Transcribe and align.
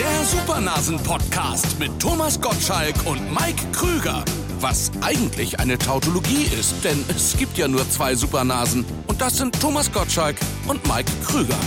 Der 0.00 0.24
Supernasen-Podcast 0.24 1.78
mit 1.78 2.00
Thomas 2.00 2.40
Gottschalk 2.40 2.94
und 3.04 3.20
Mike 3.34 3.62
Krüger. 3.70 4.24
Was 4.58 4.90
eigentlich 5.02 5.60
eine 5.60 5.76
Tautologie 5.76 6.44
ist, 6.58 6.82
denn 6.82 7.04
es 7.10 7.36
gibt 7.36 7.58
ja 7.58 7.68
nur 7.68 7.86
zwei 7.90 8.14
Supernasen. 8.14 8.86
Und 9.08 9.20
das 9.20 9.36
sind 9.36 9.60
Thomas 9.60 9.92
Gottschalk 9.92 10.36
und 10.66 10.82
Mike 10.88 11.12
Krüger. 11.26 11.58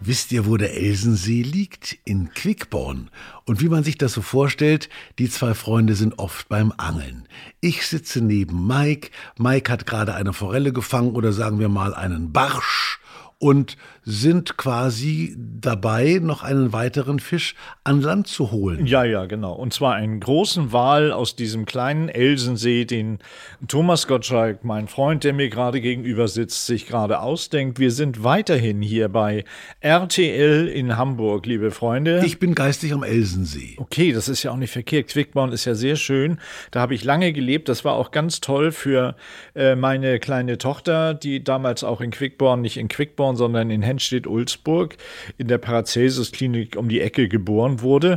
Wisst 0.00 0.32
ihr, 0.32 0.44
wo 0.44 0.58
der 0.58 0.76
Elsensee 0.76 1.40
liegt? 1.40 1.96
In 2.04 2.28
Quickborn. 2.34 3.10
Und 3.46 3.62
wie 3.62 3.70
man 3.70 3.82
sich 3.82 3.96
das 3.96 4.12
so 4.12 4.20
vorstellt, 4.20 4.90
die 5.18 5.30
zwei 5.30 5.54
Freunde 5.54 5.94
sind 5.94 6.18
oft 6.18 6.50
beim 6.50 6.74
Angeln. 6.76 7.26
Ich 7.62 7.86
sitze 7.86 8.20
neben 8.20 8.66
Mike. 8.66 9.08
Mike 9.38 9.72
hat 9.72 9.86
gerade 9.86 10.12
eine 10.12 10.34
Forelle 10.34 10.74
gefangen 10.74 11.14
oder 11.14 11.32
sagen 11.32 11.58
wir 11.58 11.70
mal 11.70 11.94
einen 11.94 12.32
Barsch 12.32 13.00
und 13.40 13.76
sind 14.10 14.56
quasi 14.56 15.36
dabei, 15.38 16.18
noch 16.20 16.42
einen 16.42 16.72
weiteren 16.72 17.20
Fisch 17.20 17.54
an 17.84 18.00
Land 18.02 18.26
zu 18.26 18.50
holen. 18.50 18.86
Ja, 18.86 19.04
ja, 19.04 19.26
genau. 19.26 19.52
Und 19.52 19.72
zwar 19.72 19.94
einen 19.94 20.20
großen 20.20 20.72
Wal 20.72 21.12
aus 21.12 21.36
diesem 21.36 21.64
kleinen 21.64 22.08
Elsensee, 22.08 22.84
den 22.84 23.18
Thomas 23.68 24.06
Gottschalk, 24.06 24.64
mein 24.64 24.88
Freund, 24.88 25.22
der 25.22 25.32
mir 25.32 25.48
gerade 25.48 25.80
gegenüber 25.80 26.28
sitzt, 26.28 26.66
sich 26.66 26.86
gerade 26.86 27.20
ausdenkt. 27.20 27.78
Wir 27.78 27.92
sind 27.92 28.24
weiterhin 28.24 28.82
hier 28.82 29.08
bei 29.08 29.44
RTL 29.80 30.68
in 30.68 30.96
Hamburg, 30.96 31.46
liebe 31.46 31.70
Freunde. 31.70 32.22
Ich 32.24 32.38
bin 32.38 32.54
geistig 32.54 32.92
am 32.92 33.04
Elsensee. 33.04 33.76
Okay, 33.78 34.12
das 34.12 34.28
ist 34.28 34.42
ja 34.42 34.50
auch 34.50 34.56
nicht 34.56 34.72
verkehrt. 34.72 35.08
Quickborn 35.08 35.52
ist 35.52 35.64
ja 35.64 35.74
sehr 35.74 35.96
schön. 35.96 36.38
Da 36.72 36.80
habe 36.80 36.94
ich 36.94 37.04
lange 37.04 37.32
gelebt. 37.32 37.68
Das 37.68 37.84
war 37.84 37.94
auch 37.94 38.10
ganz 38.10 38.40
toll 38.40 38.72
für 38.72 39.14
äh, 39.54 39.76
meine 39.76 40.18
kleine 40.18 40.58
Tochter, 40.58 41.14
die 41.14 41.44
damals 41.44 41.84
auch 41.84 42.00
in 42.00 42.10
Quickborn, 42.10 42.60
nicht 42.60 42.76
in 42.76 42.88
Quickborn, 42.88 43.36
sondern 43.36 43.70
in 43.70 43.82
Henstedt-Ulzburg 44.00 44.96
in 45.36 45.48
der 45.48 45.58
Paracelsus-Klinik 45.58 46.76
um 46.76 46.88
die 46.88 47.00
Ecke 47.00 47.28
geboren 47.28 47.82
wurde 47.82 48.16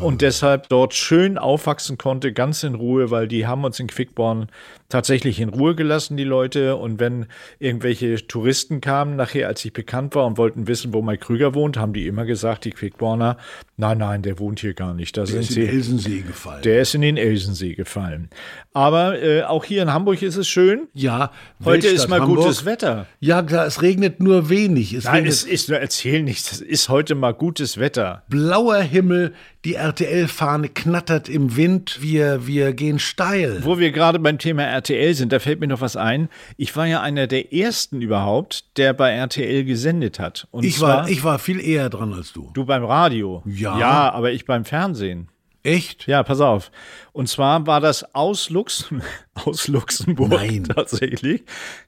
und 0.00 0.20
deshalb 0.20 0.68
dort 0.68 0.94
schön 0.94 1.38
aufwachsen 1.38 1.98
konnte, 1.98 2.32
ganz 2.32 2.62
in 2.62 2.74
Ruhe, 2.74 3.10
weil 3.10 3.26
die 3.26 3.46
haben 3.46 3.64
uns 3.64 3.80
in 3.80 3.86
Quickborn 3.86 4.48
tatsächlich 4.88 5.40
in 5.40 5.48
Ruhe 5.48 5.74
gelassen, 5.74 6.16
die 6.16 6.24
Leute. 6.24 6.76
Und 6.76 7.00
wenn 7.00 7.26
irgendwelche 7.58 8.26
Touristen 8.26 8.80
kamen, 8.80 9.16
nachher, 9.16 9.48
als 9.48 9.64
ich 9.64 9.72
bekannt 9.72 10.14
war 10.14 10.26
und 10.26 10.38
wollten 10.38 10.66
wissen, 10.66 10.92
wo 10.92 11.02
Mike 11.02 11.24
Krüger 11.24 11.54
wohnt, 11.54 11.76
haben 11.76 11.92
die 11.92 12.06
immer 12.06 12.24
gesagt, 12.24 12.64
die 12.64 12.70
Quickborner, 12.70 13.36
nein, 13.76 13.98
nein, 13.98 14.22
der 14.22 14.38
wohnt 14.38 14.60
hier 14.60 14.74
gar 14.74 14.94
nicht. 14.94 15.16
Da 15.16 15.24
Der 15.24 15.40
ist 15.40 15.50
in 15.56 15.62
den. 15.62 15.68
Elsensee 15.74 16.20
gefallen. 16.20 16.62
Der 16.62 16.80
ist 16.82 16.94
in 16.94 17.00
den 17.00 17.16
Elsensee 17.16 17.74
gefallen. 17.74 18.28
Aber 18.72 19.20
äh, 19.22 19.42
auch 19.42 19.64
hier 19.64 19.82
in 19.82 19.92
Hamburg 19.92 20.20
ist 20.22 20.36
es 20.36 20.48
schön. 20.48 20.88
ja, 20.94 21.30
Heute 21.64 21.84
Weltstadt 21.84 21.94
ist 21.94 22.08
mal 22.08 22.20
Hamburg. 22.20 22.38
gutes 22.40 22.64
Wetter. 22.64 23.06
Ja, 23.20 23.42
klar, 23.42 23.66
es 23.66 23.82
regnet 23.82 24.20
nur 24.20 24.48
wenig. 24.48 24.92
Es 24.94 25.04
Nein, 25.04 25.26
es 25.26 25.44
ist 25.44 25.68
nur 25.68 25.78
erzähl 25.78 26.22
nichts. 26.22 26.52
Es 26.52 26.60
ist 26.60 26.88
heute 26.88 27.14
mal 27.14 27.32
gutes 27.32 27.78
Wetter. 27.78 28.22
blauer 28.28 28.80
Himmel, 28.80 29.32
die 29.64 29.74
RTL-Fahne 29.74 30.68
knattert 30.68 31.28
im 31.28 31.56
Wind, 31.56 31.98
wir, 32.02 32.46
wir 32.46 32.72
gehen 32.74 32.98
steil. 32.98 33.60
Wo 33.64 33.78
wir 33.78 33.92
gerade 33.92 34.18
beim 34.18 34.38
Thema 34.38 34.64
RTL 34.74 35.14
sind, 35.14 35.32
da 35.32 35.38
fällt 35.38 35.60
mir 35.60 35.66
noch 35.66 35.80
was 35.80 35.96
ein. 35.96 36.28
Ich 36.56 36.74
war 36.76 36.86
ja 36.86 37.00
einer 37.00 37.26
der 37.26 37.52
ersten 37.52 38.02
überhaupt, 38.02 38.76
der 38.76 38.92
bei 38.92 39.10
RTL 39.12 39.64
gesendet 39.64 40.18
hat. 40.18 40.46
Und 40.50 40.64
Ich 40.64 40.76
zwar 40.78 40.98
war, 40.98 41.08
ich 41.08 41.24
war 41.24 41.38
viel 41.38 41.60
eher 41.60 41.88
dran 41.90 42.12
als 42.12 42.32
du. 42.32 42.50
du 42.54 42.64
beim 42.64 42.84
Radio. 42.84 43.42
Ja. 43.46 43.78
Ja, 43.78 44.12
aber 44.12 44.32
ich 44.32 44.44
beim 44.44 44.64
Fernsehen. 44.64 45.28
Echt? 45.62 46.06
Ja, 46.06 46.22
pass 46.22 46.42
auf. 46.42 46.70
Und 47.12 47.26
zwar 47.26 47.66
war 47.66 47.80
das 47.80 48.14
aus, 48.14 48.50
Lux 48.50 48.90
aus 49.34 49.66
Luxemburg 49.66 50.28
Nein. 50.30 50.64
tatsächlich. 50.74 51.42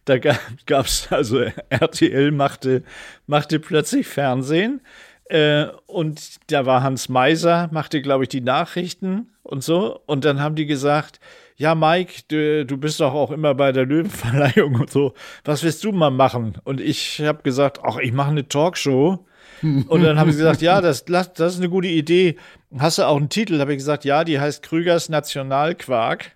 Da 0.07 0.17
gab 0.19 0.87
es, 0.87 1.09
also 1.11 1.41
RTL 1.69 2.31
machte, 2.31 2.83
machte 3.27 3.61
plötzlich 3.61 4.07
Fernsehen. 4.07 4.81
Äh, 5.27 5.67
und 5.87 6.21
da 6.51 6.65
war 6.65 6.83
Hans 6.83 7.09
Meiser, 7.11 7.69
machte, 7.71 8.01
glaube 8.01 8.25
ich, 8.25 8.29
die 8.31 8.41
Nachrichten 8.41 9.31
und 9.43 9.63
so. 9.63 10.01
Und 10.07 10.25
dann 10.25 10.41
haben 10.41 10.55
die 10.55 10.67
gesagt, 10.67 11.21
ja, 11.57 11.75
Mike, 11.75 12.23
du, 12.29 12.67
du 12.67 12.77
bist 12.77 13.01
doch 13.01 13.15
auch 13.15 13.31
immer 13.31 13.55
bei 13.55 13.73
der 13.73 13.87
Löwenverleihung 13.87 14.75
und 14.75 14.91
so. 14.91 15.15
Was 15.45 15.63
willst 15.63 15.83
du 15.85 15.93
mal 15.93 16.11
machen? 16.11 16.59
Und 16.65 16.81
ich 16.81 17.21
habe 17.21 17.43
gesagt, 17.43 17.81
ach, 17.83 17.97
ich 17.97 18.13
mache 18.13 18.31
eine 18.31 18.47
Talkshow. 18.47 19.25
Und 19.63 20.03
dann 20.03 20.19
haben 20.19 20.31
sie 20.33 20.39
gesagt, 20.39 20.61
ja, 20.61 20.83
das, 20.83 21.07
das 21.07 21.55
ist 21.55 21.59
eine 21.59 21.71
gute 21.71 21.89
Idee. 21.89 22.37
Hast 22.79 22.99
du 22.99 23.05
auch 23.05 23.17
einen 23.17 23.31
Titel? 23.31 23.59
Habe 23.59 23.73
ich 23.73 23.79
gesagt, 23.79 24.05
ja, 24.05 24.23
die 24.23 24.39
heißt 24.39 24.63
Krügers 24.63 25.09
Nationalquark. 25.09 26.36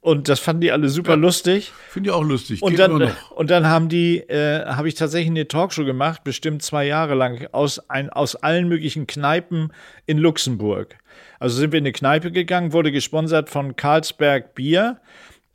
Und 0.00 0.28
das 0.28 0.38
fanden 0.38 0.60
die 0.60 0.70
alle 0.72 0.88
super 0.88 1.16
lustig. 1.16 1.72
Finde 1.88 2.10
ich 2.10 2.14
auch 2.14 2.22
lustig. 2.22 2.62
Und 2.62 2.70
Geht 2.70 2.80
dann, 2.80 3.12
und 3.34 3.50
dann 3.50 3.66
haben 3.66 3.88
die, 3.88 4.18
äh, 4.18 4.64
habe 4.64 4.88
ich 4.88 4.94
tatsächlich 4.94 5.30
eine 5.30 5.48
Talkshow 5.48 5.84
gemacht, 5.84 6.22
bestimmt 6.24 6.62
zwei 6.62 6.86
Jahre 6.86 7.14
lang, 7.14 7.48
aus, 7.52 7.90
ein, 7.90 8.08
aus 8.08 8.36
allen 8.36 8.68
möglichen 8.68 9.06
Kneipen 9.06 9.72
in 10.06 10.18
Luxemburg. 10.18 10.96
Also 11.40 11.58
sind 11.58 11.72
wir 11.72 11.78
in 11.78 11.84
eine 11.84 11.92
Kneipe 11.92 12.30
gegangen, 12.30 12.72
wurde 12.72 12.92
gesponsert 12.92 13.50
von 13.50 13.74
Carlsberg 13.76 14.54
Bier 14.54 15.00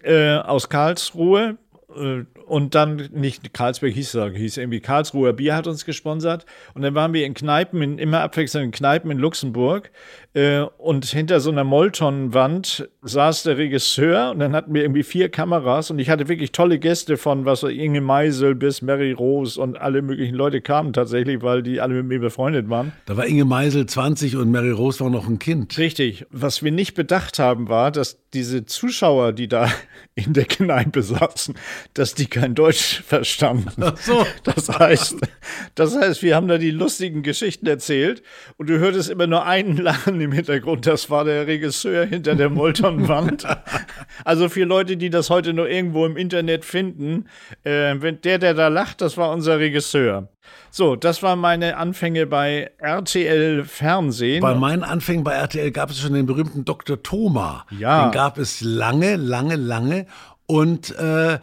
äh, 0.04 0.36
aus 0.36 0.70
Karlsruhe. 0.70 1.58
Äh, 1.96 2.26
Und 2.46 2.76
dann 2.76 3.10
nicht 3.14 3.54
Karlsberg 3.54 3.94
hieß 3.94 4.16
es, 4.16 4.34
hieß 4.36 4.58
irgendwie 4.58 4.82
Karlsruher 4.82 5.32
Bier 5.34 5.56
hat 5.56 5.68
uns 5.68 5.86
gesponsert. 5.86 6.46
Und 6.74 6.82
dann 6.82 6.94
waren 6.96 7.14
wir 7.14 7.26
in 7.26 7.34
Kneipen, 7.34 7.82
in 7.82 7.98
immer 7.98 8.20
abwechselnden 8.22 8.72
Kneipen 8.72 9.10
in 9.10 9.18
Luxemburg. 9.18 9.92
Äh, 10.34 10.62
und 10.80 11.06
hinter 11.06 11.40
so 11.40 11.52
einer 11.52 11.64
Moltonwand 11.64 12.90
saß 13.04 13.44
der 13.44 13.58
Regisseur 13.58 14.32
und 14.32 14.40
dann 14.40 14.54
hatten 14.54 14.74
wir 14.74 14.82
irgendwie 14.82 15.04
vier 15.04 15.30
Kameras 15.30 15.92
und 15.92 16.00
ich 16.00 16.10
hatte 16.10 16.28
wirklich 16.28 16.52
tolle 16.52 16.80
Gäste 16.80 17.18
von 17.18 17.46
was 17.46 17.62
ich, 17.64 17.78
Inge 17.78 18.02
Meisel 18.02 18.56
bis 18.56 18.82
Mary 18.82 19.12
Rose 19.12 19.62
und 19.62 19.80
alle 19.80 20.02
möglichen 20.02 20.34
Leute 20.34 20.62
kamen 20.62 20.92
tatsächlich, 20.92 21.44
weil 21.44 21.62
die 21.62 21.82
alle 21.82 21.94
mit 21.96 22.06
mir 22.08 22.20
befreundet 22.20 22.68
waren. 22.70 22.94
Da 23.06 23.16
war 23.16 23.28
Inge 23.28 23.46
Meisel 23.46 23.86
20 23.86 24.36
und 24.38 24.50
Mary 24.50 24.72
Rose 24.72 25.02
war 25.02 25.12
noch 25.12 25.28
ein 25.28 25.38
Kind. 25.38 25.78
Richtig. 25.78 26.26
Was 26.32 26.64
wir 26.64 26.72
nicht 26.72 26.96
bedacht 26.96 27.38
haben, 27.38 27.70
war, 27.70 27.92
dass 27.92 28.18
diese 28.34 28.66
Zuschauer, 28.66 29.34
die 29.34 29.48
da 29.48 29.70
in 30.16 30.34
der 30.34 30.46
Kneipe 30.46 31.04
saßen, 31.04 31.54
dass 31.94 32.16
die 32.16 32.26
kein 32.26 32.56
Deutsch 32.56 33.04
verstanden. 33.04 33.84
Ach 33.84 33.98
so. 33.98 34.26
Das 34.44 34.70
heißt, 34.70 35.18
das 35.76 35.96
heißt, 35.96 36.24
wir 36.24 36.36
haben 36.36 36.48
da 36.48 36.58
die 36.58 36.72
lustigen 36.72 37.22
Geschichten 37.22 37.68
erzählt 37.68 38.24
und 38.58 38.70
du 38.70 38.80
hörtest 38.80 39.12
immer 39.12 39.28
nur 39.28 39.46
einen 39.46 39.78
Lachen 39.84 40.23
im 40.24 40.32
Hintergrund. 40.32 40.88
Das 40.88 41.10
war 41.10 41.26
der 41.26 41.48
Regisseur 41.48 42.06
hinter 42.06 42.36
der 42.36 42.50
Moltonwand. 42.50 43.46
Also 44.26 44.48
für 44.48 44.64
Leute, 44.64 44.96
die 44.96 45.10
das 45.10 45.30
heute 45.30 45.54
noch 45.54 45.66
irgendwo 45.66 46.06
im 46.06 46.18
Internet 46.18 46.66
finden, 46.66 47.26
äh, 47.64 47.96
wenn 47.98 48.22
der, 48.22 48.38
der 48.38 48.54
da 48.54 48.68
lacht, 48.68 49.02
das 49.02 49.18
war 49.18 49.32
unser 49.32 49.60
Regisseur. 49.60 50.30
So, 50.70 50.96
das 50.96 51.24
waren 51.24 51.40
meine 51.40 51.78
Anfänge 51.78 52.26
bei 52.28 52.72
RTL 52.78 53.64
Fernsehen. 53.64 54.42
Bei 54.42 54.56
meinen 54.56 54.84
Anfängen 54.84 55.24
bei 55.24 55.34
RTL 55.34 55.72
gab 55.72 55.90
es 55.90 56.00
schon 56.00 56.14
den 56.14 56.26
berühmten 56.26 56.64
Dr. 56.64 57.02
Thoma. 57.02 57.66
Ja. 57.72 58.06
Den 58.06 58.12
gab 58.12 58.38
es 58.38 58.62
lange, 58.62 59.16
lange, 59.16 59.56
lange. 59.56 60.06
Und 60.46 60.96
äh, 60.98 61.40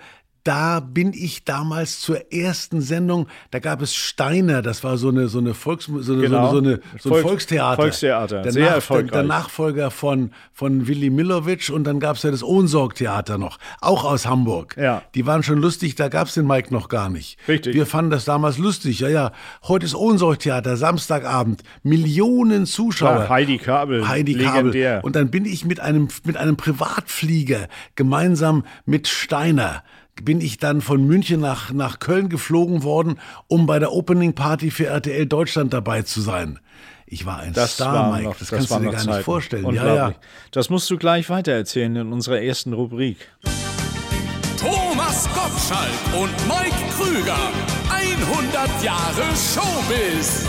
da 0.50 0.80
bin 0.80 1.12
ich 1.12 1.44
damals 1.44 2.00
zur 2.00 2.32
ersten 2.32 2.80
Sendung, 2.80 3.28
da 3.52 3.60
gab 3.60 3.80
es 3.82 3.94
Steiner, 3.94 4.62
das 4.62 4.82
war 4.82 4.96
so 4.98 5.08
eine, 5.10 5.28
so 5.28 5.38
eine 5.38 5.54
Volks, 5.54 5.84
so 5.84 6.12
eine, 6.12 6.22
Genau. 6.22 6.50
so 6.50 6.58
eine, 6.58 6.80
so 6.98 7.08
ein 7.10 7.12
Volks- 7.12 7.22
Volkstheater. 7.22 7.76
Volkstheater, 7.82 8.42
der 8.42 8.50
sehr 8.50 8.64
Nach- 8.66 8.74
erfolgreich. 8.74 9.12
Der, 9.12 9.22
Nachfolger 9.22 9.92
von, 9.92 10.32
von 10.52 10.88
Willy 10.88 11.08
Millowitsch 11.10 11.70
und 11.70 11.84
dann 11.84 12.00
gab 12.00 12.16
es 12.16 12.24
ja 12.24 12.32
das 12.32 12.42
Ohnsorgtheater 12.42 13.38
noch, 13.38 13.58
auch 13.80 14.04
aus 14.04 14.26
Hamburg. 14.26 14.76
Ja. 14.76 15.02
Die 15.14 15.24
waren 15.24 15.44
schon 15.44 15.58
lustig, 15.60 15.94
da 15.94 16.08
gab 16.08 16.26
es 16.26 16.34
den 16.34 16.48
Mike 16.48 16.74
noch 16.74 16.88
gar 16.88 17.10
nicht. 17.10 17.38
Richtig. 17.46 17.72
Wir 17.74 17.86
fanden 17.86 18.10
das 18.10 18.24
damals 18.24 18.58
lustig, 18.58 18.98
ja, 18.98 19.08
ja. 19.08 19.30
Heute 19.68 19.86
ist 19.86 19.94
Ohnsorgtheater, 19.94 20.76
Samstagabend, 20.76 21.62
Millionen 21.84 22.66
Zuschauer. 22.66 23.20
Ja, 23.20 23.28
Heidi 23.28 23.58
Kabel, 23.58 24.08
Heidi 24.08 24.32
legendär. 24.34 24.94
Kabel. 24.96 25.04
Und 25.06 25.14
dann 25.14 25.30
bin 25.30 25.44
ich 25.44 25.64
mit 25.64 25.78
einem, 25.78 26.08
mit 26.24 26.36
einem 26.36 26.56
Privatflieger 26.56 27.68
gemeinsam 27.94 28.64
mit 28.84 29.06
Steiner 29.06 29.84
bin 30.25 30.41
ich 30.41 30.58
dann 30.58 30.81
von 30.81 31.04
München 31.06 31.41
nach, 31.41 31.72
nach 31.72 31.98
Köln 31.98 32.28
geflogen 32.28 32.82
worden, 32.82 33.19
um 33.48 33.66
bei 33.66 33.78
der 33.78 33.92
Opening 33.92 34.34
Party 34.34 34.70
für 34.70 34.86
RTL 34.86 35.26
Deutschland 35.26 35.72
dabei 35.72 36.03
zu 36.03 36.21
sein. 36.21 36.59
Ich 37.06 37.27
war 37.27 37.39
ein 37.41 37.53
Das 37.53 37.74
Star, 37.74 37.92
war 37.94 38.12
Mike. 38.12 38.24
noch, 38.24 38.30
das 38.39 38.48
das 38.50 38.50
kannst 38.50 38.71
du 38.71 38.78
dir 38.78 38.91
gar 38.91 39.00
Zeiten. 39.00 39.10
nicht 39.16 39.24
vorstellen. 39.24 39.74
Ja, 39.74 39.94
ja. 39.94 40.12
Das 40.53 40.71
musst 40.71 40.89
du 40.91 40.97
gleich 40.97 41.28
weitererzählen 41.28 41.97
in 41.97 42.12
unserer 42.12 42.41
ersten 42.41 42.72
Rubrik. 42.72 43.16
Thomas 44.59 45.28
Gottschalk 45.34 45.91
und 46.21 46.30
Mike 46.47 46.77
Krüger. 46.97 47.36
100 47.91 48.84
Jahre 48.84 49.22
Showbiz. 49.34 50.47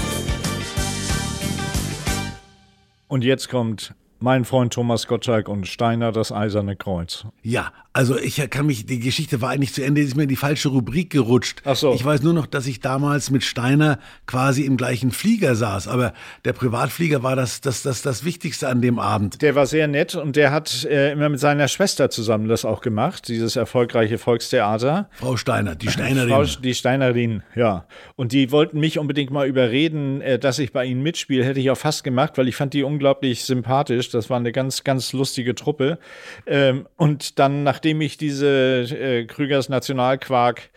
Und 3.08 3.24
jetzt 3.24 3.50
kommt 3.50 3.94
mein 4.20 4.46
Freund 4.46 4.72
Thomas 4.74 5.08
Gottschalk 5.08 5.50
und 5.50 5.68
Steiner, 5.68 6.12
das 6.12 6.32
Eiserne 6.32 6.76
Kreuz. 6.76 7.26
Ja, 7.42 7.72
Also 7.94 8.18
ich 8.18 8.38
kann 8.50 8.68
mich, 8.68 8.86
die 8.86 9.00
Geschichte 9.00 9.42
war 9.42 9.50
eigentlich 9.50 9.74
zu 9.74 9.84
Ende, 9.84 10.00
ist 10.00 10.16
mir 10.16 10.24
in 10.24 10.30
die 10.30 10.38
falsche 10.38 10.70
Rubrik 10.70 11.10
gerutscht. 11.10 11.62
Ach 11.66 11.76
so. 11.76 11.94
Ich 11.94 12.06
weiß 12.06 12.22
nur 12.22 12.32
noch, 12.32 12.48
dass 12.48 12.66
ich 12.66 12.80
damals 12.80 13.32
mit 13.32 13.44
Steiner 13.44 14.00
quasi 14.28 14.64
im 14.64 14.78
gleichen 14.78 15.12
Flieger 15.12 15.56
saß. 15.56 15.90
Aber 15.90 16.14
der 16.46 16.54
Privatflieger 16.54 17.22
war 17.22 17.36
das, 17.36 17.60
das, 17.60 17.84
das, 17.84 18.02
das 18.02 18.24
Wichtigste 18.24 18.70
an 18.70 18.82
dem 18.82 18.98
Abend. 18.98 19.42
Der 19.42 19.56
war 19.56 19.66
sehr 19.66 19.90
nett 19.90 20.16
und 20.16 20.38
der 20.38 20.52
hat 20.52 20.86
äh, 20.86 21.12
immer 21.12 21.28
mit 21.28 21.42
seiner 21.42 21.68
Schwester 21.68 22.10
zusammen 22.10 22.48
das 22.48 22.64
auch 22.64 22.80
gemacht, 22.80 23.28
dieses 23.28 23.58
erfolgreiche 23.58 24.18
Volkstheater. 24.18 25.10
Frau 25.12 25.36
Steiner, 25.36 25.76
die 25.76 25.90
Steinerin. 25.90 26.30
Frau, 26.30 26.46
die 26.46 26.74
Steinerin, 26.74 27.44
ja. 27.56 27.86
Und 28.16 28.32
die 28.32 28.52
wollten 28.52 28.80
mich 28.80 29.00
unbedingt 29.00 29.32
mal 29.32 29.48
überreden, 29.48 30.22
äh, 30.22 30.40
dass 30.40 30.60
ich 30.60 30.72
bei 30.72 30.86
ihnen 30.86 31.04
mitspiele. 31.04 31.44
Hätte 31.44 31.60
ich 31.60 31.70
auch 31.70 31.78
fast 31.78 32.06
gemacht, 32.06 32.38
weil 32.38 32.48
ich 32.48 32.56
fand 32.56 32.74
die 32.74 32.84
unglaublich 32.84 33.44
sympathisch. 33.44 34.10
Das 34.12 34.30
war 34.30 34.38
eine 34.38 34.54
ganz, 34.54 34.86
ganz 34.86 35.12
lustige 35.12 35.56
Truppe. 35.56 36.00
Ähm, 36.48 36.88
und 36.96 37.38
dann, 37.38 37.66
nachdem 37.82 38.02
ich 38.02 38.16
diese 38.16 38.82
äh, 38.92 39.26
Krügers 39.26 39.68
Nationalquark 39.68 40.70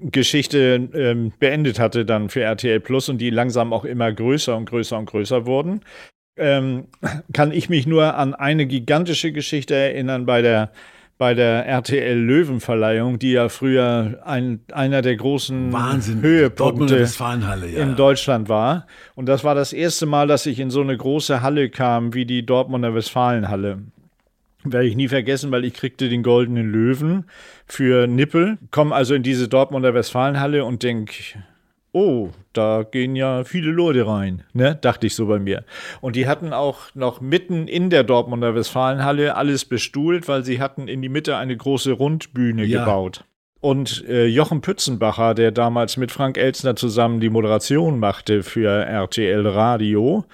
Geschichte 0.00 0.88
ähm, 0.92 1.32
beendet 1.38 1.78
hatte 1.78 2.04
dann 2.04 2.30
für 2.30 2.40
RTL 2.40 2.80
Plus 2.80 3.08
und 3.08 3.18
die 3.18 3.30
langsam 3.30 3.72
auch 3.72 3.84
immer 3.84 4.12
größer 4.12 4.56
und 4.56 4.68
größer 4.68 4.98
und 4.98 5.06
größer 5.06 5.46
wurden, 5.46 5.82
ähm, 6.36 6.88
kann 7.32 7.52
ich 7.52 7.68
mich 7.68 7.86
nur 7.86 8.16
an 8.16 8.34
eine 8.34 8.66
gigantische 8.66 9.30
Geschichte 9.30 9.76
erinnern 9.76 10.26
bei 10.26 10.42
der 10.42 10.72
bei 11.16 11.34
der 11.34 11.66
RTL 11.66 12.16
Löwenverleihung, 12.16 13.20
die 13.20 13.32
ja 13.32 13.48
früher 13.48 14.20
ein, 14.24 14.60
einer 14.72 15.02
der 15.02 15.16
großen 15.16 15.72
Wahnsinn. 15.72 16.22
Höhepunkte 16.22 17.08
ja. 17.72 17.82
in 17.82 17.94
Deutschland 17.94 18.48
war. 18.48 18.86
Und 19.14 19.26
das 19.26 19.42
war 19.42 19.56
das 19.56 19.72
erste 19.72 20.06
Mal, 20.06 20.26
dass 20.26 20.46
ich 20.46 20.58
in 20.60 20.70
so 20.70 20.80
eine 20.80 20.96
große 20.96 21.42
Halle 21.42 21.70
kam 21.70 22.14
wie 22.14 22.24
die 22.24 22.46
Dortmunder 22.46 22.94
Westfalenhalle. 22.94 23.82
Werde 24.72 24.86
ich 24.86 24.96
nie 24.96 25.08
vergessen, 25.08 25.50
weil 25.50 25.64
ich 25.64 25.74
kriegte 25.74 26.08
den 26.08 26.22
goldenen 26.22 26.70
Löwen 26.70 27.24
für 27.66 28.06
Nippel, 28.06 28.58
komme 28.70 28.94
also 28.94 29.14
in 29.14 29.22
diese 29.22 29.48
Dortmunder 29.48 29.94
Westfalenhalle 29.94 30.64
und 30.64 30.82
denke, 30.82 31.14
oh, 31.92 32.30
da 32.52 32.84
gehen 32.88 33.16
ja 33.16 33.44
viele 33.44 33.70
Leute 33.70 34.06
rein, 34.06 34.44
ne? 34.52 34.76
dachte 34.80 35.06
ich 35.06 35.14
so 35.14 35.26
bei 35.26 35.38
mir. 35.38 35.64
Und 36.00 36.16
die 36.16 36.28
hatten 36.28 36.52
auch 36.52 36.94
noch 36.94 37.20
mitten 37.20 37.66
in 37.68 37.90
der 37.90 38.04
Dortmunder 38.04 38.54
Westfalenhalle 38.54 39.36
alles 39.36 39.64
bestuhlt, 39.64 40.28
weil 40.28 40.44
sie 40.44 40.60
hatten 40.60 40.86
in 40.88 41.02
die 41.02 41.08
Mitte 41.08 41.36
eine 41.36 41.56
große 41.56 41.92
Rundbühne 41.92 42.64
Ja. 42.64 42.80
gebaut. 42.80 43.24
Und 43.60 44.04
äh, 44.08 44.26
Jochen 44.26 44.60
Pützenbacher, 44.60 45.34
der 45.34 45.50
damals 45.50 45.96
mit 45.96 46.12
Frank 46.12 46.38
Elzner 46.38 46.76
zusammen 46.76 47.18
die 47.18 47.28
Moderation 47.28 47.98
machte 47.98 48.44
für 48.44 48.68
RTL 48.68 49.44
Radio, 49.48 50.24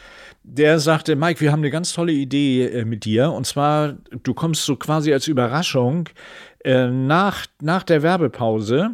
der 0.45 0.79
sagte, 0.79 1.17
Mike, 1.17 1.41
wir 1.41 1.51
haben 1.51 1.61
eine 1.61 1.71
ganz 1.71 1.93
tolle 1.93 2.13
Idee 2.13 2.67
äh, 2.67 2.85
mit 2.85 3.05
dir. 3.05 3.33
Und 3.33 3.47
zwar, 3.47 3.95
du 4.23 4.35
kommst 4.35 4.65
so 4.65 4.77
quasi 4.77 5.13
als 5.13 5.27
Überraschung 5.27 6.09
äh, 6.65 6.87
nach, 6.87 7.47
nach 7.61 7.83
der 7.83 8.03
Werbepause 8.03 8.93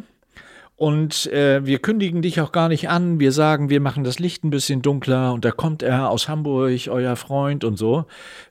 und 0.81 1.27
äh, 1.27 1.63
wir 1.63 1.77
kündigen 1.77 2.23
dich 2.23 2.41
auch 2.41 2.51
gar 2.51 2.67
nicht 2.67 2.89
an. 2.89 3.19
Wir 3.19 3.31
sagen, 3.31 3.69
wir 3.69 3.79
machen 3.79 4.03
das 4.03 4.17
Licht 4.17 4.43
ein 4.43 4.49
bisschen 4.49 4.81
dunkler 4.81 5.31
und 5.31 5.45
da 5.45 5.51
kommt 5.51 5.83
er 5.83 6.09
aus 6.09 6.27
Hamburg, 6.27 6.87
euer 6.87 7.15
Freund 7.15 7.63
und 7.63 7.77
so. 7.77 8.05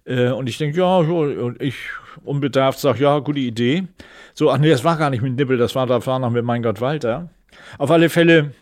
Äh, 0.05 0.31
und 0.31 0.49
ich 0.49 0.57
denke, 0.57 0.79
ja, 0.79 0.99
und 0.99 1.61
ich 1.61 1.75
unbedarft 2.23 2.79
sage, 2.79 3.03
ja, 3.03 3.19
gute 3.19 3.41
Idee. 3.41 3.89
So, 4.33 4.49
ach 4.49 4.59
nee, 4.59 4.71
das 4.71 4.85
war 4.85 4.97
gar 4.97 5.11
nicht 5.11 5.23
mit 5.23 5.35
Nippel, 5.35 5.57
das 5.57 5.75
war, 5.75 5.89
das 5.89 6.07
war 6.07 6.21
noch 6.21 6.31
mit 6.31 6.45
Mein 6.45 6.63
Gott 6.63 6.81
Walter. 6.81 7.31
Auf 7.79 7.91
alle 7.91 8.09
Fälle, 8.09 8.53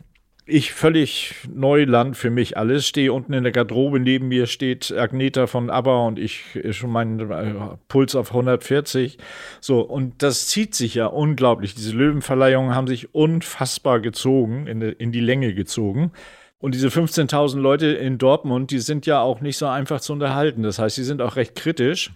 ich 0.49 0.73
völlig 0.73 1.35
Neuland 1.53 2.17
für 2.17 2.31
mich 2.31 2.57
alles. 2.57 2.87
Stehe 2.87 3.13
unten 3.13 3.33
in 3.33 3.43
der 3.43 3.53
Garderobe, 3.53 4.01
neben 4.01 4.29
mir 4.29 4.47
steht 4.47 4.93
Agneta 4.93 5.47
von 5.47 5.71
ABBA 5.71 6.07
und 6.07 6.19
ich 6.19 6.57
äh, 6.57 6.73
schon 6.73 6.91
mein 6.91 7.21
äh, 7.31 7.55
Puls 7.89 8.15
auf 8.15 8.31
140. 8.31 9.19
So, 9.61 9.81
und 9.81 10.23
das 10.23 10.49
zieht 10.49 10.75
sich 10.75 10.95
ja 10.95 11.07
unglaublich. 11.07 11.75
Diese 11.75 11.95
Löwenverleihungen 11.95 12.75
haben 12.75 12.87
sich 12.87 13.15
unfassbar 13.15 14.01
gezogen, 14.01 14.67
in, 14.67 14.83
in 14.83 15.13
die 15.13 15.21
Länge 15.21 15.55
gezogen. 15.55 16.13
Und 16.61 16.75
diese 16.75 16.89
15.000 16.89 17.61
Leute 17.61 17.87
in 17.87 18.19
Dortmund, 18.19 18.71
die 18.73 18.81
sind 18.81 19.07
ja 19.07 19.21
auch 19.21 19.41
nicht 19.41 19.59
so 19.59 19.67
einfach 19.67 20.01
zu 20.01 20.13
unterhalten. 20.13 20.63
Das 20.63 20.79
heißt, 20.79 20.97
sie 20.97 21.05
sind 21.05 21.23
auch 21.23 21.37
recht 21.37 21.55
kritisch. 21.55 22.11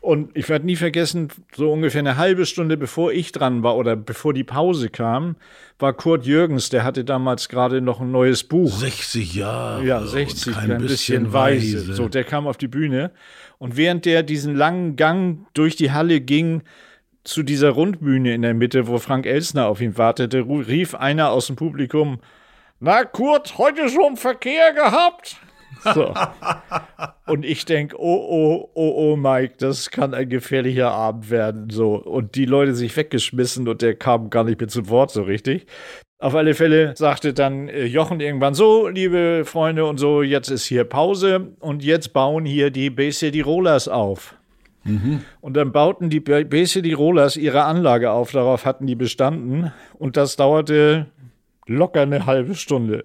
Und 0.00 0.36
ich 0.36 0.48
werde 0.48 0.64
nie 0.64 0.76
vergessen, 0.76 1.28
so 1.54 1.72
ungefähr 1.72 1.98
eine 1.98 2.16
halbe 2.16 2.46
Stunde 2.46 2.76
bevor 2.76 3.12
ich 3.12 3.32
dran 3.32 3.62
war 3.62 3.76
oder 3.76 3.96
bevor 3.96 4.32
die 4.32 4.44
Pause 4.44 4.90
kam, 4.90 5.36
war 5.78 5.92
Kurt 5.92 6.24
Jürgens, 6.24 6.68
der 6.68 6.84
hatte 6.84 7.04
damals 7.04 7.48
gerade 7.48 7.80
noch 7.80 8.00
ein 8.00 8.12
neues 8.12 8.44
Buch. 8.44 8.72
60 8.72 9.34
Jahre. 9.34 9.84
Ja, 9.84 9.98
und 9.98 10.08
60, 10.08 10.54
kein 10.54 10.72
ein 10.72 10.82
bisschen 10.82 11.32
weise. 11.32 11.92
So, 11.92 12.08
der 12.08 12.24
kam 12.24 12.46
auf 12.46 12.56
die 12.56 12.68
Bühne. 12.68 13.10
Und 13.58 13.76
während 13.76 14.04
der 14.04 14.22
diesen 14.22 14.54
langen 14.54 14.96
Gang 14.96 15.46
durch 15.54 15.74
die 15.74 15.90
Halle 15.90 16.20
ging, 16.20 16.62
zu 17.24 17.42
dieser 17.42 17.70
Rundbühne 17.70 18.32
in 18.34 18.42
der 18.42 18.54
Mitte, 18.54 18.86
wo 18.86 18.98
Frank 18.98 19.26
Elsner 19.26 19.66
auf 19.66 19.80
ihn 19.80 19.98
wartete, 19.98 20.46
rief 20.46 20.94
einer 20.94 21.30
aus 21.30 21.48
dem 21.48 21.56
Publikum: 21.56 22.20
Na, 22.80 23.04
Kurt, 23.04 23.58
heute 23.58 23.90
schon 23.90 24.16
Verkehr 24.16 24.72
gehabt? 24.72 25.36
So. 25.94 26.12
Und 27.26 27.44
ich 27.44 27.64
denke, 27.64 27.96
oh, 27.98 28.26
oh, 28.28 28.70
oh, 28.74 29.12
oh, 29.12 29.16
Mike, 29.16 29.54
das 29.58 29.90
kann 29.90 30.12
ein 30.12 30.28
gefährlicher 30.28 30.90
Abend 30.90 31.30
werden. 31.30 31.70
So. 31.70 31.94
Und 31.94 32.34
die 32.34 32.46
Leute 32.46 32.74
sich 32.74 32.96
weggeschmissen 32.96 33.68
und 33.68 33.80
der 33.80 33.94
kam 33.94 34.30
gar 34.30 34.44
nicht 34.44 34.58
mehr 34.58 34.68
zu 34.68 34.88
Wort 34.88 35.10
so 35.10 35.22
richtig. 35.22 35.66
Auf 36.20 36.34
alle 36.34 36.54
Fälle 36.54 36.96
sagte 36.96 37.32
dann 37.32 37.68
äh, 37.68 37.84
Jochen 37.84 38.18
irgendwann 38.18 38.54
so, 38.54 38.88
liebe 38.88 39.44
Freunde 39.44 39.84
und 39.84 39.98
so, 39.98 40.22
jetzt 40.22 40.50
ist 40.50 40.64
hier 40.64 40.82
Pause 40.84 41.52
und 41.60 41.84
jetzt 41.84 42.12
bauen 42.12 42.44
hier 42.44 42.70
die 42.70 42.90
Bay 42.90 43.12
City 43.12 43.40
Rollers 43.40 43.86
auf. 43.86 44.34
Und 45.40 45.54
dann 45.56 45.70
bauten 45.70 46.08
die 46.08 46.20
Bay 46.20 46.66
City 46.66 46.92
Rollers 46.92 47.36
ihre 47.36 47.64
Anlage 47.64 48.10
auf, 48.10 48.32
darauf 48.32 48.64
hatten 48.64 48.86
die 48.86 48.94
bestanden 48.94 49.72
und 49.98 50.16
das 50.16 50.36
dauerte 50.36 51.06
locker 51.68 52.02
eine 52.02 52.26
halbe 52.26 52.54
Stunde. 52.54 53.04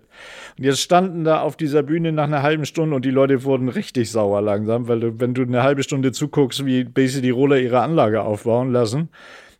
Und 0.57 0.63
jetzt 0.63 0.81
standen 0.81 1.23
da 1.23 1.41
auf 1.41 1.55
dieser 1.57 1.83
Bühne 1.83 2.11
nach 2.11 2.25
einer 2.25 2.41
halben 2.41 2.65
Stunde 2.65 2.95
und 2.95 3.05
die 3.05 3.11
Leute 3.11 3.43
wurden 3.43 3.69
richtig 3.69 4.11
sauer 4.11 4.41
langsam, 4.41 4.87
weil 4.87 4.99
du, 4.99 5.19
wenn 5.19 5.33
du 5.33 5.43
eine 5.43 5.63
halbe 5.63 5.83
Stunde 5.83 6.11
zuguckst, 6.11 6.65
wie 6.65 6.83
Bay 6.83 7.07
City 7.07 7.29
Roller 7.29 7.59
ihre 7.59 7.81
Anlage 7.81 8.23
aufbauen 8.23 8.71
lassen, 8.71 9.09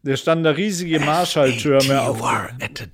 da 0.05 0.17
standen 0.17 0.44
da 0.44 0.51
riesige 0.51 1.00
Marschalltürme 1.00 2.01
auf. 2.01 2.21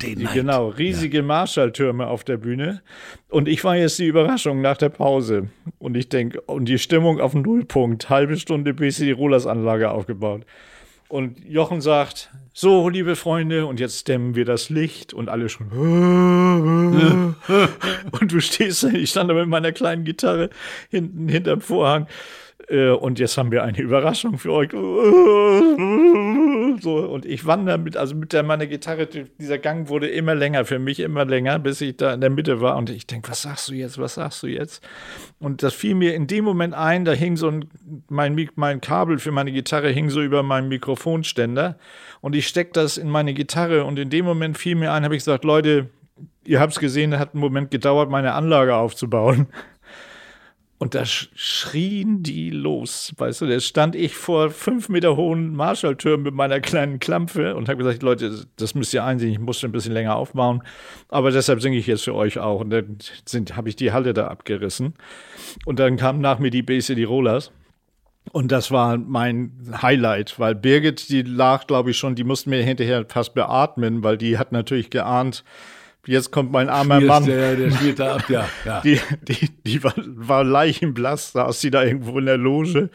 Die, 0.00 0.14
genau, 0.32 0.68
riesige 0.68 1.24
Marschalltürme 1.24 2.06
auf 2.06 2.22
der 2.22 2.36
Bühne. 2.36 2.82
Und 3.28 3.48
ich 3.48 3.64
war 3.64 3.76
jetzt 3.76 3.98
die 3.98 4.06
Überraschung 4.06 4.60
nach 4.60 4.76
der 4.76 4.90
Pause. 4.90 5.48
Und 5.80 5.96
ich 5.96 6.08
denke, 6.08 6.40
und 6.42 6.66
die 6.66 6.78
Stimmung 6.78 7.20
auf 7.20 7.34
Nullpunkt, 7.34 8.10
halbe 8.10 8.36
Stunde 8.36 8.74
bis 8.74 8.98
die 8.98 9.10
Rollers 9.10 9.48
Anlage 9.48 9.90
aufgebaut. 9.90 10.46
Und 11.10 11.44
Jochen 11.44 11.80
sagt, 11.80 12.30
so, 12.52 12.88
liebe 12.88 13.16
Freunde, 13.16 13.66
und 13.66 13.80
jetzt 13.80 14.06
dämmen 14.06 14.36
wir 14.36 14.44
das 14.44 14.70
Licht 14.70 15.12
und 15.12 15.28
alle 15.28 15.48
schon. 15.48 15.68
und 18.20 18.30
du 18.30 18.40
stehst, 18.40 18.84
ich 18.84 19.10
stand 19.10 19.28
da 19.28 19.34
mit 19.34 19.48
meiner 19.48 19.72
kleinen 19.72 20.04
Gitarre 20.04 20.50
hinten 20.88 21.28
hinterm 21.28 21.62
Vorhang. 21.62 22.06
Äh, 22.70 22.90
Und 22.90 23.18
jetzt 23.18 23.36
haben 23.36 23.50
wir 23.50 23.64
eine 23.64 23.78
Überraschung 23.78 24.38
für 24.38 24.52
euch. 24.52 24.70
So, 26.80 26.96
und 26.96 27.26
ich 27.26 27.44
wandere 27.46 27.78
mit, 27.78 27.96
also 27.96 28.14
mit 28.14 28.32
der 28.32 28.42
meiner 28.42 28.66
Gitarre, 28.66 29.06
dieser 29.06 29.58
Gang 29.58 29.88
wurde 29.88 30.08
immer 30.08 30.34
länger 30.34 30.64
für 30.64 30.78
mich, 30.78 31.00
immer 31.00 31.24
länger, 31.24 31.58
bis 31.58 31.80
ich 31.80 31.96
da 31.96 32.14
in 32.14 32.20
der 32.20 32.30
Mitte 32.30 32.60
war. 32.60 32.76
Und 32.76 32.90
ich 32.90 33.06
denke, 33.06 33.30
was 33.30 33.42
sagst 33.42 33.68
du 33.68 33.74
jetzt, 33.74 33.98
was 33.98 34.14
sagst 34.14 34.42
du 34.42 34.46
jetzt? 34.46 34.82
Und 35.40 35.62
das 35.62 35.74
fiel 35.74 35.94
mir 35.94 36.14
in 36.14 36.26
dem 36.26 36.44
Moment 36.44 36.74
ein, 36.74 37.04
da 37.04 37.12
hing 37.12 37.36
so 37.36 37.48
ein, 37.48 37.68
mein, 38.08 38.48
mein 38.54 38.80
Kabel 38.80 39.18
für 39.18 39.32
meine 39.32 39.52
Gitarre 39.52 39.88
hing 39.90 40.08
so 40.10 40.22
über 40.22 40.42
meinem 40.42 40.68
Mikrofonständer. 40.68 41.76
Und 42.20 42.34
ich 42.36 42.46
steck 42.46 42.72
das 42.72 42.96
in 42.96 43.10
meine 43.10 43.34
Gitarre. 43.34 43.84
Und 43.84 43.98
in 43.98 44.08
dem 44.08 44.24
Moment 44.24 44.56
fiel 44.56 44.76
mir 44.76 44.92
ein, 44.92 45.04
habe 45.04 45.16
ich 45.16 45.20
gesagt, 45.20 45.44
Leute, 45.44 45.90
ihr 46.44 46.60
habt 46.60 46.72
es 46.72 46.78
gesehen, 46.78 47.18
hat 47.18 47.34
einen 47.34 47.40
Moment 47.40 47.70
gedauert, 47.70 48.10
meine 48.10 48.32
Anlage 48.32 48.74
aufzubauen. 48.74 49.48
Und 50.82 50.94
da 50.94 51.02
sch- 51.02 51.28
schrien 51.34 52.22
die 52.22 52.48
los, 52.48 53.12
weißt 53.18 53.42
du, 53.42 53.46
da 53.46 53.60
stand 53.60 53.94
ich 53.94 54.14
vor 54.14 54.48
fünf 54.48 54.88
Meter 54.88 55.14
hohen 55.14 55.54
Marschalltürmen 55.54 56.22
mit 56.24 56.34
meiner 56.34 56.58
kleinen 56.60 56.98
Klampfe 56.98 57.54
und 57.54 57.68
habe 57.68 57.76
gesagt, 57.76 58.02
Leute, 58.02 58.46
das 58.56 58.74
müsst 58.74 58.94
ihr 58.94 59.04
einsehen, 59.04 59.30
ich 59.30 59.38
musste 59.38 59.66
ein 59.66 59.72
bisschen 59.72 59.92
länger 59.92 60.16
aufbauen, 60.16 60.62
aber 61.10 61.32
deshalb 61.32 61.60
singe 61.60 61.76
ich 61.76 61.86
jetzt 61.86 62.04
für 62.04 62.14
euch 62.14 62.38
auch. 62.38 62.62
Und 62.62 62.70
dann 62.70 62.96
habe 63.54 63.68
ich 63.68 63.76
die 63.76 63.92
Halle 63.92 64.14
da 64.14 64.28
abgerissen. 64.28 64.94
Und 65.66 65.78
dann 65.78 65.98
kamen 65.98 66.22
nach 66.22 66.38
mir 66.38 66.50
die 66.50 66.62
Bay 66.62 66.80
City 66.80 67.04
Rollers. 67.04 67.52
Und 68.32 68.50
das 68.50 68.70
war 68.70 68.96
mein 68.96 69.52
Highlight, 69.82 70.38
weil 70.38 70.54
Birgit, 70.54 71.10
die 71.10 71.22
lag, 71.22 71.66
glaube 71.66 71.90
ich, 71.90 71.98
schon, 71.98 72.14
die 72.14 72.24
mussten 72.24 72.48
mir 72.48 72.62
hinterher 72.62 73.04
fast 73.06 73.34
beatmen, 73.34 74.02
weil 74.02 74.16
die 74.16 74.38
hat 74.38 74.50
natürlich 74.52 74.88
geahnt, 74.88 75.44
jetzt 76.06 76.30
kommt 76.32 76.52
mein 76.52 76.68
armer 76.68 76.96
Spielst, 76.96 77.08
Mann. 77.08 77.26
Der, 77.26 77.56
der 77.56 77.70
spielt 77.70 77.98
da 77.98 78.16
ab, 78.16 78.28
ja. 78.28 78.48
ja. 78.64 78.80
Die, 78.84 78.98
die, 79.28 79.48
die 79.66 79.84
war, 79.84 79.94
war 79.96 80.44
leichenblass, 80.44 81.32
saß 81.32 81.60
sie 81.60 81.70
da 81.70 81.82
irgendwo 81.82 82.18
in 82.18 82.26
der 82.26 82.36
Loge. 82.36 82.90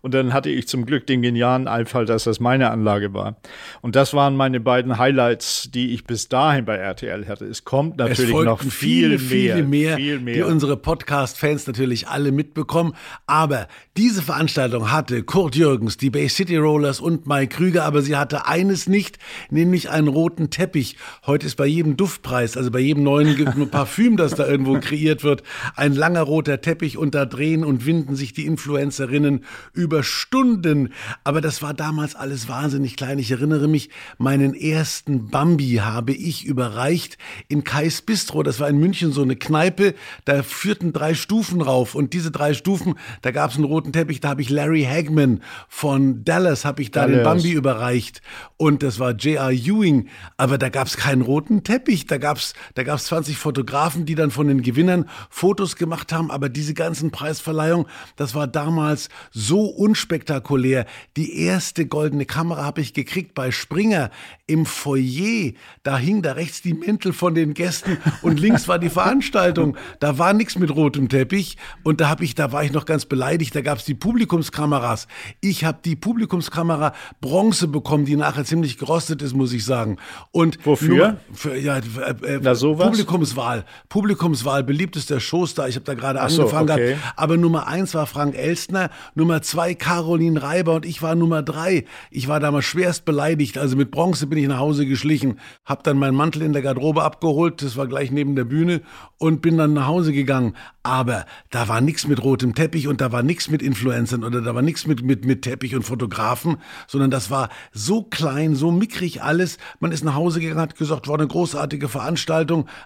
Und 0.00 0.14
dann 0.14 0.32
hatte 0.32 0.50
ich 0.50 0.68
zum 0.68 0.86
Glück 0.86 1.06
den 1.06 1.22
genialen 1.22 1.68
Einfall, 1.68 2.06
dass 2.06 2.24
das 2.24 2.40
meine 2.40 2.70
Anlage 2.70 3.14
war. 3.14 3.36
Und 3.80 3.96
das 3.96 4.14
waren 4.14 4.36
meine 4.36 4.60
beiden 4.60 4.98
Highlights, 4.98 5.70
die 5.72 5.94
ich 5.94 6.04
bis 6.04 6.28
dahin 6.28 6.64
bei 6.64 6.76
RTL 6.76 7.26
hatte. 7.28 7.44
Es 7.44 7.64
kommt 7.64 8.00
Es 8.00 8.08
natürlich 8.08 8.34
noch 8.34 8.58
folgten 8.60 8.70
viel 8.70 9.18
viele, 9.18 9.62
mehr, 9.62 9.64
mehr, 9.64 9.96
viel 9.96 10.18
die 10.18 10.24
mehr. 10.24 10.46
unsere 10.46 10.76
Podcast-Fans 10.76 11.66
natürlich 11.66 12.08
alle 12.08 12.32
mitbekommen. 12.32 12.94
Aber 13.26 13.68
diese 13.96 14.22
Veranstaltung 14.22 14.90
hatte 14.90 15.22
Kurt 15.22 15.56
Jürgens, 15.56 15.96
die 15.96 16.10
Bay 16.10 16.28
City 16.28 16.56
Rollers 16.56 17.00
und 17.00 17.26
Mike 17.26 17.56
Krüger, 17.56 17.84
aber 17.84 18.02
sie 18.02 18.16
hatte 18.16 18.46
eines 18.46 18.86
nicht, 18.88 19.18
nämlich 19.50 19.90
einen 19.90 20.08
roten 20.08 20.50
Teppich. 20.50 20.96
Heute 21.26 21.46
ist 21.46 21.56
bei 21.56 21.66
jedem 21.66 21.96
Duftpreis, 21.96 22.47
also 22.56 22.70
bei 22.70 22.80
jedem 22.80 23.02
neuen 23.02 23.70
Parfüm, 23.70 24.16
das 24.16 24.34
da 24.34 24.46
irgendwo 24.46 24.78
kreiert 24.80 25.24
wird, 25.24 25.42
ein 25.76 25.94
langer 25.94 26.22
roter 26.22 26.60
Teppich 26.60 26.96
und 26.96 27.14
da 27.14 27.26
drehen 27.26 27.64
und 27.64 27.86
winden 27.86 28.16
sich 28.16 28.32
die 28.32 28.46
Influencerinnen 28.46 29.44
über 29.72 30.02
Stunden. 30.02 30.92
Aber 31.24 31.40
das 31.40 31.62
war 31.62 31.74
damals 31.74 32.14
alles 32.14 32.48
wahnsinnig 32.48 32.96
klein. 32.96 33.18
Ich 33.18 33.30
erinnere 33.30 33.68
mich, 33.68 33.90
meinen 34.18 34.54
ersten 34.54 35.30
Bambi 35.30 35.80
habe 35.82 36.12
ich 36.12 36.44
überreicht 36.44 37.18
in 37.48 37.64
Kais 37.64 38.02
Bistro. 38.02 38.42
Das 38.42 38.60
war 38.60 38.68
in 38.68 38.78
München 38.78 39.12
so 39.12 39.22
eine 39.22 39.36
Kneipe. 39.36 39.94
Da 40.24 40.42
führten 40.42 40.92
drei 40.92 41.14
Stufen 41.14 41.60
rauf. 41.60 41.94
Und 41.94 42.12
diese 42.12 42.30
drei 42.30 42.54
Stufen, 42.54 42.94
da 43.22 43.30
gab 43.30 43.50
es 43.50 43.56
einen 43.56 43.64
roten 43.64 43.92
Teppich. 43.92 44.20
Da 44.20 44.30
habe 44.30 44.42
ich 44.42 44.50
Larry 44.50 44.84
Hagman 44.84 45.42
von 45.68 46.24
Dallas, 46.24 46.64
habe 46.64 46.82
ich 46.82 46.90
da 46.90 47.06
den 47.06 47.18
Dallas. 47.18 47.42
Bambi 47.42 47.52
überreicht. 47.52 48.22
Und 48.56 48.82
das 48.82 48.98
war 48.98 49.12
J.R. 49.12 49.50
Ewing. 49.50 50.08
Aber 50.36 50.58
da 50.58 50.68
gab 50.68 50.86
es 50.86 50.96
keinen 50.96 51.22
roten 51.22 51.64
Teppich. 51.64 52.06
Da 52.06 52.18
gab 52.18 52.37
es 52.38 52.54
da 52.74 52.82
gab's 52.82 53.06
20 53.06 53.36
Fotografen, 53.36 54.06
die 54.06 54.14
dann 54.14 54.30
von 54.30 54.48
den 54.48 54.62
Gewinnern 54.62 55.08
Fotos 55.30 55.76
gemacht 55.76 56.12
haben. 56.12 56.30
Aber 56.30 56.48
diese 56.48 56.74
ganzen 56.74 57.10
Preisverleihungen, 57.10 57.86
das 58.16 58.34
war 58.34 58.46
damals 58.46 59.08
so 59.30 59.62
unspektakulär. 59.62 60.86
Die 61.16 61.38
erste 61.40 61.86
goldene 61.86 62.26
Kamera 62.26 62.64
habe 62.64 62.80
ich 62.80 62.94
gekriegt 62.94 63.34
bei 63.34 63.50
Springer 63.50 64.10
im 64.46 64.66
Foyer. 64.66 65.52
Da 65.82 65.98
hing 65.98 66.22
da 66.22 66.32
rechts 66.32 66.62
die 66.62 66.74
Mäntel 66.74 67.12
von 67.12 67.34
den 67.34 67.54
Gästen 67.54 67.98
und 68.22 68.40
links 68.40 68.68
war 68.68 68.78
die 68.78 68.90
Veranstaltung. 68.90 69.76
Da 70.00 70.18
war 70.18 70.32
nichts 70.32 70.58
mit 70.58 70.74
rotem 70.74 71.08
Teppich. 71.08 71.56
Und 71.82 72.00
da 72.00 72.08
habe 72.08 72.24
ich, 72.24 72.34
da 72.34 72.52
war 72.52 72.64
ich 72.64 72.72
noch 72.72 72.86
ganz 72.86 73.04
beleidigt. 73.04 73.54
Da 73.54 73.60
gab 73.60 73.78
es 73.78 73.84
die 73.84 73.94
Publikumskameras. 73.94 75.08
Ich 75.40 75.64
habe 75.64 75.78
die 75.84 75.96
Publikumskamera 75.96 76.94
Bronze 77.20 77.68
bekommen, 77.68 78.04
die 78.04 78.16
nachher 78.16 78.44
ziemlich 78.44 78.78
gerostet 78.78 79.22
ist, 79.22 79.34
muss 79.34 79.52
ich 79.52 79.64
sagen. 79.64 79.98
Und 80.30 80.64
Wofür? 80.64 81.08
Nur, 81.08 81.16
für, 81.32 81.56
ja, 81.56 81.80
äh, 82.28 82.40
Na, 82.42 82.54
sowas? 82.54 82.88
Publikumswahl. 82.88 83.64
Publikumswahl, 83.88 84.62
beliebtester 84.64 85.20
Showstar. 85.20 85.68
Ich 85.68 85.76
habe 85.76 85.84
da 85.84 85.94
gerade 85.94 86.18
so, 86.28 86.42
angefangen 86.42 86.70
okay. 86.70 86.88
gehabt. 86.94 87.14
Aber 87.16 87.36
Nummer 87.36 87.66
eins 87.66 87.94
war 87.94 88.06
Frank 88.06 88.36
Elstner, 88.36 88.90
Nummer 89.14 89.42
zwei 89.42 89.74
Caroline 89.74 90.42
Reiber 90.42 90.74
und 90.74 90.86
ich 90.86 91.02
war 91.02 91.14
Nummer 91.14 91.42
drei. 91.42 91.84
Ich 92.10 92.28
war 92.28 92.40
damals 92.40 92.66
schwerst 92.66 93.04
beleidigt. 93.04 93.58
Also 93.58 93.76
mit 93.76 93.90
Bronze 93.90 94.26
bin 94.26 94.38
ich 94.38 94.48
nach 94.48 94.58
Hause 94.58 94.86
geschlichen, 94.86 95.38
habe 95.64 95.82
dann 95.82 95.98
meinen 95.98 96.16
Mantel 96.16 96.42
in 96.42 96.52
der 96.52 96.62
Garderobe 96.62 97.02
abgeholt, 97.02 97.62
das 97.62 97.76
war 97.76 97.86
gleich 97.86 98.10
neben 98.10 98.36
der 98.36 98.44
Bühne 98.44 98.82
und 99.18 99.42
bin 99.42 99.58
dann 99.58 99.72
nach 99.72 99.86
Hause 99.86 100.12
gegangen. 100.12 100.54
Aber 100.82 101.26
da 101.50 101.68
war 101.68 101.80
nichts 101.80 102.06
mit 102.06 102.22
rotem 102.22 102.54
Teppich 102.54 102.88
und 102.88 103.00
da 103.00 103.12
war 103.12 103.22
nichts 103.22 103.50
mit 103.50 103.62
Influencern 103.62 104.24
oder 104.24 104.40
da 104.40 104.54
war 104.54 104.62
nichts 104.62 104.86
mit, 104.86 105.02
mit, 105.02 105.24
mit 105.24 105.42
Teppich 105.42 105.74
und 105.74 105.82
Fotografen, 105.82 106.56
sondern 106.86 107.10
das 107.10 107.30
war 107.30 107.50
so 107.72 108.02
klein, 108.02 108.54
so 108.54 108.70
mickrig 108.70 109.22
alles. 109.22 109.58
Man 109.80 109.92
ist 109.92 110.04
nach 110.04 110.14
Hause 110.14 110.40
gegangen, 110.40 110.60
hat 110.60 110.76
gesagt, 110.76 111.08
war 111.08 111.18
eine 111.18 111.26
großartige 111.26 111.88
Veranstaltung, 111.88 112.17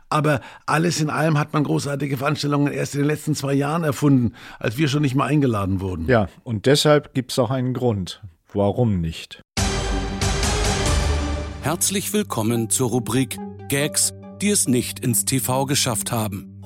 aber 0.08 0.40
alles 0.66 1.00
in 1.00 1.10
allem 1.10 1.38
hat 1.38 1.52
man 1.52 1.64
großartige 1.64 2.16
Veranstaltungen 2.16 2.72
erst 2.72 2.94
in 2.94 3.00
den 3.00 3.08
letzten 3.08 3.34
zwei 3.34 3.54
Jahren 3.54 3.84
erfunden, 3.84 4.34
als 4.58 4.76
wir 4.76 4.88
schon 4.88 5.02
nicht 5.02 5.14
mal 5.14 5.26
eingeladen 5.26 5.80
wurden. 5.80 6.06
Ja, 6.06 6.28
und 6.44 6.66
deshalb 6.66 7.14
gibt 7.14 7.32
es 7.32 7.38
auch 7.38 7.50
einen 7.50 7.74
Grund. 7.74 8.22
Warum 8.52 9.00
nicht? 9.00 9.40
Herzlich 11.62 12.12
willkommen 12.12 12.70
zur 12.70 12.90
Rubrik 12.90 13.38
Gags, 13.68 14.12
die 14.40 14.50
es 14.50 14.68
nicht 14.68 14.98
ins 15.00 15.24
TV 15.24 15.64
geschafft 15.66 16.10
haben. 16.10 16.60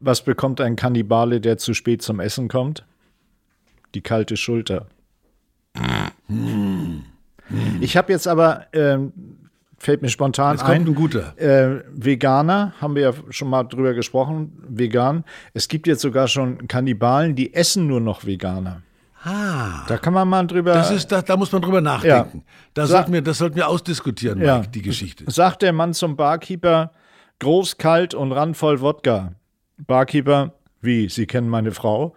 Was 0.00 0.24
bekommt 0.24 0.60
ein 0.60 0.74
Kannibale, 0.74 1.40
der 1.40 1.58
zu 1.58 1.74
spät 1.74 2.02
zum 2.02 2.18
Essen 2.18 2.48
kommt? 2.48 2.84
Die 3.94 4.00
kalte 4.00 4.36
Schulter. 4.36 4.88
Ich 7.80 7.96
habe 7.96 8.12
jetzt 8.12 8.26
aber, 8.28 8.66
ähm, 8.72 9.12
fällt 9.78 10.00
mir 10.02 10.08
spontan 10.08 10.56
kommt 10.58 10.70
ein, 10.70 10.86
ein 10.86 10.94
guter. 10.94 11.36
äh, 11.38 11.82
Veganer, 11.92 12.72
haben 12.80 12.94
wir 12.94 13.02
ja 13.02 13.12
schon 13.30 13.48
mal 13.50 13.64
drüber 13.64 13.94
gesprochen, 13.94 14.52
vegan. 14.68 15.24
Es 15.54 15.66
gibt 15.68 15.86
jetzt 15.86 16.00
sogar 16.02 16.28
schon 16.28 16.68
Kannibalen, 16.68 17.34
die 17.34 17.52
essen 17.54 17.86
nur 17.88 18.00
noch 18.00 18.24
Veganer. 18.24 18.82
Ah, 19.24 19.84
Da 19.86 19.98
kann 19.98 20.14
man 20.14 20.28
mal 20.28 20.44
drüber. 20.46 20.72
das 20.74 20.90
ist, 20.90 21.12
da, 21.12 21.22
da 21.22 21.36
muss 21.36 21.52
man 21.52 21.62
drüber 21.62 21.80
nachdenken. 21.80 22.44
Da 22.74 22.86
Sa- 22.86 22.96
sollten 22.98 23.12
wir, 23.12 23.22
das 23.22 23.38
sollten 23.38 23.54
wir 23.56 23.68
ausdiskutieren, 23.68 24.38
Mike, 24.38 24.48
ja, 24.48 24.58
die 24.60 24.82
Geschichte. 24.82 25.24
Sagt 25.30 25.62
der 25.62 25.72
Mann 25.72 25.94
zum 25.94 26.16
Barkeeper, 26.16 26.92
groß, 27.38 27.76
kalt 27.78 28.14
und 28.14 28.32
randvoll 28.32 28.80
Wodka. 28.80 29.32
Barkeeper, 29.78 30.54
wie, 30.80 31.08
Sie 31.08 31.26
kennen 31.26 31.48
meine 31.48 31.70
Frau? 31.72 32.16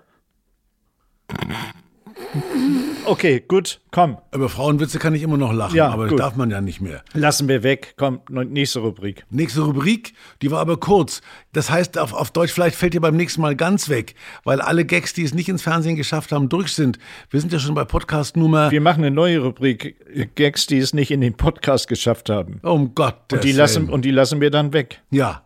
Okay, 3.06 3.44
gut, 3.48 3.80
komm, 3.92 4.18
Über 4.34 4.50
Frauenwitze 4.50 4.98
kann 5.00 5.14
ich 5.14 5.22
immer 5.22 5.38
noch 5.38 5.54
lachen, 5.54 5.76
Ja, 5.76 5.90
aber 5.90 6.08
gut. 6.08 6.20
das 6.20 6.26
darf 6.26 6.36
man 6.36 6.50
ja 6.50 6.60
nicht 6.60 6.82
mehr. 6.82 7.04
lassen 7.14 7.48
wir 7.48 7.62
weg. 7.64 7.94
Komm, 7.98 8.20
nächste 8.30 8.80
Rubrik. 8.80 9.26
Nächste 9.30 9.62
Rubrik, 9.62 10.14
die 10.42 10.50
war 10.52 10.60
aber 10.60 10.78
kurz. 10.78 11.22
Das 11.54 11.70
heißt, 11.70 11.98
auf, 12.00 12.14
auf 12.14 12.32
Deutsch, 12.32 12.52
vielleicht 12.52 12.76
fällt 12.76 12.96
ihr 12.96 13.02
beim 13.02 13.16
nächsten 13.16 13.42
Mal 13.42 13.56
ganz 13.56 13.90
weg, 13.90 14.16
weil 14.44 14.60
alle 14.60 14.86
Gags, 14.86 15.14
die 15.14 15.24
es 15.24 15.34
nicht 15.36 15.50
ins 15.50 15.62
Fernsehen 15.62 15.96
geschafft 15.96 16.32
haben, 16.32 16.50
durch 16.50 16.74
sind. 16.74 16.98
Wir 17.30 17.40
sind 17.40 17.54
ja 17.54 17.60
schon 17.60 17.76
bei 17.76 17.86
Podcast 17.86 18.36
Nummer, 18.38 18.72
Wir 18.72 18.82
machen 18.82 19.04
eine 19.04 19.16
neue 19.16 19.40
Rubrik, 19.40 19.96
Gags, 20.36 20.66
die 20.66 20.80
es 20.80 20.94
nicht 20.94 21.12
in 21.12 21.22
den 21.22 21.36
Podcast 21.36 21.88
geschafft 21.88 22.30
haben. 22.30 22.60
um 22.64 22.96
Gott, 22.96 23.32
Und 23.32 23.44
die, 23.44 23.52
lassen, 23.52 23.90
und 23.90 24.04
die 24.04 24.12
lassen 24.12 24.42
wir 24.42 24.50
dann 24.52 24.74
weg. 24.74 25.02
ja. 25.12 25.42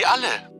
Sie 0.00 0.06
alle. 0.06 0.50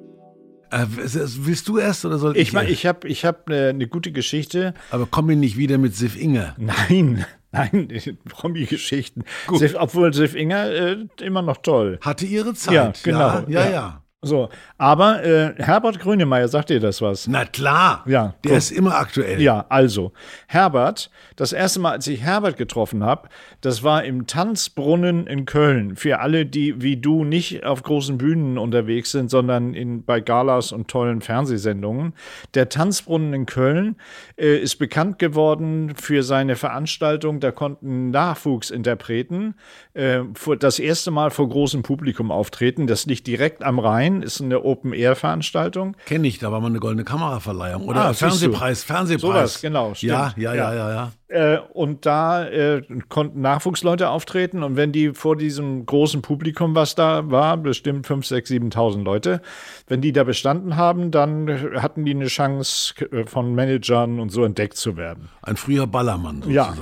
Äh, 0.72 0.86
willst 0.88 1.66
du 1.68 1.78
erst 1.78 2.04
oder 2.04 2.18
soll 2.18 2.36
ich? 2.36 2.42
Ich 2.42 2.52
meine, 2.52 2.68
erst? 2.68 2.78
ich 2.78 2.86
habe 2.86 3.08
ich 3.08 3.24
hab 3.24 3.48
eine, 3.48 3.68
eine 3.68 3.88
gute 3.88 4.12
Geschichte. 4.12 4.74
aber 4.90 5.06
komm 5.10 5.26
mir 5.26 5.36
nicht 5.36 5.56
wieder 5.56 5.78
mit 5.78 5.96
Sif 5.96 6.16
Inger. 6.16 6.54
Nein, 6.58 7.24
nein, 7.52 7.88
Promi-Geschichten. 8.28 9.24
Obwohl 9.48 10.14
Sif 10.14 10.34
Inger 10.34 10.70
äh, 10.70 11.06
immer 11.20 11.42
noch 11.42 11.58
toll. 11.58 11.98
Hatte 12.02 12.26
ihre 12.26 12.54
Zeit. 12.54 12.74
Ja, 12.74 12.92
genau, 13.02 13.18
Ja, 13.18 13.44
ja. 13.48 13.64
ja. 13.64 13.70
ja. 13.70 14.04
So, 14.22 14.50
aber 14.76 15.24
äh, 15.24 15.54
Herbert 15.56 15.98
Grönemeyer, 15.98 16.46
sagt 16.46 16.68
dir 16.68 16.78
das 16.78 17.00
was? 17.00 17.26
Na 17.26 17.46
klar. 17.46 18.04
Ja, 18.06 18.34
Der 18.44 18.58
ist 18.58 18.70
immer 18.70 18.96
aktuell. 18.96 19.40
Ja, 19.40 19.64
also, 19.70 20.12
Herbert, 20.46 21.10
das 21.36 21.54
erste 21.54 21.80
Mal, 21.80 21.92
als 21.92 22.06
ich 22.06 22.20
Herbert 22.20 22.58
getroffen 22.58 23.02
habe, 23.02 23.30
das 23.62 23.82
war 23.82 24.04
im 24.04 24.26
Tanzbrunnen 24.26 25.26
in 25.26 25.46
Köln. 25.46 25.96
Für 25.96 26.20
alle, 26.20 26.44
die 26.44 26.82
wie 26.82 26.98
du 26.98 27.24
nicht 27.24 27.64
auf 27.64 27.82
großen 27.82 28.18
Bühnen 28.18 28.58
unterwegs 28.58 29.10
sind, 29.10 29.30
sondern 29.30 29.72
in, 29.72 30.04
bei 30.04 30.20
Galas 30.20 30.72
und 30.72 30.88
tollen 30.88 31.22
Fernsehsendungen. 31.22 32.12
Der 32.52 32.68
Tanzbrunnen 32.68 33.32
in 33.32 33.46
Köln 33.46 33.96
äh, 34.36 34.58
ist 34.58 34.76
bekannt 34.76 35.18
geworden 35.18 35.94
für 35.96 36.22
seine 36.24 36.56
Veranstaltung. 36.56 37.40
Da 37.40 37.52
konnten 37.52 38.10
Nachwuchsinterpreten 38.10 39.54
äh, 39.94 40.20
das 40.58 40.78
erste 40.78 41.10
Mal 41.10 41.30
vor 41.30 41.48
großem 41.48 41.82
Publikum 41.82 42.30
auftreten. 42.30 42.86
Das 42.86 43.06
liegt 43.06 43.26
direkt 43.26 43.62
am 43.62 43.78
Rhein, 43.78 44.22
ist 44.22 44.40
eine 44.40 44.62
Open-Air-Veranstaltung. 44.64 45.96
Kenne 46.06 46.28
ich, 46.28 46.38
da 46.38 46.50
war 46.52 46.60
mal 46.60 46.68
eine 46.68 46.80
goldene 46.80 47.04
Kameraverleihung. 47.04 47.86
Oder 47.88 48.06
Ah. 48.06 48.12
Fernsehpreis, 48.12 48.84
Fernsehpreis. 48.84 49.20
Sowas, 49.54 49.60
genau, 49.62 49.94
stimmt. 49.94 50.12
Ja, 50.12 50.34
ja, 50.36 50.54
ja, 50.54 50.74
Ja. 50.74 50.90
ja. 50.92 51.12
Äh, 51.28 51.60
und 51.74 52.06
da 52.06 52.44
äh, 52.48 52.82
konnten 53.08 53.40
Nachwuchsleute 53.40 54.08
auftreten 54.08 54.64
und 54.64 54.74
wenn 54.76 54.90
die 54.90 55.10
vor 55.14 55.36
diesem 55.36 55.86
großen 55.86 56.22
Publikum, 56.22 56.74
was 56.74 56.96
da 56.96 57.30
war, 57.30 57.56
bestimmt 57.56 58.06
5, 58.08 58.26
6, 58.26 58.50
7.000 58.50 59.04
Leute, 59.04 59.40
wenn 59.86 60.00
die 60.00 60.10
da 60.12 60.24
bestanden 60.24 60.74
haben, 60.76 61.12
dann 61.12 61.48
hatten 61.80 62.04
die 62.04 62.14
eine 62.16 62.26
Chance 62.26 62.94
äh, 63.12 63.26
von 63.26 63.54
Managern 63.54 64.18
und 64.18 64.30
so 64.30 64.42
entdeckt 64.44 64.76
zu 64.76 64.96
werden. 64.96 65.28
Ein 65.42 65.56
früher 65.56 65.86
Ballermann 65.86 66.42
Ja. 66.48 66.74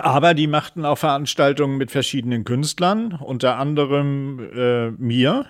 Aber 0.00 0.34
die 0.34 0.46
machten 0.46 0.84
auch 0.84 0.98
Veranstaltungen 0.98 1.76
mit 1.78 1.90
verschiedenen 1.90 2.44
Künstlern, 2.44 3.12
unter 3.14 3.56
anderem 3.56 4.40
äh, 4.54 4.90
mir. 4.92 5.46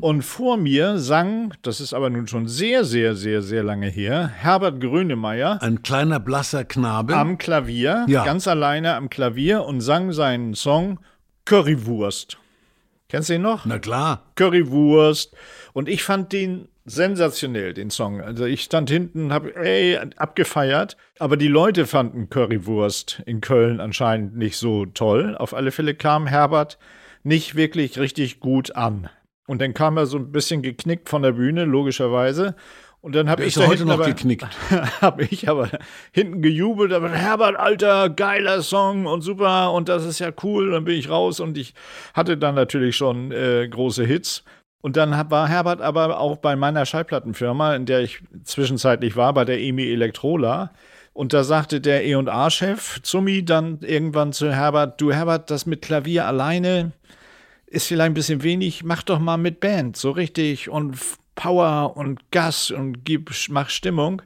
Und 0.00 0.22
vor 0.22 0.56
mir 0.56 0.98
sang, 0.98 1.52
das 1.62 1.80
ist 1.80 1.92
aber 1.92 2.08
nun 2.10 2.26
schon 2.28 2.46
sehr, 2.48 2.84
sehr, 2.84 3.14
sehr, 3.16 3.42
sehr 3.42 3.62
lange 3.62 3.88
her, 3.88 4.28
Herbert 4.28 4.80
Grönemeyer 4.80 5.60
Ein 5.60 5.82
kleiner 5.82 6.20
blasser 6.20 6.64
Knabe. 6.64 7.16
am 7.16 7.36
Klavier, 7.38 8.06
Ja. 8.08 8.24
ganz 8.24 8.46
alleine 8.48 8.94
am 8.94 9.10
Klavier 9.10 9.64
und 9.64 9.80
sang 9.80 10.12
seinen 10.12 10.54
Song 10.54 11.00
Currywurst. 11.44 12.38
Kennst 13.08 13.28
du 13.28 13.34
ihn 13.34 13.42
noch? 13.42 13.66
Na 13.66 13.78
klar. 13.78 14.22
Currywurst. 14.36 15.34
Und 15.74 15.88
ich 15.88 16.02
fand 16.02 16.32
den 16.32 16.68
sensationell, 16.84 17.74
den 17.74 17.90
Song. 17.90 18.20
Also 18.20 18.44
ich 18.44 18.62
stand 18.62 18.90
hinten, 18.90 19.32
habe 19.32 19.54
ey, 19.56 19.98
abgefeiert. 20.16 20.96
Aber 21.18 21.36
die 21.36 21.48
Leute 21.48 21.86
fanden 21.86 22.28
Currywurst 22.28 23.22
in 23.26 23.40
Köln 23.40 23.80
anscheinend 23.80 24.36
nicht 24.36 24.56
so 24.56 24.86
toll. 24.86 25.36
Auf 25.36 25.54
alle 25.54 25.70
Fälle 25.70 25.94
kam 25.94 26.26
Herbert 26.26 26.78
nicht 27.22 27.54
wirklich 27.54 27.98
richtig 27.98 28.40
gut 28.40 28.74
an. 28.74 29.08
Und 29.46 29.60
dann 29.60 29.74
kam 29.74 29.96
er 29.96 30.06
so 30.06 30.18
ein 30.18 30.32
bisschen 30.32 30.62
geknickt 30.62 31.08
von 31.08 31.22
der 31.22 31.32
Bühne, 31.32 31.64
logischerweise. 31.64 32.54
Und 33.00 33.16
dann 33.16 33.28
habe 33.28 33.44
ich 33.44 33.54
da 33.54 33.66
heute 33.66 33.84
noch 33.84 33.94
aber, 33.94 34.06
geknickt. 34.06 34.46
habe 35.00 35.24
ich 35.24 35.48
aber 35.48 35.68
hinten 36.12 36.40
gejubelt, 36.40 36.92
aber 36.92 37.10
Herbert, 37.10 37.56
alter, 37.56 38.08
geiler 38.08 38.62
Song 38.62 39.06
und 39.06 39.22
super 39.22 39.72
und 39.72 39.88
das 39.88 40.04
ist 40.04 40.20
ja 40.20 40.30
cool. 40.44 40.70
Dann 40.70 40.84
bin 40.84 40.96
ich 40.96 41.10
raus 41.10 41.40
und 41.40 41.58
ich 41.58 41.74
hatte 42.14 42.36
dann 42.36 42.54
natürlich 42.54 42.94
schon 42.94 43.32
äh, 43.32 43.66
große 43.68 44.04
Hits. 44.04 44.44
Und 44.82 44.96
dann 44.96 45.12
war 45.30 45.48
Herbert 45.48 45.80
aber 45.80 46.18
auch 46.18 46.36
bei 46.36 46.56
meiner 46.56 46.84
Schallplattenfirma, 46.84 47.74
in 47.74 47.86
der 47.86 48.00
ich 48.00 48.20
zwischenzeitlich 48.44 49.16
war, 49.16 49.32
bei 49.32 49.44
der 49.44 49.60
EMI 49.60 49.90
Elektrola. 49.90 50.72
Und 51.14 51.32
da 51.32 51.44
sagte 51.44 51.80
der 51.80 52.04
E&A-Chef 52.04 53.00
Zummi 53.02 53.44
dann 53.44 53.78
irgendwann 53.80 54.32
zu 54.32 54.52
Herbert, 54.52 55.00
du 55.00 55.12
Herbert, 55.12 55.50
das 55.50 55.66
mit 55.66 55.82
Klavier 55.82 56.26
alleine 56.26 56.92
ist 57.66 57.86
vielleicht 57.86 58.10
ein 58.10 58.14
bisschen 58.14 58.42
wenig, 58.42 58.84
mach 58.84 59.02
doch 59.02 59.18
mal 59.18 59.38
mit 59.38 59.60
Band, 59.60 59.96
so 59.96 60.10
richtig 60.10 60.68
und 60.68 60.98
Power 61.34 61.96
und 61.96 62.30
Gas 62.30 62.70
und 62.70 63.04
gib, 63.04 63.30
mach 63.48 63.70
Stimmung. 63.70 64.20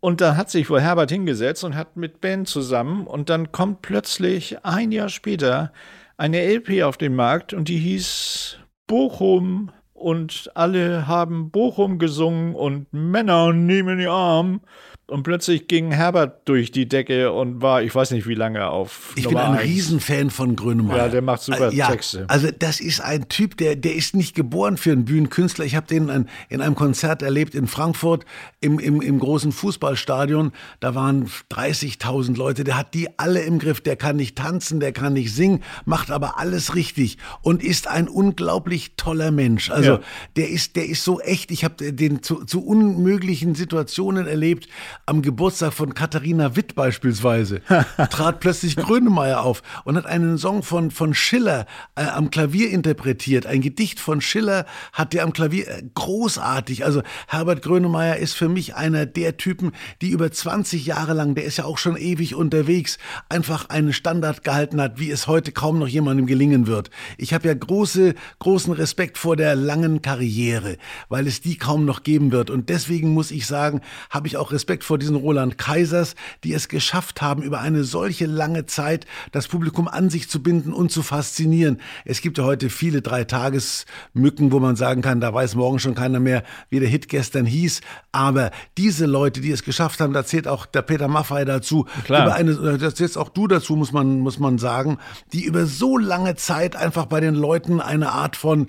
Und 0.00 0.20
dann 0.20 0.36
hat 0.36 0.48
sich 0.50 0.70
wohl 0.70 0.80
Herbert 0.80 1.10
hingesetzt 1.10 1.64
und 1.64 1.74
hat 1.74 1.96
mit 1.96 2.20
Ben 2.20 2.46
zusammen 2.46 3.06
und 3.06 3.30
dann 3.30 3.50
kommt 3.50 3.82
plötzlich 3.82 4.64
ein 4.64 4.92
Jahr 4.92 5.08
später 5.08 5.72
eine 6.16 6.40
LP 6.42 6.84
auf 6.84 6.96
den 6.96 7.16
Markt 7.16 7.52
und 7.52 7.68
die 7.68 7.78
hieß 7.78 8.58
Bochum 8.86 9.72
und 9.98 10.50
alle 10.54 11.06
haben 11.06 11.50
Bochum 11.50 11.98
gesungen 11.98 12.54
und 12.54 12.92
Männer 12.92 13.52
nehmen 13.52 13.98
die 13.98 14.06
Arm 14.06 14.60
und 15.08 15.22
plötzlich 15.22 15.68
ging 15.68 15.90
Herbert 15.90 16.46
durch 16.46 16.70
die 16.70 16.86
Decke 16.86 17.32
und 17.32 17.62
war, 17.62 17.82
ich 17.82 17.94
weiß 17.94 18.10
nicht 18.10 18.26
wie 18.28 18.34
lange 18.34 18.68
auf. 18.68 19.12
Ich 19.16 19.24
Nummer 19.24 19.40
bin 19.40 19.46
ein 19.52 19.58
eins. 19.58 19.62
Riesenfan 19.64 20.28
von 20.30 20.54
Grönemeyer. 20.54 20.96
Ja, 20.98 21.08
der 21.08 21.22
macht 21.22 21.40
super 21.42 21.72
Äh, 21.72 21.74
ja, 21.74 21.88
Texte. 21.90 22.26
Also 22.28 22.48
das 22.56 22.78
ist 22.80 23.00
ein 23.00 23.28
Typ, 23.30 23.56
der, 23.56 23.74
der 23.74 23.94
ist 23.94 24.14
nicht 24.14 24.34
geboren 24.34 24.76
für 24.76 24.92
einen 24.92 25.06
Bühnenkünstler. 25.06 25.64
Ich 25.64 25.74
habe 25.76 25.86
den 25.86 26.10
in, 26.10 26.26
in 26.50 26.60
einem 26.60 26.74
Konzert 26.74 27.22
erlebt 27.22 27.54
in 27.54 27.66
Frankfurt 27.66 28.26
im, 28.60 28.78
im, 28.78 29.00
im 29.00 29.18
großen 29.18 29.50
Fußballstadion. 29.50 30.52
Da 30.80 30.94
waren 30.94 31.26
30.000 31.50 32.36
Leute. 32.36 32.64
Der 32.64 32.76
hat 32.76 32.92
die 32.92 33.08
alle 33.18 33.40
im 33.40 33.58
Griff. 33.58 33.80
Der 33.80 33.96
kann 33.96 34.16
nicht 34.16 34.36
tanzen, 34.36 34.78
der 34.78 34.92
kann 34.92 35.14
nicht 35.14 35.34
singen, 35.34 35.62
macht 35.86 36.10
aber 36.10 36.38
alles 36.38 36.74
richtig 36.74 37.16
und 37.40 37.64
ist 37.64 37.88
ein 37.88 38.08
unglaublich 38.08 38.92
toller 38.96 39.30
Mensch. 39.30 39.70
Also 39.70 39.92
Ja. 39.92 40.00
der 40.36 40.50
ist, 40.50 40.76
der 40.76 40.86
ist 40.86 41.02
so 41.02 41.18
echt. 41.20 41.50
Ich 41.50 41.64
habe 41.64 41.92
den 41.92 42.22
zu, 42.22 42.44
zu 42.44 42.62
unmöglichen 42.64 43.54
Situationen 43.54 44.26
erlebt. 44.26 44.68
Am 45.08 45.22
Geburtstag 45.22 45.72
von 45.72 45.94
Katharina 45.94 46.54
Witt 46.54 46.74
beispielsweise 46.74 47.62
trat 48.10 48.40
plötzlich 48.40 48.76
Grönemeyer 48.76 49.42
auf 49.42 49.62
und 49.84 49.96
hat 49.96 50.04
einen 50.04 50.36
Song 50.36 50.62
von, 50.62 50.90
von 50.90 51.14
Schiller 51.14 51.64
äh, 51.94 52.02
am 52.02 52.28
Klavier 52.28 52.68
interpretiert. 52.68 53.46
Ein 53.46 53.62
Gedicht 53.62 54.00
von 54.00 54.20
Schiller 54.20 54.66
hat 54.92 55.14
der 55.14 55.24
am 55.24 55.32
Klavier 55.32 55.66
äh, 55.66 55.82
großartig. 55.94 56.84
Also 56.84 57.00
Herbert 57.26 57.62
Grönemeyer 57.62 58.18
ist 58.18 58.34
für 58.34 58.50
mich 58.50 58.74
einer 58.74 59.06
der 59.06 59.38
Typen, 59.38 59.72
die 60.02 60.10
über 60.10 60.30
20 60.30 60.84
Jahre 60.84 61.14
lang, 61.14 61.34
der 61.34 61.44
ist 61.44 61.56
ja 61.56 61.64
auch 61.64 61.78
schon 61.78 61.96
ewig 61.96 62.34
unterwegs, 62.34 62.98
einfach 63.30 63.70
einen 63.70 63.94
Standard 63.94 64.44
gehalten 64.44 64.78
hat, 64.78 65.00
wie 65.00 65.10
es 65.10 65.26
heute 65.26 65.52
kaum 65.52 65.78
noch 65.78 65.88
jemandem 65.88 66.26
gelingen 66.26 66.66
wird. 66.66 66.90
Ich 67.16 67.32
habe 67.32 67.48
ja 67.48 67.54
große, 67.54 68.14
großen 68.40 68.74
Respekt 68.74 69.16
vor 69.16 69.36
der 69.36 69.56
langen 69.56 70.02
Karriere, 70.02 70.76
weil 71.08 71.26
es 71.26 71.40
die 71.40 71.56
kaum 71.56 71.86
noch 71.86 72.02
geben 72.02 72.30
wird. 72.30 72.50
Und 72.50 72.68
deswegen 72.68 73.14
muss 73.14 73.30
ich 73.30 73.46
sagen, 73.46 73.80
habe 74.10 74.26
ich 74.26 74.36
auch 74.36 74.52
Respekt 74.52 74.84
vor 74.84 74.97
diesen 74.98 75.16
Roland 75.16 75.58
Kaisers, 75.58 76.14
die 76.44 76.52
es 76.52 76.68
geschafft 76.68 77.22
haben, 77.22 77.42
über 77.42 77.60
eine 77.60 77.84
solche 77.84 78.26
lange 78.26 78.66
Zeit 78.66 79.06
das 79.32 79.48
Publikum 79.48 79.88
an 79.88 80.10
sich 80.10 80.28
zu 80.28 80.42
binden 80.42 80.72
und 80.72 80.92
zu 80.92 81.02
faszinieren. 81.02 81.80
Es 82.04 82.20
gibt 82.20 82.38
ja 82.38 82.44
heute 82.44 82.70
viele 82.70 83.02
Drei-Tages-Mücken, 83.02 84.52
wo 84.52 84.60
man 84.60 84.76
sagen 84.76 85.02
kann, 85.02 85.20
da 85.20 85.32
weiß 85.32 85.54
morgen 85.54 85.78
schon 85.78 85.94
keiner 85.94 86.20
mehr, 86.20 86.42
wie 86.70 86.80
der 86.80 86.88
Hit 86.88 87.08
gestern 87.08 87.46
hieß. 87.46 87.80
Aber 88.12 88.50
diese 88.76 89.06
Leute, 89.06 89.40
die 89.40 89.50
es 89.50 89.62
geschafft 89.62 90.00
haben, 90.00 90.12
da 90.12 90.24
zählt 90.24 90.48
auch 90.48 90.66
der 90.66 90.82
Peter 90.82 91.08
Maffay 91.08 91.44
dazu, 91.44 91.86
Klar. 92.04 92.24
über 92.26 92.34
eine, 92.34 92.52
äh, 92.52 92.78
das 92.78 92.94
zählst 92.94 93.18
auch 93.18 93.28
du 93.28 93.46
dazu, 93.46 93.76
muss 93.76 93.92
man, 93.92 94.18
muss 94.20 94.38
man 94.38 94.58
sagen, 94.58 94.98
die 95.32 95.44
über 95.44 95.66
so 95.66 95.96
lange 95.98 96.34
Zeit 96.36 96.76
einfach 96.76 97.06
bei 97.06 97.20
den 97.20 97.34
Leuten 97.34 97.80
eine 97.80 98.12
Art 98.12 98.36
von 98.36 98.68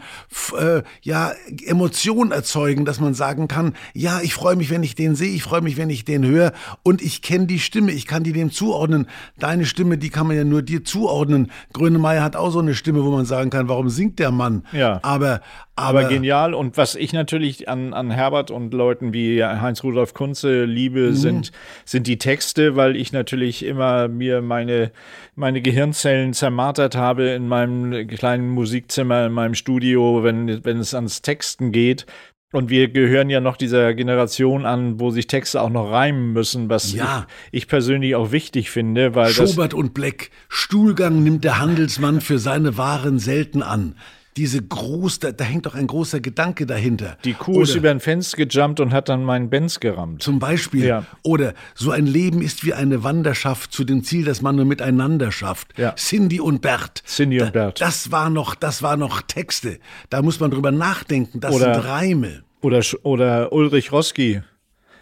äh, 0.58 0.84
ja, 1.02 1.32
Emotion 1.66 2.32
erzeugen, 2.32 2.86
dass 2.86 3.00
man 3.00 3.14
sagen 3.14 3.48
kann, 3.48 3.76
ja, 3.94 4.22
ich 4.22 4.34
freue 4.34 4.56
mich, 4.56 4.70
wenn 4.70 4.84
ich 4.84 4.96
den 4.96 5.16
sehe, 5.16 5.34
ich 5.34 5.44
freue 5.44 5.62
mich, 5.62 5.78
wenn 5.78 5.90
ich 5.90 6.06
den 6.06 6.19
höre 6.26 6.54
und 6.84 7.02
ich 7.02 7.22
kenne 7.22 7.46
die 7.46 7.60
Stimme, 7.60 7.92
ich 7.92 8.08
kann 8.08 8.24
die 8.24 8.34
dem 8.34 8.52
zuordnen. 8.52 9.08
Deine 9.38 9.66
Stimme, 9.66 9.98
die 9.98 10.10
kann 10.10 10.28
man 10.28 10.36
ja 10.36 10.44
nur 10.44 10.62
dir 10.62 10.84
zuordnen. 10.84 11.52
Grönemeyer 11.74 12.24
hat 12.24 12.36
auch 12.36 12.52
so 12.52 12.60
eine 12.60 12.76
Stimme, 12.76 13.04
wo 13.04 13.12
man 13.12 13.26
sagen 13.26 13.50
kann, 13.50 13.70
warum 13.70 13.90
singt 13.90 14.20
der 14.20 14.32
Mann? 14.32 14.64
Ja. 14.72 15.00
Aber, 15.04 15.42
aber, 15.76 16.00
Aber 16.00 16.10
genial. 16.10 16.54
Und 16.54 16.76
was 16.76 16.96
ich 16.96 17.14
natürlich 17.14 17.70
an, 17.70 17.94
an 17.94 18.12
Herbert 18.12 18.52
und 18.52 18.74
Leuten 18.74 19.14
wie 19.14 19.44
Heinz-Rudolf 19.44 20.14
Kunze 20.14 20.66
liebe, 20.66 21.14
sind, 21.14 21.52
sind 21.86 22.06
die 22.06 22.18
Texte, 22.18 22.76
weil 22.76 22.98
ich 22.98 23.14
natürlich 23.14 23.64
immer 23.64 24.08
mir 24.10 24.42
meine, 24.42 24.92
meine 25.36 25.62
Gehirnzellen 25.62 26.34
zermartert 26.34 26.96
habe 26.96 27.30
in 27.30 27.48
meinem 27.48 28.08
kleinen 28.08 28.50
Musikzimmer, 28.50 29.28
in 29.28 29.32
meinem 29.32 29.54
Studio, 29.54 30.24
wenn, 30.24 30.66
wenn 30.66 30.80
es 30.80 30.94
ans 30.94 31.22
Texten 31.22 31.72
geht. 31.72 32.06
Und 32.52 32.70
wir 32.72 32.88
gehören 32.88 33.30
ja 33.30 33.42
noch 33.42 33.58
dieser 33.58 33.94
Generation 33.94 34.66
an, 34.66 35.00
wo 35.00 35.12
sich 35.12 35.28
Texte 35.28 35.62
auch 35.62 35.70
noch 35.70 35.92
reimen 35.92 36.34
müssen, 36.34 36.68
was 36.68 36.94
Ja. 36.94 37.28
ich, 37.52 37.60
ich 37.64 37.68
persönlich 37.68 38.16
auch 38.16 38.32
wichtig 38.32 38.72
finde, 38.72 39.14
weil 39.14 39.32
das, 39.34 39.52
Schobert 39.52 39.76
und 39.76 39.94
Bleck, 39.94 40.32
Stuhlgang 40.48 41.22
nimmt 41.22 41.44
der 41.44 41.60
Handelsmann 41.60 42.22
für 42.22 42.40
seine 42.40 42.76
Waren 42.78 43.20
selten 43.20 43.62
an. 43.62 43.96
Diese 44.38 44.62
groß, 44.62 45.20
da, 45.20 45.32
da 45.32 45.44
hängt 45.44 45.66
doch 45.66 45.76
ein 45.76 45.88
großer 45.88 46.20
Gedanke 46.20 46.66
dahinter. 46.66 47.18
die 47.26 47.34
Kuh 47.34 47.62
ist 47.62 47.72
Oder 47.72 47.80
über 47.80 47.92
ein 47.92 48.00
Fenster 48.00 48.38
gejumpt 48.38 48.80
und 48.80 48.94
hat 48.94 49.10
dann 49.10 49.24
meinen 49.24 49.50
Benz 49.50 49.80
gerammt. 49.80 50.22
zum 50.24 50.40
Beispiel. 50.40 50.86
Ja. 50.86 51.06
Oder 51.24 51.54
so 51.76 51.92
ein 51.92 52.06
Leben 52.06 52.42
ist 52.42 52.64
wie 52.64 52.74
eine 52.74 53.04
Wanderschaft 53.04 53.74
zu 53.74 53.84
dem 53.84 54.04
Ziel, 54.04 54.24
das 54.26 54.42
man 54.42 54.56
nur 54.56 54.66
miteinander 54.66 55.32
schafft. 55.32 55.78
Ja. 55.78 55.96
Cindy 55.96 56.40
und 56.40 56.62
Bert. 56.62 57.04
Cindy 57.06 57.40
und 57.42 57.48
Da- 57.48 57.52
Bert. 57.52 57.82
Das 57.82 58.12
war 58.12 58.30
noch, 58.30 58.56
das 58.56 58.82
war 58.84 58.98
noch 58.98 59.22
Texte. 59.22 59.80
Da 60.10 60.22
muss 60.22 60.40
man 60.40 60.52
drüber 60.52 60.72
nachdenken. 60.72 61.40
Das 61.40 61.54
Oder- 61.56 61.74
sind 61.76 61.86
Reime. 61.86 62.44
Oder, 62.62 62.82
oder 63.04 63.52
Ulrich 63.52 63.92
Roski. 63.92 64.42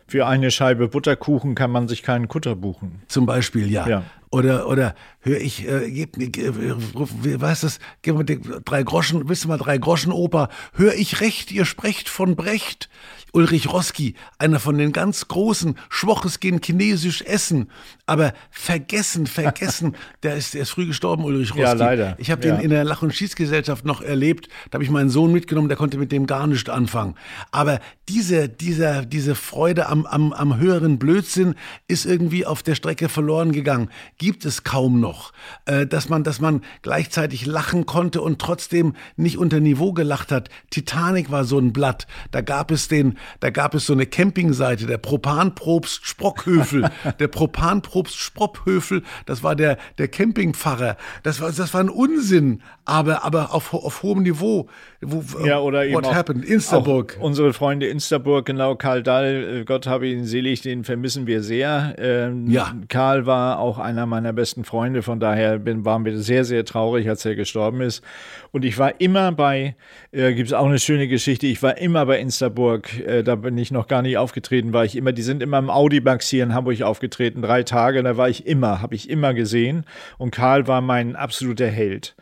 Für 0.09 0.25
eine 0.25 0.51
Scheibe 0.51 0.87
Butterkuchen 0.87 1.53
kann 1.53 1.69
man 1.69 1.89
sich 1.89 2.01
keinen 2.01 2.29
Kutter 2.29 2.55
buchen. 2.55 3.01
Zum 3.09 3.25
Beispiel, 3.25 3.69
ja. 3.69 3.87
Ja. 3.87 4.03
Oder, 4.29 4.67
oder 4.67 4.93
höre 5.21 5.39
ich, 5.39 5.65
äh, 5.67 5.89
gib, 5.89 6.17
mir, 6.17 6.27
äh, 6.27 6.71
ruf- 6.93 7.13
wie- 7.21 7.39
was 7.39 7.63
ist 7.63 7.79
das? 7.79 7.87
Gib 8.01 8.17
mir 8.17 8.25
die 8.25 8.41
drei 8.65 8.83
Groschen, 8.83 9.29
wisst 9.29 9.45
ihr 9.45 9.47
mal, 9.47 9.57
drei 9.57 9.77
Groschen 9.77 10.11
Oper. 10.11 10.49
Hör 10.73 10.93
ich 10.95 11.21
recht, 11.21 11.51
ihr 11.51 11.63
sprecht 11.65 12.09
von 12.09 12.35
Brecht. 12.35 12.89
Ulrich 13.38 13.71
Roski, 13.71 14.15
einer 14.39 14.60
von 14.60 14.80
den 14.80 14.91
ganz 14.91 15.28
Großen, 15.28 15.78
Schwoches 15.89 16.39
gehen 16.39 16.60
chinesisch 16.60 17.21
essen. 17.21 17.69
Aber 18.08 18.34
vergessen, 18.50 19.28
vergessen, 19.28 19.95
der 20.23 20.36
ist, 20.38 20.56
der 20.56 20.63
ist 20.63 20.71
früh 20.71 20.88
gestorben, 20.88 21.23
Ulrich 21.23 21.52
Roski. 21.52 21.62
Ja, 21.62 21.73
leider. 21.73 22.15
Ich 22.17 22.32
habe 22.32 22.47
Ja. 22.47 22.56
den 22.56 22.63
in 22.63 22.71
der 22.71 22.84
Lach- 22.84 23.04
und 23.04 23.13
Schießgesellschaft 23.13 23.86
noch 23.86 24.02
erlebt. 24.02 24.47
Da 24.71 24.78
habe 24.78 24.84
ich 24.84 24.89
meinen 24.89 25.12
Sohn 25.12 25.32
mitgenommen, 25.32 25.67
der 25.67 25.78
konnte 25.78 26.00
mit 26.00 26.12
dem 26.12 26.26
gar 26.26 26.47
nicht 26.47 26.67
anfangen. 26.71 27.13
Aber 27.52 27.80
diese, 28.10 28.50
dieser, 28.50 29.06
diese 29.06 29.36
Freude 29.36 29.88
am, 29.88 30.08
am, 30.08 30.34
am 30.34 30.58
höheren 30.58 30.97
Blödsinn 30.97 31.54
ist 31.88 32.06
irgendwie 32.08 32.43
auf 32.43 32.63
der 32.63 32.73
Strecke 32.73 33.08
verloren 33.08 33.52
gegangen. 33.52 33.89
Gibt 34.17 34.45
es 34.45 34.63
kaum 34.63 35.00
noch. 35.00 35.32
Äh, 35.65 35.86
dass, 35.86 36.10
man, 36.10 36.23
dass 36.23 36.41
man 36.41 36.63
gleichzeitig 36.82 37.45
lachen 37.45 37.86
konnte 37.86 38.21
und 38.21 38.39
trotzdem 38.39 38.95
nicht 39.15 39.38
unter 39.38 39.60
Niveau 39.60 39.93
gelacht 39.93 40.32
hat. 40.32 40.50
Titanic 40.71 41.30
war 41.30 41.43
so 41.43 41.60
ein 41.60 41.71
Blatt. 41.71 42.08
Da 42.32 42.41
gab 42.41 42.71
es 42.71 42.88
den, 42.88 43.17
da 43.39 43.49
gab 43.49 43.73
es 43.75 43.85
so 43.85 43.93
eine 43.93 44.05
Campingseite, 44.05 44.85
der 44.85 44.97
Propanprobst 44.97 46.05
Sprockhöfel. 46.05 46.89
der 47.19 47.27
Propanprobst 47.27 48.17
Sprockhöfel, 48.17 49.03
das 49.25 49.43
war 49.43 49.55
der, 49.55 49.77
der 49.97 50.07
Campingpfarrer. 50.07 50.97
Das 51.23 51.41
war, 51.41 51.51
das 51.51 51.73
war 51.73 51.81
ein 51.81 51.89
Unsinn, 51.89 52.61
aber, 52.85 53.23
aber 53.23 53.53
auf, 53.53 53.73
auf 53.73 54.03
hohem 54.03 54.23
Niveau. 54.23 54.67
Wo, 55.01 55.23
Ja, 55.45 55.59
oder 55.59 55.85
eben 55.85 55.95
What 55.95 56.13
happened? 56.13 56.45
Instaburg. 56.45 57.17
Auch 57.19 57.23
unsere 57.23 57.53
Freunde 57.53 57.87
Instaburg, 57.87 58.45
genau, 58.45 58.75
Karl 58.75 59.03
Dall, 59.03 59.59
äh, 59.61 59.63
Gott 59.65 59.85
habe 59.87 60.07
ihn 60.07 60.25
selig, 60.25 60.61
den 60.61 60.83
vermissen 60.83 61.27
wir 61.27 61.43
sehr. 61.43 61.95
Ähm, 61.99 62.47
Ja. 62.47 62.73
Karl 62.87 63.25
war 63.25 63.59
auch 63.59 63.77
einer 63.77 64.05
meiner 64.05 64.33
besten 64.33 64.63
Freunde, 64.63 65.03
von 65.03 65.19
daher 65.19 65.59
bin, 65.59 65.85
waren 65.85 66.05
wir 66.05 66.17
sehr, 66.17 66.45
sehr 66.45 66.65
traurig, 66.65 67.07
als 67.09 67.25
er 67.25 67.35
gestorben 67.35 67.81
ist. 67.81 68.03
Und 68.51 68.65
ich 68.65 68.77
war 68.79 68.99
immer 68.99 69.31
bei, 69.31 69.75
äh, 70.11 70.33
gibt 70.33 70.47
es 70.47 70.53
auch 70.53 70.65
eine 70.65 70.79
schöne 70.79 71.07
Geschichte, 71.07 71.45
ich 71.47 71.61
war 71.61 71.77
immer 71.77 72.05
bei 72.05 72.19
Instaburg, 72.19 72.89
äh, 73.07 73.23
da 73.23 73.35
bin 73.35 73.57
ich 73.57 73.71
noch 73.71 73.87
gar 73.87 74.01
nicht 74.01 74.17
aufgetreten, 74.17 74.73
war 74.73 74.85
ich 74.85 74.95
immer, 74.95 75.13
die 75.13 75.21
sind 75.21 75.41
immer 75.41 75.57
im 75.57 75.69
Audimax 75.69 76.29
hier 76.29 76.43
in 76.43 76.53
Hamburg 76.53 76.81
aufgetreten, 76.81 77.41
drei 77.41 77.63
Tage, 77.63 78.03
da 78.03 78.17
war 78.17 78.29
ich 78.29 78.45
immer, 78.45 78.81
habe 78.81 78.95
ich 78.95 79.09
immer 79.09 79.33
gesehen. 79.33 79.85
Und 80.17 80.31
Karl 80.31 80.67
war 80.67 80.81
mein 80.81 81.15
absoluter 81.15 81.67
Held. 81.67 82.15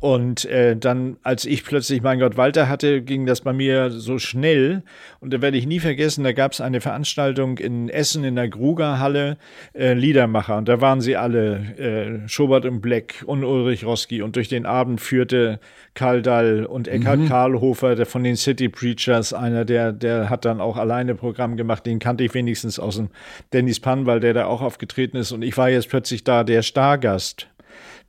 Und 0.00 0.44
äh, 0.44 0.76
dann, 0.76 1.16
als 1.24 1.44
ich 1.44 1.64
plötzlich 1.64 2.02
mein 2.02 2.20
Gott 2.20 2.36
Walter 2.36 2.68
hatte, 2.68 3.02
ging 3.02 3.26
das 3.26 3.40
bei 3.40 3.52
mir 3.52 3.90
so 3.90 4.20
schnell. 4.20 4.84
Und 5.18 5.32
da 5.32 5.42
werde 5.42 5.58
ich 5.58 5.66
nie 5.66 5.80
vergessen, 5.80 6.22
da 6.22 6.30
gab 6.30 6.52
es 6.52 6.60
eine 6.60 6.80
Veranstaltung 6.80 7.58
in 7.58 7.88
Essen 7.88 8.22
in 8.22 8.36
der 8.36 8.48
Grugerhalle, 8.48 9.38
äh, 9.74 9.94
Liedermacher. 9.94 10.56
Und 10.56 10.68
da 10.68 10.80
waren 10.80 11.00
sie 11.00 11.16
alle, 11.16 11.56
äh, 11.78 12.28
Schobert 12.28 12.64
und 12.64 12.80
Bleck 12.80 13.24
und 13.26 13.42
Ulrich 13.42 13.84
Roski. 13.84 14.22
Und 14.22 14.36
durch 14.36 14.48
den 14.48 14.66
Abend 14.66 15.00
führte 15.00 15.58
Karl 15.94 16.22
Dall 16.22 16.64
und 16.64 16.86
Eckhard 16.86 17.18
mhm. 17.18 17.28
Karlhofer, 17.28 17.96
der 17.96 18.06
von 18.06 18.22
den 18.22 18.36
City 18.36 18.68
Preachers, 18.68 19.32
einer, 19.32 19.64
der, 19.64 19.92
der 19.92 20.30
hat 20.30 20.44
dann 20.44 20.60
auch 20.60 20.76
alleine 20.76 21.16
Programm 21.16 21.56
gemacht. 21.56 21.84
Den 21.84 21.98
kannte 21.98 22.22
ich 22.22 22.34
wenigstens 22.34 22.78
aus 22.78 22.96
dem 22.96 23.08
Dennis 23.52 23.80
Pann, 23.80 24.06
weil 24.06 24.20
der 24.20 24.32
da 24.32 24.46
auch 24.46 24.62
aufgetreten 24.62 25.16
ist. 25.16 25.32
Und 25.32 25.42
ich 25.42 25.56
war 25.56 25.70
jetzt 25.70 25.88
plötzlich 25.88 26.22
da 26.22 26.44
der 26.44 26.62
Stargast. 26.62 27.48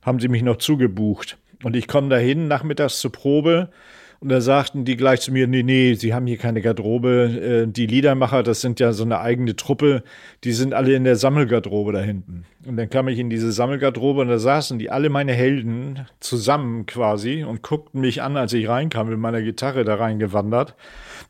Haben 0.02 0.20
sie 0.20 0.28
mich 0.28 0.42
noch 0.42 0.56
zugebucht. 0.56 1.36
Und 1.62 1.76
ich 1.76 1.88
komme 1.88 2.08
dahin 2.08 2.48
nachmittags 2.48 3.00
zur 3.00 3.12
Probe 3.12 3.70
und 4.20 4.28
da 4.28 4.42
sagten 4.42 4.84
die 4.84 4.98
gleich 4.98 5.22
zu 5.22 5.32
mir, 5.32 5.46
nee, 5.46 5.62
nee, 5.62 5.94
sie 5.94 6.12
haben 6.12 6.26
hier 6.26 6.36
keine 6.36 6.60
Garderobe. 6.60 7.64
Äh, 7.66 7.72
die 7.72 7.86
Liedermacher, 7.86 8.42
das 8.42 8.60
sind 8.60 8.78
ja 8.78 8.92
so 8.92 9.02
eine 9.02 9.20
eigene 9.20 9.56
Truppe, 9.56 10.02
die 10.44 10.52
sind 10.52 10.74
alle 10.74 10.94
in 10.94 11.04
der 11.04 11.16
Sammelgarderobe 11.16 11.92
da 11.92 12.00
hinten. 12.00 12.44
Und 12.66 12.76
dann 12.76 12.90
kam 12.90 13.08
ich 13.08 13.18
in 13.18 13.30
diese 13.30 13.50
Sammelgarderobe 13.50 14.20
und 14.20 14.28
da 14.28 14.38
saßen 14.38 14.78
die 14.78 14.90
alle 14.90 15.08
meine 15.08 15.32
Helden 15.32 16.06
zusammen 16.20 16.84
quasi 16.84 17.44
und 17.44 17.62
guckten 17.62 18.02
mich 18.02 18.20
an, 18.20 18.36
als 18.36 18.52
ich 18.52 18.68
reinkam 18.68 19.08
mit 19.08 19.18
meiner 19.18 19.40
Gitarre 19.40 19.84
da 19.84 19.94
reingewandert. 19.94 20.74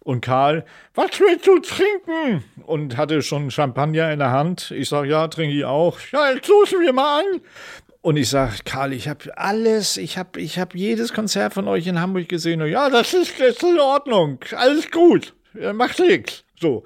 Und 0.00 0.20
Karl, 0.20 0.64
was 0.96 1.20
willst 1.20 1.46
du 1.46 1.60
trinken? 1.60 2.42
Und 2.66 2.96
hatte 2.96 3.22
schon 3.22 3.52
Champagner 3.52 4.12
in 4.12 4.18
der 4.18 4.32
Hand. 4.32 4.72
Ich 4.76 4.88
sag, 4.88 5.06
ja, 5.06 5.28
trinke 5.28 5.54
ich 5.56 5.64
auch. 5.64 6.00
Ja, 6.12 6.32
jetzt 6.32 6.48
losen 6.48 6.80
wir 6.80 6.92
mal 6.92 7.20
an. 7.20 7.40
Und 8.02 8.16
ich 8.16 8.30
sage, 8.30 8.54
Karl, 8.64 8.92
ich 8.94 9.08
habe 9.08 9.36
alles, 9.36 9.98
ich 9.98 10.16
habe 10.16 10.40
ich 10.40 10.58
hab 10.58 10.74
jedes 10.74 11.12
Konzert 11.12 11.52
von 11.52 11.68
euch 11.68 11.86
in 11.86 12.00
Hamburg 12.00 12.28
gesehen. 12.28 12.62
Und 12.62 12.70
ja, 12.70 12.88
das 12.88 13.12
ist, 13.12 13.38
das 13.38 13.56
ist 13.56 13.62
in 13.62 13.78
Ordnung, 13.78 14.38
alles 14.56 14.90
gut, 14.90 15.34
macht 15.74 15.98
nichts. 15.98 16.44
So. 16.58 16.84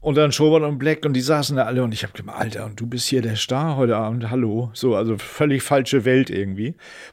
Und 0.00 0.16
dann 0.16 0.32
Schobert 0.32 0.64
und 0.64 0.78
Black 0.78 1.06
und 1.06 1.12
die 1.12 1.20
saßen 1.20 1.56
da 1.56 1.62
alle 1.62 1.84
und 1.84 1.94
ich 1.94 2.02
habe 2.02 2.12
gedacht, 2.12 2.36
Alter, 2.36 2.64
und 2.64 2.80
du 2.80 2.88
bist 2.88 3.06
hier 3.06 3.22
der 3.22 3.36
Star 3.36 3.76
heute 3.76 3.96
Abend, 3.96 4.30
hallo. 4.30 4.70
So, 4.74 4.96
also 4.96 5.16
völlig 5.16 5.62
falsche 5.62 6.04
Welt 6.04 6.28
irgendwie. 6.28 6.70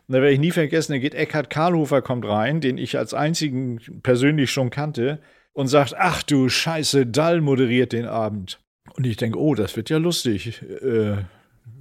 Und 0.07 0.15
da 0.15 0.15
werde 0.15 0.31
ich 0.31 0.39
nie 0.39 0.49
vergessen, 0.49 0.93
da 0.93 0.97
geht 0.97 1.13
Eckhard 1.13 1.51
Karlhofer 1.51 2.01
kommt 2.01 2.25
rein, 2.25 2.61
den 2.61 2.79
ich 2.79 2.97
als 2.97 3.13
einzigen 3.13 3.79
persönlich 4.01 4.49
schon 4.49 4.71
kannte 4.71 5.19
und 5.53 5.67
sagt, 5.67 5.93
ach 5.99 6.23
du 6.23 6.49
Scheiße, 6.49 7.05
Dall 7.05 7.41
moderiert 7.41 7.93
den 7.93 8.07
Abend. 8.07 8.59
Und 8.95 9.05
ich 9.05 9.17
denke, 9.17 9.39
oh, 9.39 9.53
das 9.53 9.75
wird 9.75 9.91
ja 9.91 9.99
lustig. 9.99 10.63
Äh, 10.81 11.17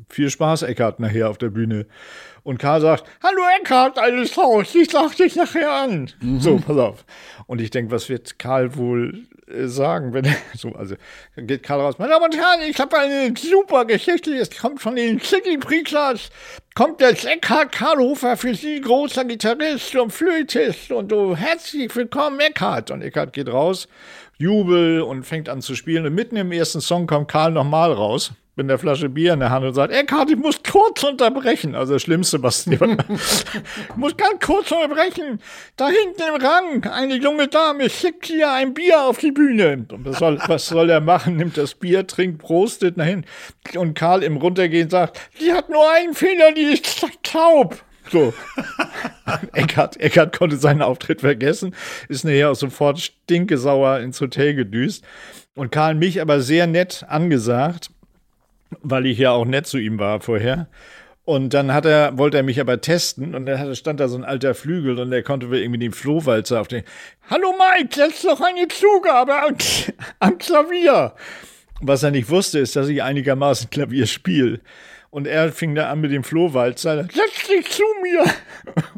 viel 0.08 0.30
Spaß, 0.30 0.62
Eckart, 0.62 1.00
nachher 1.00 1.30
auf 1.30 1.38
der 1.38 1.50
Bühne. 1.50 1.86
Und 2.42 2.58
Karl 2.58 2.80
sagt, 2.80 3.04
hallo 3.22 3.42
Eckart, 3.60 3.98
alles 3.98 4.36
Haus, 4.36 4.74
ich 4.74 4.90
sag 4.90 5.14
dich 5.16 5.36
nachher 5.36 5.70
an. 5.70 6.10
Mhm. 6.20 6.40
So, 6.40 6.56
pass 6.56 6.78
auf. 6.78 7.04
Und 7.46 7.60
ich 7.60 7.70
denke, 7.70 7.90
was 7.90 8.08
wird 8.08 8.38
Karl 8.38 8.74
wohl 8.76 9.26
äh, 9.48 9.66
sagen, 9.66 10.14
wenn 10.14 10.24
er 10.24 10.36
so, 10.56 10.72
also 10.72 10.94
dann 11.36 11.46
geht 11.46 11.62
Karl 11.62 11.80
raus, 11.80 11.96
meine 11.98 12.12
Damen 12.12 12.24
und 12.24 12.36
Herren, 12.36 12.60
ich 12.68 12.78
habe 12.78 12.98
eine 12.98 13.34
super 13.36 13.84
Geschichte, 13.84 14.34
es 14.34 14.50
kommt 14.50 14.80
von 14.80 14.96
den 14.96 15.20
City 15.20 15.58
Preachers, 15.58 16.30
kommt 16.74 17.00
jetzt 17.00 17.26
Eckhard 17.26 17.72
Karlhofer 17.72 18.36
für 18.36 18.54
Sie, 18.54 18.80
großer 18.80 19.26
Gitarrist 19.26 19.94
und 19.96 20.12
Flötist 20.12 20.90
und 20.90 21.10
so, 21.10 21.36
herzlich 21.36 21.94
willkommen 21.94 22.40
Eckhard. 22.40 22.90
Und 22.90 23.02
Eckhard 23.02 23.34
geht 23.34 23.48
raus, 23.48 23.88
Jubel 24.38 25.02
und 25.02 25.24
fängt 25.24 25.48
an 25.48 25.60
zu 25.60 25.74
spielen 25.74 26.06
und 26.06 26.14
mitten 26.14 26.36
im 26.36 26.52
ersten 26.52 26.80
Song 26.80 27.06
kommt 27.06 27.28
Karl 27.28 27.52
nochmal 27.52 27.92
raus 27.92 28.32
mit 28.58 28.64
einer 28.64 28.78
Flasche 28.78 29.08
Bier 29.08 29.34
in 29.34 29.40
der 29.40 29.50
Hand 29.50 29.64
und 29.64 29.72
sagt, 29.72 29.92
Eckhard, 29.92 30.30
ich 30.30 30.36
muss 30.36 30.60
kurz 30.68 31.04
unterbrechen. 31.04 31.76
Also 31.76 31.94
das 31.94 32.02
Schlimmste, 32.02 32.42
was 32.42 32.66
ich 32.66 32.80
muss 33.96 34.16
ganz 34.16 34.44
kurz 34.44 34.72
unterbrechen. 34.72 35.40
Da 35.76 35.88
hinten 35.88 36.22
im 36.22 36.42
Rang, 36.42 36.84
eine 36.84 37.14
junge 37.14 37.46
Dame 37.46 37.88
schickt 37.88 38.26
hier 38.26 38.50
ein 38.50 38.74
Bier 38.74 39.02
auf 39.02 39.18
die 39.18 39.30
Bühne. 39.30 39.86
Was 39.88 40.18
soll, 40.18 40.38
was 40.48 40.66
soll 40.66 40.90
er 40.90 41.00
machen? 41.00 41.36
Nimmt 41.36 41.56
das 41.56 41.76
Bier, 41.76 42.06
trinkt, 42.06 42.38
prostet 42.38 43.00
hinten. 43.00 43.28
Und 43.76 43.94
Karl 43.94 44.24
im 44.24 44.36
Runtergehen 44.36 44.90
sagt, 44.90 45.20
sie 45.38 45.52
hat 45.52 45.70
nur 45.70 45.88
einen 45.92 46.14
Fehler, 46.14 46.52
die 46.52 46.62
ist 46.62 47.06
taub. 47.22 47.80
So. 48.10 48.34
Eckart, 49.52 50.00
Eckart 50.00 50.36
konnte 50.36 50.56
seinen 50.56 50.82
Auftritt 50.82 51.20
vergessen, 51.20 51.76
ist 52.08 52.24
nachher 52.24 52.50
auch 52.50 52.56
sofort 52.56 52.98
stinkesauer 52.98 54.00
ins 54.00 54.20
Hotel 54.20 54.54
gedüst. 54.54 55.04
Und 55.54 55.70
Karl 55.70 55.94
mich 55.94 56.20
aber 56.20 56.40
sehr 56.40 56.66
nett 56.66 57.04
angesagt 57.08 57.90
weil 58.82 59.06
ich 59.06 59.18
ja 59.18 59.32
auch 59.32 59.44
nett 59.44 59.66
zu 59.66 59.78
ihm 59.78 59.98
war 59.98 60.20
vorher. 60.20 60.68
Und 61.24 61.52
dann 61.52 61.74
hat 61.74 61.84
er, 61.84 62.16
wollte 62.16 62.38
er 62.38 62.42
mich 62.42 62.58
aber 62.58 62.80
testen 62.80 63.34
und 63.34 63.44
dann 63.44 63.76
stand 63.76 64.00
da 64.00 64.08
so 64.08 64.16
ein 64.16 64.24
alter 64.24 64.54
Flügel 64.54 64.98
und 64.98 65.12
er 65.12 65.22
konnte 65.22 65.46
irgendwie 65.46 65.78
den 65.78 65.92
Flohwalzer 65.92 66.58
auf 66.58 66.68
den. 66.68 66.84
Hallo 67.28 67.52
Mike, 67.52 67.94
setz 67.94 68.22
doch 68.22 68.40
eine 68.40 68.66
Zugabe 68.68 69.34
am, 69.34 69.54
am 70.20 70.38
Klavier. 70.38 71.12
Was 71.82 72.02
er 72.02 72.12
nicht 72.12 72.30
wusste, 72.30 72.58
ist, 72.60 72.76
dass 72.76 72.88
ich 72.88 73.02
einigermaßen 73.02 73.68
Klavier 73.68 74.06
spiele. 74.06 74.60
Und 75.10 75.26
er 75.26 75.52
fing 75.52 75.74
da 75.74 75.90
an 75.90 76.00
mit 76.00 76.12
dem 76.12 76.22
Flohwalzer. 76.22 77.04
Setz 77.04 77.48
dich 77.48 77.70
zu 77.70 77.82
mir! 78.02 78.24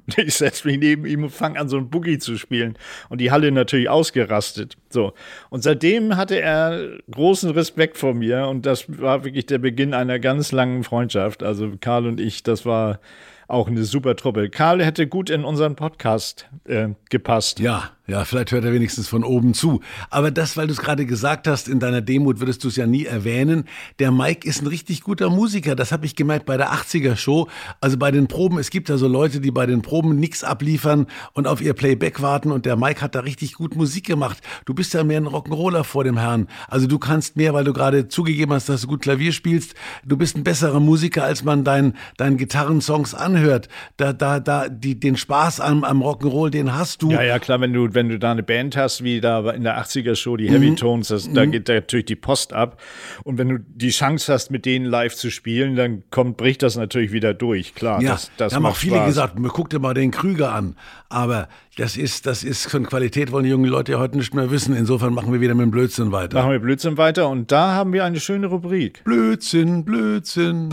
Und 0.06 0.18
ich 0.18 0.34
setz 0.34 0.64
mich 0.64 0.78
neben 0.78 1.06
ihm 1.06 1.22
und 1.22 1.30
fang 1.30 1.56
an, 1.56 1.68
so 1.68 1.76
ein 1.76 1.88
Boogie 1.88 2.18
zu 2.18 2.36
spielen. 2.36 2.76
Und 3.08 3.20
die 3.20 3.30
Halle 3.30 3.52
natürlich 3.52 3.88
ausgerastet. 3.88 4.76
So. 4.88 5.12
Und 5.50 5.62
seitdem 5.62 6.16
hatte 6.16 6.40
er 6.40 6.98
großen 7.12 7.50
Respekt 7.50 7.96
vor 7.96 8.14
mir. 8.14 8.48
Und 8.48 8.66
das 8.66 8.86
war 9.00 9.24
wirklich 9.24 9.46
der 9.46 9.58
Beginn 9.58 9.94
einer 9.94 10.18
ganz 10.18 10.50
langen 10.50 10.82
Freundschaft. 10.82 11.44
Also 11.44 11.72
Karl 11.80 12.06
und 12.06 12.18
ich, 12.18 12.42
das 12.42 12.66
war 12.66 12.98
auch 13.46 13.68
eine 13.68 13.84
super 13.84 14.16
Truppe. 14.16 14.50
Karl 14.50 14.84
hätte 14.84 15.06
gut 15.06 15.30
in 15.30 15.44
unseren 15.44 15.76
Podcast 15.76 16.48
äh, 16.66 16.88
gepasst. 17.08 17.60
Ja, 17.60 17.90
ja, 18.10 18.24
vielleicht 18.24 18.50
hört 18.50 18.64
er 18.64 18.72
wenigstens 18.72 19.06
von 19.06 19.22
oben 19.22 19.54
zu. 19.54 19.82
Aber 20.10 20.32
das, 20.32 20.56
weil 20.56 20.66
du 20.66 20.72
es 20.72 20.80
gerade 20.80 21.06
gesagt 21.06 21.46
hast, 21.46 21.68
in 21.68 21.78
deiner 21.78 22.00
Demut 22.00 22.40
würdest 22.40 22.64
du 22.64 22.68
es 22.68 22.74
ja 22.74 22.84
nie 22.84 23.04
erwähnen. 23.04 23.66
Der 24.00 24.10
Mike 24.10 24.48
ist 24.48 24.62
ein 24.62 24.66
richtig 24.66 25.02
guter 25.02 25.30
Musiker. 25.30 25.76
Das 25.76 25.92
habe 25.92 26.06
ich 26.06 26.16
gemerkt 26.16 26.44
bei 26.44 26.56
der 26.56 26.72
80er-Show. 26.72 27.46
Also 27.80 27.98
bei 27.98 28.10
den 28.10 28.26
Proben. 28.26 28.58
Es 28.58 28.70
gibt 28.70 28.88
ja 28.88 28.96
so 28.96 29.06
Leute, 29.06 29.40
die 29.40 29.52
bei 29.52 29.64
den 29.64 29.82
Proben 29.82 30.16
nichts 30.16 30.42
abliefern 30.42 31.06
und 31.34 31.46
auf 31.46 31.60
ihr 31.60 31.72
Playback 31.72 32.20
warten. 32.20 32.50
Und 32.50 32.66
der 32.66 32.74
Mike 32.74 33.00
hat 33.00 33.14
da 33.14 33.20
richtig 33.20 33.52
gut 33.52 33.76
Musik 33.76 34.06
gemacht. 34.06 34.38
Du 34.64 34.74
bist 34.74 34.92
ja 34.92 35.04
mehr 35.04 35.20
ein 35.20 35.28
Rock'n'Roller 35.28 35.84
vor 35.84 36.02
dem 36.02 36.18
Herrn. 36.18 36.48
Also 36.66 36.88
du 36.88 36.98
kannst 36.98 37.36
mehr, 37.36 37.54
weil 37.54 37.62
du 37.62 37.72
gerade 37.72 38.08
zugegeben 38.08 38.52
hast, 38.52 38.68
dass 38.68 38.80
du 38.80 38.88
gut 38.88 39.02
Klavier 39.02 39.30
spielst. 39.30 39.74
Du 40.04 40.16
bist 40.16 40.36
ein 40.36 40.42
besserer 40.42 40.80
Musiker, 40.80 41.22
als 41.22 41.44
man 41.44 41.62
deinen 41.62 41.94
dein 42.16 42.36
Gitarrensongs 42.38 43.14
anhört. 43.14 43.68
Da, 43.98 44.12
da, 44.12 44.40
da, 44.40 44.68
die, 44.68 44.98
den 44.98 45.16
Spaß 45.16 45.60
am, 45.60 45.84
am 45.84 46.02
Rock'n'Roll, 46.02 46.50
den 46.50 46.74
hast 46.74 47.02
du. 47.02 47.12
Ja, 47.12 47.22
ja, 47.22 47.38
klar, 47.38 47.60
wenn 47.60 47.72
du, 47.72 47.94
wenn 47.94 47.99
du 48.08 48.18
da 48.18 48.32
eine 48.32 48.42
Band 48.42 48.76
hast, 48.76 49.04
wie 49.04 49.20
da 49.20 49.50
in 49.50 49.64
der 49.64 49.78
80er-Show, 49.80 50.36
die 50.36 50.50
Heavy 50.50 50.70
mhm. 50.70 50.76
Tones, 50.76 51.08
das, 51.08 51.28
mhm. 51.28 51.34
da 51.34 51.46
geht 51.46 51.68
da 51.68 51.74
natürlich 51.74 52.06
die 52.06 52.16
Post 52.16 52.52
ab. 52.52 52.80
Und 53.24 53.38
wenn 53.38 53.48
du 53.48 53.58
die 53.58 53.90
Chance 53.90 54.32
hast, 54.32 54.50
mit 54.50 54.66
denen 54.66 54.86
live 54.86 55.14
zu 55.14 55.30
spielen, 55.30 55.76
dann 55.76 56.02
kommt, 56.10 56.36
bricht 56.36 56.62
das 56.62 56.76
natürlich 56.76 57.12
wieder 57.12 57.34
durch. 57.34 57.74
Klar, 57.74 58.02
ja, 58.02 58.12
das, 58.12 58.30
das 58.36 58.54
haben 58.54 58.66
auch 58.66 58.76
viele 58.76 58.96
Spaß. 58.96 59.06
gesagt, 59.06 59.34
guck 59.48 59.70
dir 59.70 59.78
mal 59.78 59.94
den 59.94 60.10
Krüger 60.10 60.52
an. 60.52 60.76
Aber 61.08 61.48
das 61.76 61.96
ist, 61.96 62.26
das 62.26 62.44
ist 62.44 62.70
von 62.70 62.86
Qualität, 62.86 63.32
wollen 63.32 63.44
die 63.44 63.50
jungen 63.50 63.64
Leute 63.64 63.92
ja 63.92 63.98
heute 63.98 64.16
nicht 64.16 64.34
mehr 64.34 64.50
wissen. 64.50 64.74
Insofern 64.76 65.12
machen 65.14 65.32
wir 65.32 65.40
wieder 65.40 65.54
mit 65.54 65.64
dem 65.64 65.70
Blödsinn 65.70 66.12
weiter. 66.12 66.38
Machen 66.38 66.52
wir 66.52 66.60
Blödsinn 66.60 66.96
weiter 66.98 67.28
und 67.28 67.50
da 67.50 67.72
haben 67.72 67.92
wir 67.92 68.04
eine 68.04 68.20
schöne 68.20 68.46
Rubrik. 68.46 69.02
Blödsinn, 69.04 69.84
Blödsinn. 69.84 70.70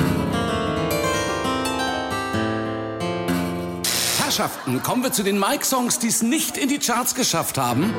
Herrschaften, 4.37 4.83
kommen 4.83 5.01
wir 5.01 5.11
zu 5.11 5.23
den 5.23 5.39
Mike-Songs, 5.39 5.97
die 5.97 6.09
es 6.09 6.21
nicht 6.21 6.57
in 6.57 6.69
die 6.69 6.77
Charts 6.77 7.15
geschafft 7.15 7.57
haben. 7.57 7.91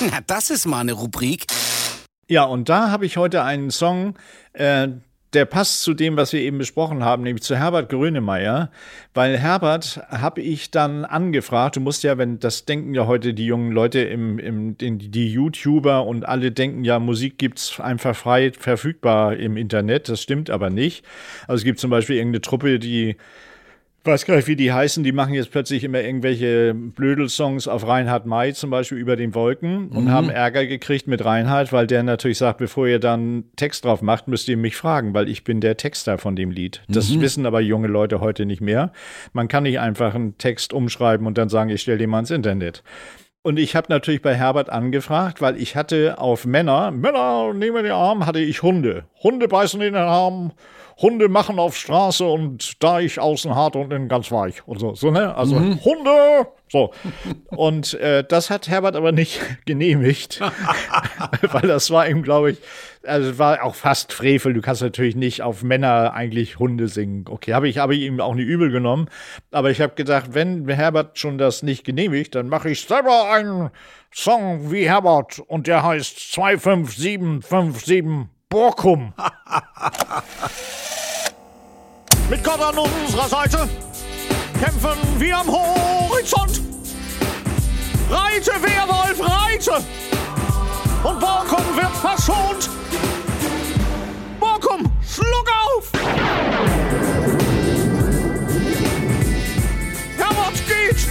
Na, 0.00 0.20
das 0.28 0.50
ist 0.50 0.64
mal 0.66 0.78
eine 0.78 0.92
Rubrik. 0.92 1.46
Ja, 2.28 2.44
und 2.44 2.68
da 2.68 2.92
habe 2.92 3.04
ich 3.04 3.16
heute 3.16 3.42
einen 3.42 3.72
Song, 3.72 4.14
äh, 4.52 4.90
der 5.34 5.44
passt 5.44 5.82
zu 5.82 5.92
dem, 5.92 6.16
was 6.16 6.32
wir 6.32 6.40
eben 6.40 6.58
besprochen 6.58 7.04
haben, 7.04 7.22
nämlich 7.22 7.42
zu 7.42 7.56
Herbert 7.56 7.90
Grönemeyer, 7.90 8.70
weil 9.12 9.36
Herbert 9.36 10.00
habe 10.08 10.40
ich 10.40 10.70
dann 10.70 11.04
angefragt, 11.04 11.76
du 11.76 11.80
musst 11.80 12.02
ja, 12.02 12.16
wenn 12.16 12.38
das 12.38 12.64
denken 12.64 12.94
ja 12.94 13.06
heute 13.06 13.34
die 13.34 13.46
jungen 13.46 13.72
Leute 13.72 14.00
im, 14.00 14.38
im 14.38 14.76
die 14.78 15.32
YouTuber 15.32 16.06
und 16.06 16.26
alle 16.26 16.50
denken 16.50 16.84
ja, 16.84 16.98
Musik 16.98 17.38
gibt 17.38 17.58
es 17.58 17.78
einfach 17.78 18.16
frei 18.16 18.52
verfügbar 18.52 19.36
im 19.36 19.56
Internet, 19.56 20.08
das 20.08 20.22
stimmt 20.22 20.48
aber 20.48 20.70
nicht. 20.70 21.04
Also 21.46 21.60
es 21.60 21.64
gibt 21.64 21.78
zum 21.78 21.90
Beispiel 21.90 22.16
irgendeine 22.16 22.40
Truppe, 22.40 22.78
die 22.78 23.16
weiß 24.08 24.24
gar 24.24 24.36
nicht, 24.36 24.48
wie 24.48 24.56
die 24.56 24.72
heißen, 24.72 25.04
die 25.04 25.12
machen 25.12 25.34
jetzt 25.34 25.50
plötzlich 25.50 25.84
immer 25.84 26.00
irgendwelche 26.00 26.74
Blödelsongs 26.74 27.68
auf 27.68 27.86
Reinhard 27.86 28.26
May 28.26 28.54
zum 28.54 28.70
Beispiel 28.70 28.98
über 28.98 29.14
den 29.14 29.34
Wolken 29.34 29.88
und 29.88 30.06
mhm. 30.06 30.10
haben 30.10 30.30
Ärger 30.30 30.66
gekriegt 30.66 31.06
mit 31.06 31.24
Reinhard, 31.24 31.72
weil 31.72 31.86
der 31.86 32.02
natürlich 32.02 32.38
sagt, 32.38 32.58
bevor 32.58 32.86
ihr 32.88 32.98
dann 32.98 33.44
Text 33.56 33.84
drauf 33.84 34.02
macht, 34.02 34.26
müsst 34.26 34.48
ihr 34.48 34.56
mich 34.56 34.76
fragen, 34.76 35.14
weil 35.14 35.28
ich 35.28 35.44
bin 35.44 35.60
der 35.60 35.76
Texter 35.76 36.18
von 36.18 36.34
dem 36.34 36.50
Lied. 36.50 36.82
Das 36.88 37.10
mhm. 37.10 37.20
wissen 37.20 37.46
aber 37.46 37.60
junge 37.60 37.88
Leute 37.88 38.20
heute 38.20 38.46
nicht 38.46 38.60
mehr. 38.60 38.92
Man 39.32 39.46
kann 39.46 39.62
nicht 39.62 39.78
einfach 39.78 40.14
einen 40.14 40.38
Text 40.38 40.72
umschreiben 40.72 41.26
und 41.26 41.38
dann 41.38 41.48
sagen, 41.48 41.70
ich 41.70 41.82
stelle 41.82 41.98
den 41.98 42.10
mal 42.10 42.20
ins 42.20 42.30
Internet. 42.30 42.82
Und 43.42 43.58
ich 43.58 43.76
habe 43.76 43.86
natürlich 43.88 44.20
bei 44.20 44.34
Herbert 44.34 44.68
angefragt, 44.68 45.40
weil 45.40 45.60
ich 45.60 45.76
hatte 45.76 46.18
auf 46.18 46.44
Männer, 46.44 46.90
Männer 46.90 47.54
nehmen 47.54 47.84
den 47.84 47.92
Arm, 47.92 48.26
hatte 48.26 48.40
ich 48.40 48.62
Hunde. 48.62 49.04
Hunde 49.22 49.48
beißen 49.48 49.80
in 49.80 49.94
den 49.94 50.02
Arm, 50.02 50.52
Hunde 51.00 51.28
machen 51.28 51.60
auf 51.60 51.76
Straße 51.76 52.24
und 52.24 52.82
da 52.82 52.98
ich 52.98 53.20
außen 53.20 53.54
hart 53.54 53.76
und 53.76 53.92
innen 53.92 54.08
ganz 54.08 54.32
weich 54.32 54.66
und 54.66 54.80
so. 54.80 54.94
so 54.94 55.10
ne? 55.12 55.34
Also 55.34 55.54
mhm. 55.56 55.84
Hunde! 55.84 56.48
So. 56.70 56.92
Und 57.46 57.94
äh, 57.94 58.24
das 58.28 58.50
hat 58.50 58.68
Herbert 58.68 58.96
aber 58.96 59.12
nicht 59.12 59.40
genehmigt, 59.64 60.40
weil 61.52 61.62
das 61.62 61.90
war 61.90 62.08
ihm, 62.08 62.22
glaube 62.22 62.50
ich, 62.52 62.58
also 63.04 63.38
war 63.38 63.62
auch 63.62 63.76
fast 63.76 64.12
Frevel. 64.12 64.54
Du 64.54 64.60
kannst 64.60 64.82
natürlich 64.82 65.14
nicht 65.14 65.42
auf 65.42 65.62
Männer 65.62 66.12
eigentlich 66.14 66.58
Hunde 66.58 66.88
singen. 66.88 67.24
Okay, 67.28 67.54
habe 67.54 67.68
ich, 67.68 67.78
hab 67.78 67.90
ich 67.90 68.00
ihm 68.00 68.20
auch 68.20 68.34
nicht 68.34 68.48
übel 68.48 68.70
genommen. 68.70 69.08
Aber 69.52 69.70
ich 69.70 69.80
habe 69.80 69.94
gedacht, 69.94 70.34
wenn 70.34 70.68
Herbert 70.68 71.18
schon 71.18 71.38
das 71.38 71.62
nicht 71.62 71.84
genehmigt, 71.84 72.34
dann 72.34 72.48
mache 72.48 72.70
ich 72.70 72.82
selber 72.82 73.30
einen 73.30 73.70
Song 74.12 74.72
wie 74.72 74.88
Herbert 74.88 75.38
und 75.38 75.68
der 75.68 75.84
heißt 75.84 76.18
25757 76.34 78.28
Borkum. 78.48 79.12
Mit 82.30 82.44
Gott 82.44 82.60
an 82.60 82.76
unserer 82.76 83.26
Seite 83.26 83.68
kämpfen 84.60 84.98
wir 85.18 85.38
am 85.38 85.48
Horizont. 85.48 86.60
Reite, 88.10 88.50
Werwolf, 88.60 89.18
reite! 89.20 89.82
Und 91.04 91.20
Borkum 91.20 91.64
wird 91.74 91.96
verschont. 91.96 92.68
Borkum, 94.38 94.92
schluck 95.06 95.50
auf! 95.64 95.90
Herbert 100.18 100.62
geht! 100.68 101.08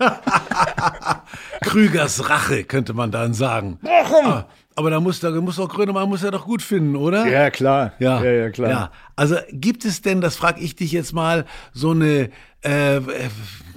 Krügers 1.62 2.28
Rache, 2.28 2.64
könnte 2.64 2.92
man 2.92 3.12
dann 3.12 3.34
sagen. 3.34 3.78
Borkum! 3.82 4.26
Ah. 4.26 4.46
Aber 4.78 4.90
da 4.90 5.00
muss, 5.00 5.18
da 5.18 5.32
muss 5.32 5.58
auch 5.58 5.68
Grönemeyer 5.68 6.06
muss 6.06 6.22
er 6.22 6.30
doch 6.30 6.44
gut 6.44 6.62
finden, 6.62 6.94
oder? 6.94 7.26
Ja, 7.26 7.50
klar. 7.50 7.94
Ja, 7.98 8.22
ja, 8.22 8.30
ja 8.30 8.50
klar. 8.50 8.70
Ja. 8.70 8.90
Also 9.16 9.34
gibt 9.50 9.84
es 9.84 10.02
denn, 10.02 10.20
das 10.20 10.36
frage 10.36 10.60
ich 10.60 10.76
dich 10.76 10.92
jetzt 10.92 11.12
mal, 11.12 11.46
so 11.72 11.90
eine 11.90 12.30
äh, 12.62 13.00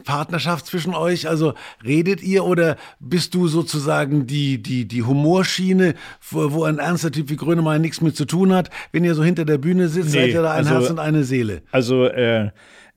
Partnerschaft 0.04 0.68
zwischen 0.68 0.94
euch? 0.94 1.28
Also 1.28 1.56
redet 1.84 2.22
ihr 2.22 2.46
oder 2.46 2.76
bist 3.00 3.34
du 3.34 3.48
sozusagen 3.48 4.28
die, 4.28 4.62
die, 4.62 4.88
die 4.88 5.02
Humorschiene, 5.02 5.96
wo, 6.30 6.52
wo 6.52 6.64
ein 6.66 6.78
ernster 6.78 7.12
Typ 7.12 7.32
wie 7.32 7.36
Grönemeyer 7.36 7.80
nichts 7.80 8.02
mit 8.02 8.16
zu 8.16 8.26
tun 8.26 8.54
hat? 8.54 8.70
Wenn 8.92 9.04
ihr 9.04 9.16
so 9.16 9.24
hinter 9.24 9.44
der 9.44 9.58
Bühne 9.58 9.88
sitzt, 9.88 10.14
nee, 10.14 10.20
seid 10.20 10.30
ihr 10.36 10.44
da 10.44 10.52
ein 10.52 10.68
also, 10.68 10.72
Herz 10.72 10.90
und 10.92 11.00
eine 11.00 11.24
Seele? 11.24 11.64
Also, 11.72 12.06
äh, 12.06 12.52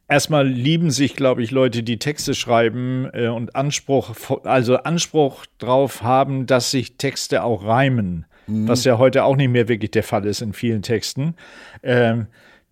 Erstmal 0.09 0.47
lieben 0.47 0.91
sich, 0.91 1.17
glaube 1.17 1.43
ich, 1.43 1.51
Leute, 1.51 1.83
die 1.83 1.99
Texte 1.99 2.35
schreiben 2.35 3.09
äh, 3.13 3.29
und 3.29 3.57
Anspruch, 3.57 4.15
also 4.45 4.77
Anspruch 4.77 5.47
drauf 5.59 6.03
haben, 6.03 6.47
dass 6.47 6.71
sich 6.71 6.97
Texte 6.97 7.43
auch 7.43 7.65
reimen, 7.65 8.27
mhm. 8.47 8.69
was 8.69 8.85
ja 8.85 8.99
heute 8.99 9.25
auch 9.25 9.37
nicht 9.37 9.51
mehr 9.51 9.69
wirklich 9.69 9.93
der 9.93 10.03
Fall 10.03 10.27
ist 10.27 10.43
in 10.43 10.53
vielen 10.53 10.83
Texten. 10.83 11.35
Ähm, 11.83 12.27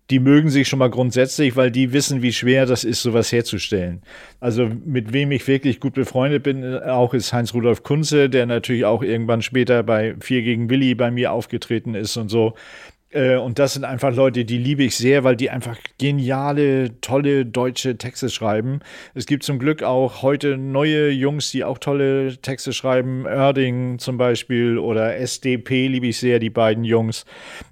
die 0.09 0.19
mögen 0.19 0.49
sich 0.49 0.67
schon 0.67 0.79
mal 0.79 0.89
grundsätzlich, 0.89 1.55
weil 1.55 1.71
die 1.71 1.93
wissen, 1.93 2.21
wie 2.21 2.33
schwer 2.33 2.65
das 2.65 2.83
ist, 2.83 3.01
sowas 3.01 3.31
herzustellen. 3.31 4.01
Also 4.39 4.69
mit 4.85 5.13
wem 5.13 5.31
ich 5.31 5.47
wirklich 5.47 5.79
gut 5.79 5.93
befreundet 5.93 6.43
bin, 6.43 6.61
äh, 6.61 6.81
auch 6.81 7.13
ist 7.13 7.33
Heinz-Rudolf 7.33 7.83
Kunze, 7.83 8.29
der 8.29 8.45
natürlich 8.45 8.85
auch 8.85 9.01
irgendwann 9.01 9.41
später 9.41 9.81
bei 9.81 10.15
Vier 10.19 10.41
gegen 10.43 10.69
Willi 10.69 10.93
bei 10.93 11.09
mir 11.09 11.31
aufgetreten 11.31 11.95
ist 11.95 12.17
und 12.17 12.29
so. 12.29 12.53
Äh, 13.13 13.35
und 13.35 13.59
das 13.59 13.73
sind 13.73 13.85
einfach 13.85 14.13
Leute, 14.13 14.45
die 14.45 14.57
liebe 14.57 14.83
ich 14.83 14.95
sehr, 14.95 15.23
weil 15.23 15.35
die 15.35 15.49
einfach 15.49 15.77
geniale, 15.97 16.99
tolle 17.01 17.45
deutsche 17.45 17.97
Texte 17.97 18.29
schreiben. 18.29 18.79
Es 19.13 19.25
gibt 19.25 19.43
zum 19.43 19.59
Glück 19.59 19.83
auch 19.83 20.21
heute 20.21 20.57
neue 20.57 21.09
Jungs, 21.09 21.51
die 21.51 21.63
auch 21.63 21.77
tolle 21.77 22.37
Texte 22.37 22.73
schreiben. 22.73 23.25
Oerding 23.25 23.99
zum 23.99 24.17
Beispiel 24.17 24.77
oder 24.77 25.15
SDP 25.15 25.87
liebe 25.87 26.07
ich 26.07 26.17
sehr, 26.17 26.39
die 26.39 26.49
beiden 26.49 26.83
Jungs. 26.83 27.25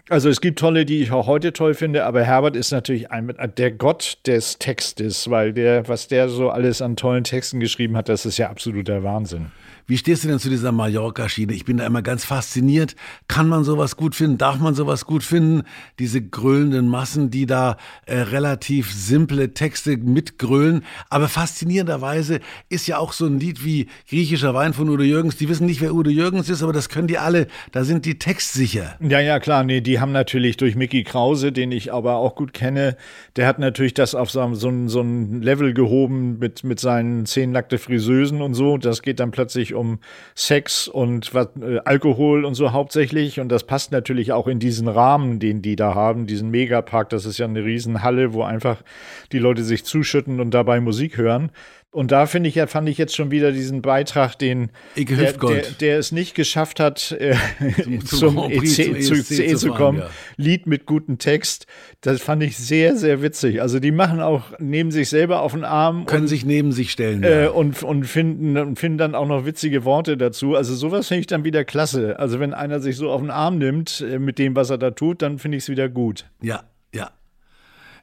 Also 0.10 0.30
es 0.30 0.41
gibt 0.41 0.60
tolle, 0.60 0.86
die 0.86 1.01
ich 1.01 1.12
auch 1.12 1.27
heute 1.27 1.54
toll 1.54 1.73
finde, 1.73 2.06
aber 2.06 2.23
Herbert 2.23 2.56
ist 2.56 2.71
natürlich 2.71 3.12
ein, 3.12 3.34
der 3.58 3.71
Gott 3.71 4.17
des 4.27 4.60
Textes, 4.60 5.30
weil 5.30 5.54
der, 5.54 5.88
was 5.88 6.08
der 6.08 6.30
so 6.30 6.49
alles 6.49 6.82
an 6.82 6.95
tollen 6.95 7.23
Texten 7.23 7.60
geschrieben 7.60 7.95
hat, 7.95 8.10
das 8.10 8.25
ist 8.25 8.38
ja 8.38 8.49
absoluter 8.49 9.04
Wahnsinn. 9.04 9.51
Wie 9.87 9.97
stehst 9.97 10.23
du 10.23 10.27
denn 10.27 10.39
zu 10.39 10.49
dieser 10.49 10.71
Mallorca-Schiene? 10.71 11.53
Ich 11.53 11.65
bin 11.65 11.77
da 11.77 11.85
immer 11.85 12.01
ganz 12.01 12.25
fasziniert. 12.25 12.95
Kann 13.27 13.47
man 13.47 13.63
sowas 13.63 13.97
gut 13.97 14.15
finden? 14.15 14.37
Darf 14.37 14.59
man 14.59 14.75
sowas 14.75 15.05
gut 15.05 15.23
finden? 15.23 15.63
Diese 15.99 16.21
grölenden 16.21 16.87
Massen, 16.87 17.29
die 17.29 17.45
da 17.45 17.77
äh, 18.05 18.17
relativ 18.17 18.91
simple 18.93 19.53
Texte 19.53 19.97
mitgrölen. 19.97 20.83
Aber 21.09 21.27
faszinierenderweise 21.27 22.39
ist 22.69 22.87
ja 22.87 22.97
auch 22.97 23.13
so 23.13 23.25
ein 23.25 23.39
Lied 23.39 23.65
wie 23.65 23.87
Griechischer 24.09 24.53
Wein 24.53 24.73
von 24.73 24.89
Udo 24.89 25.03
Jürgens. 25.03 25.37
Die 25.37 25.49
wissen 25.49 25.65
nicht, 25.65 25.81
wer 25.81 25.93
Udo 25.93 26.09
Jürgens 26.09 26.49
ist, 26.49 26.63
aber 26.63 26.73
das 26.73 26.89
können 26.89 27.07
die 27.07 27.17
alle. 27.17 27.47
Da 27.71 27.83
sind 27.83 28.05
die 28.05 28.17
textsicher. 28.19 28.95
Ja, 29.01 29.19
ja, 29.19 29.39
klar. 29.39 29.63
Nee, 29.63 29.81
die 29.81 29.99
haben 29.99 30.11
natürlich 30.11 30.57
durch 30.57 30.75
Mickey 30.75 31.03
Krause, 31.03 31.51
den 31.51 31.71
ich 31.71 31.93
aber 31.93 32.15
auch 32.15 32.35
gut 32.35 32.53
kenne, 32.53 32.95
der 33.35 33.47
hat 33.47 33.59
natürlich 33.59 33.93
das 33.93 34.15
auf 34.15 34.29
so, 34.29 34.53
so, 34.53 34.71
so 34.87 35.01
ein 35.01 35.41
Level 35.41 35.73
gehoben 35.73 36.39
mit, 36.39 36.63
mit 36.63 36.79
seinen 36.79 37.25
zehn 37.25 37.51
nackte 37.51 37.77
Friseusen 37.77 38.41
und 38.41 38.53
so. 38.53 38.77
Das 38.77 39.01
geht 39.01 39.19
dann 39.19 39.31
plötzlich 39.31 39.70
um 39.73 39.81
um 39.81 39.99
Sex 40.36 40.88
und 40.88 41.34
was, 41.34 41.49
äh, 41.62 41.79
Alkohol 41.84 42.45
und 42.45 42.55
so 42.55 42.71
hauptsächlich. 42.71 43.39
Und 43.39 43.49
das 43.49 43.65
passt 43.65 43.91
natürlich 43.91 44.31
auch 44.31 44.47
in 44.47 44.60
diesen 44.60 44.88
Rahmen, 44.88 45.39
den 45.39 45.62
die 45.62 45.75
da 45.75 45.93
haben, 45.93 46.27
diesen 46.27 46.49
Megapark. 46.49 47.10
Das 47.10 47.25
ist 47.25 47.38
ja 47.38 47.45
eine 47.45 47.65
Riesenhalle, 47.65 48.34
wo 48.34 48.43
einfach 48.43 48.81
die 49.31 49.39
Leute 49.39 49.63
sich 49.63 49.84
zuschütten 49.84 50.39
und 50.39 50.53
dabei 50.53 50.79
Musik 50.79 51.17
hören. 51.17 51.51
Und 51.93 52.13
da 52.13 52.25
finde 52.25 52.47
ich 52.47 52.56
ja, 52.56 52.67
fand 52.67 52.88
ich 52.88 52.97
jetzt 52.97 53.13
schon 53.13 53.32
wieder 53.32 53.51
diesen 53.51 53.82
Beitrag, 53.82 54.39
den 54.39 54.71
der, 54.95 55.34
der, 55.34 55.62
der, 55.82 55.99
es 55.99 56.13
nicht 56.13 56.36
geschafft 56.36 56.80
hat, 56.80 57.12
äh, 57.12 57.36
zum, 58.06 58.38
zum, 58.38 58.38
EC, 58.49 59.04
zum 59.04 59.17
ESC, 59.17 59.49
zu, 59.49 59.58
zu 59.58 59.71
kommen. 59.73 59.99
Ja. 59.99 60.10
Lied 60.38 60.67
mit 60.67 60.86
gutem 60.86 61.17
Text. 61.17 61.67
Das 61.99 62.21
fand 62.21 62.43
ich 62.43 62.58
sehr, 62.58 62.95
sehr 62.95 63.21
witzig. 63.21 63.62
Also 63.62 63.80
die 63.80 63.91
machen 63.91 64.21
auch, 64.21 64.58
nehmen 64.58 64.91
sich 64.91 65.10
selber 65.10 65.41
auf 65.41 65.51
den 65.51 65.65
Arm. 65.65 66.06
Können 66.06 66.23
und, 66.23 66.27
sich 66.30 66.45
neben 66.45 66.71
sich 66.71 66.93
stellen. 66.93 67.23
Äh, 67.23 67.43
ja. 67.43 67.49
und, 67.49 67.84
und, 67.84 68.06
finden, 68.06 68.58
und 68.58 68.80
finden 68.80 68.97
dann 68.97 69.13
auch 69.13 69.27
noch 69.27 69.45
witzige 69.45 69.84
Worte 69.84 70.15
dazu. 70.15 70.56
Also 70.56 70.73
sowas 70.75 71.10
finde 71.10 71.19
ich 71.19 71.27
dann 71.27 71.43
wieder 71.43 71.65
klasse. 71.65 72.17
Also 72.19 72.39
wenn 72.39 72.54
einer 72.54 72.80
sich 72.80 72.95
so 72.95 73.12
auf 73.12 73.19
den 73.19 73.32
Arm 73.32 73.58
nimmt 73.58 73.99
äh, 73.99 74.17
mit 74.17 74.39
dem, 74.39 74.56
was 74.56 74.69
er 74.69 74.77
da 74.77 74.91
tut, 74.91 75.21
dann 75.21 75.39
finde 75.39 75.58
ich 75.58 75.65
es 75.65 75.69
wieder 75.69 75.89
gut. 75.89 76.25
Ja, 76.41 76.63
ja. 76.95 77.12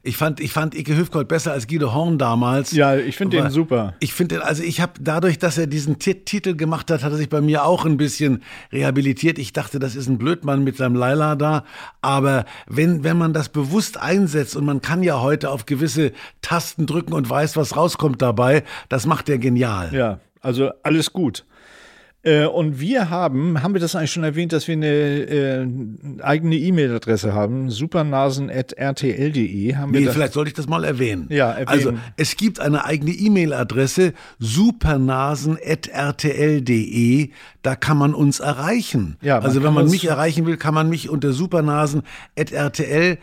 Ich 0.01 0.15
fand, 0.15 0.39
ich 0.39 0.53
fand 0.53 0.75
Ike 0.75 0.95
Hüfgold 0.95 1.27
besser 1.27 1.51
als 1.51 1.67
Guido 1.67 1.93
Horn 1.93 2.17
damals. 2.17 2.71
Ja, 2.71 2.95
ich 2.95 3.17
finde 3.17 3.41
den 3.41 3.49
super. 3.49 3.95
Ich 3.99 4.13
finde, 4.13 4.45
also 4.45 4.63
ich 4.63 4.79
habe 4.79 4.93
dadurch, 4.99 5.39
dass 5.39 5.57
er 5.57 5.67
diesen 5.67 5.99
T 5.99 6.13
Titel 6.13 6.55
gemacht 6.55 6.89
hat, 6.89 7.03
hat 7.03 7.11
er 7.11 7.17
sich 7.17 7.29
bei 7.29 7.41
mir 7.41 7.65
auch 7.65 7.85
ein 7.85 7.97
bisschen 7.97 8.43
rehabilitiert. 8.71 9.37
Ich 9.37 9.51
dachte, 9.51 9.79
das 9.79 9.95
ist 9.95 10.07
ein 10.07 10.17
Blödmann 10.17 10.63
mit 10.63 10.77
seinem 10.77 10.95
Laila 10.95 11.35
da. 11.35 11.65
Aber 12.01 12.45
wenn, 12.67 13.03
wenn 13.03 13.17
man 13.17 13.33
das 13.33 13.49
bewusst 13.49 13.99
einsetzt 13.99 14.55
und 14.55 14.65
man 14.65 14.81
kann 14.81 15.03
ja 15.03 15.21
heute 15.21 15.49
auf 15.49 15.65
gewisse 15.65 16.13
Tasten 16.41 16.85
drücken 16.85 17.13
und 17.13 17.29
weiß, 17.29 17.57
was 17.57 17.75
rauskommt 17.75 18.21
dabei, 18.21 18.63
das 18.87 19.05
macht 19.05 19.27
er 19.29 19.37
genial. 19.37 19.93
Ja, 19.93 20.19
also 20.41 20.71
alles 20.83 21.11
gut. 21.11 21.45
Äh, 22.21 22.47
und 22.47 22.81
wir 22.81 23.09
haben, 23.09 23.63
haben 23.63 23.73
wir 23.73 23.79
das 23.79 23.95
eigentlich 23.95 24.11
schon 24.11 24.25
erwähnt, 24.25 24.51
dass 24.51 24.67
wir 24.67 24.73
eine 24.73 24.87
äh, 24.87 25.65
eigene 26.21 26.57
E-Mail-Adresse 26.57 27.33
haben, 27.33 27.69
supernasen.rtl.de. 27.69 29.75
Nee, 29.87 30.07
vielleicht 30.07 30.33
sollte 30.33 30.49
ich 30.49 30.55
das 30.55 30.67
mal 30.67 30.83
erwähnen. 30.83 31.27
Ja, 31.29 31.51
erwähnen. 31.51 31.67
Also, 31.67 31.93
es 32.17 32.35
gibt 32.35 32.59
eine 32.59 32.83
eigene 32.83 33.11
E-Mail-Adresse, 33.11 34.11
supernasen.rtl.de. 34.37 37.29
Da 37.61 37.75
kann 37.75 37.97
man 37.97 38.13
uns 38.13 38.39
erreichen. 38.41 39.15
Ja, 39.21 39.39
also, 39.39 39.63
wenn 39.63 39.73
man 39.73 39.89
mich 39.89 40.03
erreichen 40.05 40.45
will, 40.45 40.57
kann 40.57 40.73
man 40.73 40.89
mich 40.89 41.09
unter 41.09 41.31
supernasen.rtl.de 41.31 43.17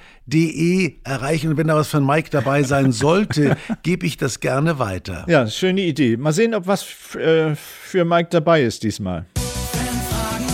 erreichen. 1.04 1.50
Und 1.50 1.56
wenn 1.56 1.68
da 1.68 1.76
was 1.76 1.88
von 1.88 2.04
Mike 2.04 2.30
dabei 2.30 2.62
sein 2.62 2.92
sollte, 2.92 3.56
gebe 3.82 4.06
ich 4.06 4.16
das 4.16 4.40
gerne 4.40 4.78
weiter. 4.78 5.24
Ja, 5.28 5.46
schöne 5.46 5.82
Idee. 5.82 6.16
Mal 6.16 6.32
sehen, 6.32 6.54
ob 6.54 6.66
was 6.66 6.84
äh, 7.14 7.54
für 7.54 8.04
Mike 8.04 8.28
dabei 8.30 8.62
ist 8.62 8.82
diesmal. 8.82 9.26
Fanfragen, 9.36 10.48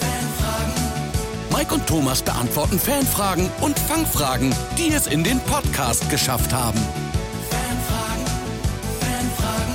Fanfragen. 0.00 1.56
Mike 1.56 1.74
und 1.74 1.86
Thomas 1.86 2.22
beantworten 2.22 2.78
Fanfragen 2.78 3.50
und 3.60 3.78
Fangfragen, 3.78 4.54
die 4.78 4.92
es 4.92 5.06
in 5.06 5.22
den 5.22 5.38
Podcast 5.40 6.08
geschafft 6.10 6.52
haben. 6.52 6.80
Fanfragen, 7.50 8.26
Fanfragen. 9.00 9.74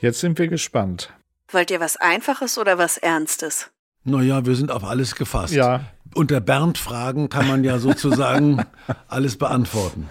Jetzt 0.00 0.20
sind 0.20 0.38
wir 0.38 0.48
gespannt. 0.48 1.12
Wollt 1.50 1.70
ihr 1.70 1.80
was 1.80 1.96
Einfaches 1.96 2.58
oder 2.58 2.78
was 2.78 2.96
Ernstes? 2.98 3.70
Naja, 4.04 4.44
wir 4.44 4.54
sind 4.54 4.70
auf 4.70 4.84
alles 4.84 5.14
gefasst. 5.14 5.54
Ja. 5.54 5.80
Unter 6.14 6.40
Bernd-Fragen 6.40 7.28
kann 7.28 7.48
man 7.48 7.64
ja 7.64 7.78
sozusagen 7.80 8.64
alles 9.08 9.36
beantworten. 9.36 10.08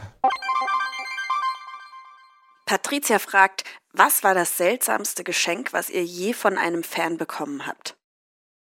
Patricia 2.66 3.20
fragt, 3.20 3.64
was 3.94 4.24
war 4.24 4.34
das 4.34 4.58
seltsamste 4.58 5.24
Geschenk, 5.24 5.74
was 5.74 5.90
ihr 5.90 6.04
je 6.04 6.34
von 6.34 6.58
einem 6.58 6.84
Fan 6.84 7.18
bekommen 7.18 7.68
habt? 7.68 7.96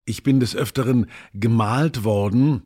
Ich 0.04 0.22
bin 0.22 0.38
des 0.38 0.54
Öfteren 0.54 1.10
gemalt 1.32 2.04
worden 2.04 2.62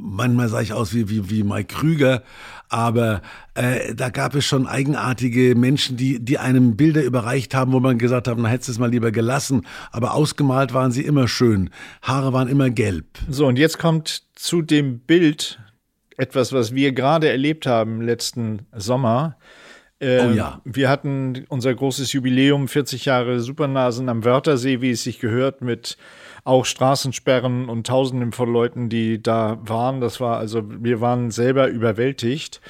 manchmal 0.00 0.48
sah 0.48 0.60
ich 0.60 0.72
aus 0.72 0.94
wie, 0.94 1.08
wie, 1.08 1.30
wie 1.30 1.42
Mike 1.42 1.74
Krüger, 1.74 2.22
aber 2.68 3.22
äh, 3.54 3.94
da 3.94 4.10
gab 4.10 4.34
es 4.34 4.44
schon 4.44 4.66
eigenartige 4.66 5.54
Menschen, 5.54 5.96
die, 5.96 6.18
die 6.18 6.38
einem 6.38 6.76
Bilder 6.76 7.02
überreicht 7.02 7.54
haben, 7.54 7.72
wo 7.72 7.80
man 7.80 7.98
gesagt 7.98 8.28
hat, 8.28 8.38
na 8.38 8.48
hättest 8.48 8.68
du 8.68 8.72
es 8.72 8.78
mal 8.78 8.90
lieber 8.90 9.10
gelassen, 9.10 9.66
aber 9.92 10.14
ausgemalt 10.14 10.74
waren 10.74 10.92
sie 10.92 11.02
immer 11.02 11.28
schön, 11.28 11.70
Haare 12.02 12.32
waren 12.32 12.48
immer 12.48 12.70
gelb. 12.70 13.06
So, 13.28 13.46
und 13.46 13.58
jetzt 13.58 13.78
kommt 13.78 14.22
zu 14.34 14.62
dem 14.62 14.98
Bild 15.00 15.58
etwas, 16.16 16.52
was 16.52 16.74
wir 16.74 16.92
gerade 16.92 17.28
erlebt 17.28 17.66
haben 17.66 18.00
letzten 18.00 18.66
Sommer. 18.74 19.36
Ähm, 20.00 20.30
oh 20.30 20.34
ja. 20.34 20.60
Wir 20.64 20.88
hatten 20.88 21.44
unser 21.48 21.74
großes 21.74 22.12
Jubiläum, 22.12 22.68
40 22.68 23.06
Jahre 23.06 23.40
Supernasen 23.40 24.08
am 24.08 24.24
Wörthersee, 24.24 24.80
wie 24.80 24.90
es 24.90 25.02
sich 25.02 25.20
gehört, 25.20 25.62
mit 25.62 25.96
auch 26.46 26.64
Straßensperren 26.64 27.68
und 27.68 27.86
Tausenden 27.86 28.32
von 28.32 28.52
Leuten, 28.52 28.88
die 28.88 29.20
da 29.20 29.58
waren. 29.62 30.00
Das 30.00 30.20
war 30.20 30.38
also, 30.38 30.62
wir 30.64 31.00
waren 31.00 31.30
selber 31.30 31.66
überwältigt. 31.68 32.60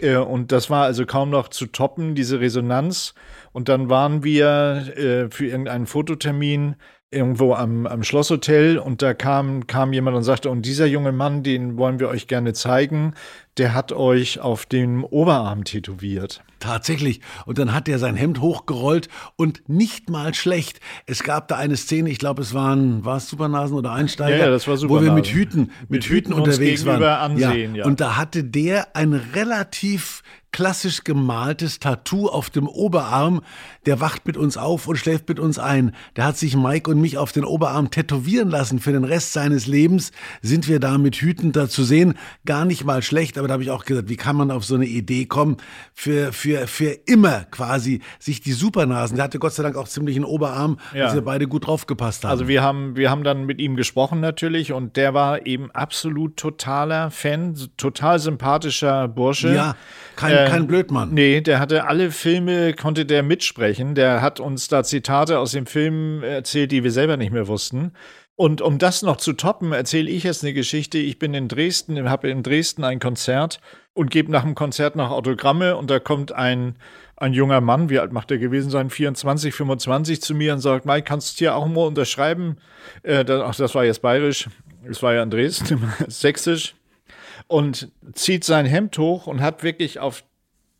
Äh, 0.00 0.16
und 0.16 0.50
das 0.50 0.68
war 0.68 0.84
also 0.84 1.06
kaum 1.06 1.30
noch 1.30 1.48
zu 1.48 1.66
toppen, 1.66 2.14
diese 2.14 2.40
Resonanz. 2.40 3.14
Und 3.52 3.68
dann 3.68 3.88
waren 3.88 4.24
wir 4.24 4.96
äh, 4.96 5.30
für 5.30 5.46
irgendeinen 5.46 5.86
Fototermin 5.86 6.74
irgendwo 7.12 7.54
am, 7.54 7.86
am 7.86 8.04
Schlosshotel 8.04 8.78
und 8.78 9.02
da 9.02 9.14
kam, 9.14 9.66
kam 9.66 9.92
jemand 9.92 10.16
und 10.16 10.22
sagte, 10.22 10.48
und 10.48 10.64
dieser 10.64 10.86
junge 10.86 11.10
Mann, 11.10 11.42
den 11.42 11.76
wollen 11.76 11.98
wir 11.98 12.08
euch 12.08 12.28
gerne 12.28 12.52
zeigen, 12.52 13.14
der 13.60 13.74
hat 13.74 13.92
euch 13.92 14.40
auf 14.40 14.64
dem 14.64 15.04
Oberarm 15.04 15.64
tätowiert. 15.64 16.42
Tatsächlich. 16.60 17.20
Und 17.44 17.58
dann 17.58 17.74
hat 17.74 17.88
er 17.88 17.98
sein 17.98 18.16
Hemd 18.16 18.40
hochgerollt 18.40 19.08
und 19.36 19.68
nicht 19.68 20.08
mal 20.08 20.32
schlecht. 20.32 20.80
Es 21.06 21.22
gab 21.22 21.48
da 21.48 21.56
eine 21.56 21.76
Szene, 21.76 22.08
ich 22.08 22.18
glaube, 22.18 22.40
es 22.40 22.54
waren, 22.54 23.04
war 23.04 23.18
es 23.18 23.28
Supernasen 23.28 23.76
oder 23.76 23.92
Einsteiger? 23.92 24.36
Ja, 24.36 24.44
ja 24.44 24.50
das 24.50 24.66
war 24.66 24.78
Supernasen. 24.78 25.06
Wo 25.06 25.10
wir 25.10 25.14
mit 25.14 25.26
Hüten, 25.26 25.60
mit, 25.60 25.90
mit 25.90 26.04
Hüten, 26.04 26.30
Hüten 26.30 26.32
unterwegs 26.32 26.86
waren. 26.86 27.02
Ansehen, 27.02 27.74
ja. 27.74 27.80
ja. 27.80 27.84
Und 27.84 28.00
da 28.00 28.16
hatte 28.16 28.44
der 28.44 28.96
ein 28.96 29.12
relativ 29.12 30.22
klassisch 30.52 31.04
gemaltes 31.04 31.78
Tattoo 31.78 32.28
auf 32.28 32.50
dem 32.50 32.66
Oberarm. 32.66 33.40
Der 33.86 34.00
wacht 34.00 34.26
mit 34.26 34.36
uns 34.36 34.56
auf 34.56 34.88
und 34.88 34.96
schläft 34.96 35.28
mit 35.28 35.38
uns 35.38 35.58
ein. 35.58 35.94
Der 36.16 36.24
hat 36.24 36.36
sich 36.36 36.56
Mike 36.56 36.90
und 36.90 37.00
mich 37.00 37.18
auf 37.18 37.32
den 37.32 37.44
Oberarm 37.44 37.90
tätowieren 37.90 38.50
lassen. 38.50 38.78
Für 38.78 38.92
den 38.92 39.04
Rest 39.04 39.32
seines 39.32 39.66
Lebens 39.66 40.12
sind 40.42 40.68
wir 40.68 40.80
da 40.80 40.98
mit 40.98 41.16
Hüten 41.16 41.52
da 41.52 41.68
zu 41.68 41.84
sehen. 41.84 42.14
Gar 42.44 42.64
nicht 42.64 42.84
mal 42.84 43.02
schlecht, 43.02 43.38
aber 43.38 43.48
da 43.50 43.54
habe 43.54 43.64
ich 43.64 43.70
auch 43.70 43.84
gesagt, 43.84 44.08
wie 44.08 44.16
kann 44.16 44.36
man 44.36 44.52
auf 44.52 44.64
so 44.64 44.76
eine 44.76 44.86
Idee 44.86 45.26
kommen, 45.26 45.56
für, 45.92 46.32
für, 46.32 46.68
für 46.68 46.96
immer 47.06 47.44
quasi 47.50 48.00
sich 48.20 48.40
die 48.40 48.52
Supernasen, 48.52 49.16
der 49.16 49.24
hatte 49.24 49.40
Gott 49.40 49.52
sei 49.52 49.64
Dank 49.64 49.76
auch 49.76 49.88
ziemlich 49.88 50.14
einen 50.14 50.24
Oberarm, 50.24 50.78
ja. 50.94 51.04
dass 51.04 51.14
wir 51.14 51.22
beide 51.22 51.48
gut 51.48 51.66
draufgepasst 51.66 52.22
haben. 52.22 52.30
Also 52.30 52.46
wir 52.46 52.62
haben, 52.62 52.94
wir 52.94 53.10
haben 53.10 53.24
dann 53.24 53.46
mit 53.46 53.60
ihm 53.60 53.74
gesprochen 53.74 54.20
natürlich 54.20 54.72
und 54.72 54.96
der 54.96 55.14
war 55.14 55.46
eben 55.46 55.70
absolut 55.72 56.36
totaler 56.36 57.10
Fan, 57.10 57.56
total 57.76 58.20
sympathischer 58.20 59.08
Bursche. 59.08 59.52
Ja, 59.52 59.74
kein, 60.14 60.36
äh, 60.36 60.48
kein 60.48 60.68
Blödmann. 60.68 61.12
Nee, 61.12 61.40
der 61.40 61.58
hatte 61.58 61.88
alle 61.88 62.12
Filme, 62.12 62.72
konnte 62.74 63.04
der 63.04 63.24
mitsprechen. 63.24 63.96
Der 63.96 64.22
hat 64.22 64.38
uns 64.38 64.68
da 64.68 64.84
Zitate 64.84 65.40
aus 65.40 65.50
dem 65.50 65.66
Film 65.66 66.22
erzählt, 66.22 66.70
die 66.70 66.84
wir 66.84 66.92
selber 66.92 67.16
nicht 67.16 67.32
mehr 67.32 67.48
wussten. 67.48 67.92
Und 68.40 68.62
um 68.62 68.78
das 68.78 69.02
noch 69.02 69.18
zu 69.18 69.34
toppen, 69.34 69.74
erzähle 69.74 70.08
ich 70.08 70.22
jetzt 70.22 70.42
eine 70.42 70.54
Geschichte. 70.54 70.96
Ich 70.96 71.18
bin 71.18 71.34
in 71.34 71.46
Dresden, 71.46 72.08
habe 72.08 72.30
in 72.30 72.42
Dresden 72.42 72.84
ein 72.84 72.98
Konzert 72.98 73.60
und 73.92 74.10
gebe 74.10 74.32
nach 74.32 74.44
dem 74.44 74.54
Konzert 74.54 74.96
noch 74.96 75.10
Autogramme 75.10 75.76
und 75.76 75.90
da 75.90 75.98
kommt 75.98 76.32
ein, 76.32 76.76
ein 77.18 77.34
junger 77.34 77.60
Mann, 77.60 77.90
wie 77.90 77.98
alt 77.98 78.12
macht 78.12 78.30
er 78.30 78.38
gewesen 78.38 78.70
sein, 78.70 78.88
24, 78.88 79.52
25 79.52 80.22
zu 80.22 80.34
mir 80.34 80.54
und 80.54 80.60
sagt, 80.60 80.86
Mike, 80.86 81.02
kannst 81.02 81.34
du 81.34 81.38
hier 81.40 81.54
auch 81.54 81.66
mal 81.66 81.86
unterschreiben? 81.86 82.56
Äh, 83.02 83.26
das, 83.26 83.42
ach, 83.42 83.54
das 83.56 83.74
war 83.74 83.84
jetzt 83.84 84.00
bayerisch, 84.00 84.48
das 84.86 85.02
war 85.02 85.12
ja 85.12 85.22
in 85.22 85.28
Dresden, 85.28 85.92
sächsisch. 86.08 86.76
Und 87.46 87.92
zieht 88.14 88.44
sein 88.44 88.64
Hemd 88.64 88.96
hoch 88.96 89.26
und 89.26 89.42
hat 89.42 89.62
wirklich 89.62 89.98
auf 89.98 90.24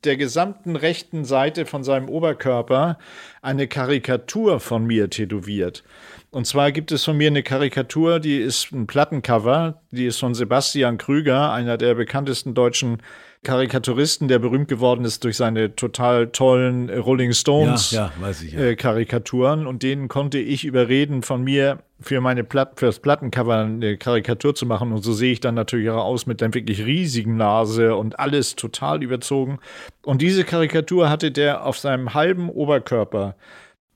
der 0.04 0.16
gesamten 0.16 0.76
rechten 0.76 1.26
Seite 1.26 1.66
von 1.66 1.84
seinem 1.84 2.08
Oberkörper 2.08 2.96
eine 3.42 3.68
Karikatur 3.68 4.60
von 4.60 4.86
mir 4.86 5.10
tätowiert. 5.10 5.84
Und 6.32 6.46
zwar 6.46 6.70
gibt 6.70 6.92
es 6.92 7.04
von 7.04 7.16
mir 7.16 7.26
eine 7.26 7.42
Karikatur, 7.42 8.20
die 8.20 8.38
ist 8.38 8.70
ein 8.70 8.86
Plattencover, 8.86 9.82
die 9.90 10.06
ist 10.06 10.20
von 10.20 10.34
Sebastian 10.34 10.96
Krüger, 10.96 11.52
einer 11.52 11.76
der 11.76 11.96
bekanntesten 11.96 12.54
deutschen 12.54 13.02
Karikaturisten, 13.42 14.28
der 14.28 14.38
berühmt 14.38 14.68
geworden 14.68 15.04
ist 15.04 15.24
durch 15.24 15.36
seine 15.36 15.74
total 15.74 16.28
tollen 16.28 16.90
Rolling 16.90 17.32
Stones 17.32 17.90
ja, 17.90 18.12
ja, 18.20 18.30
ich, 18.30 18.52
ja. 18.52 18.60
Äh, 18.60 18.76
Karikaturen. 18.76 19.66
Und 19.66 19.82
denen 19.82 20.08
konnte 20.08 20.38
ich 20.38 20.64
überreden, 20.64 21.22
von 21.22 21.42
mir 21.42 21.78
für 22.00 22.20
meine 22.20 22.44
Platt, 22.44 22.78
fürs 22.78 23.00
Plattencover 23.00 23.56
eine 23.56 23.96
Karikatur 23.96 24.54
zu 24.54 24.66
machen. 24.66 24.92
Und 24.92 25.02
so 25.02 25.12
sehe 25.14 25.32
ich 25.32 25.40
dann 25.40 25.54
natürlich 25.54 25.90
auch 25.90 26.04
aus 26.04 26.26
mit 26.26 26.42
der 26.42 26.52
wirklich 26.54 26.84
riesigen 26.84 27.38
Nase 27.38 27.96
und 27.96 28.20
alles 28.20 28.56
total 28.56 29.02
überzogen. 29.02 29.58
Und 30.04 30.22
diese 30.22 30.44
Karikatur 30.44 31.08
hatte 31.08 31.32
der 31.32 31.64
auf 31.64 31.78
seinem 31.78 32.14
halben 32.14 32.50
Oberkörper 32.50 33.36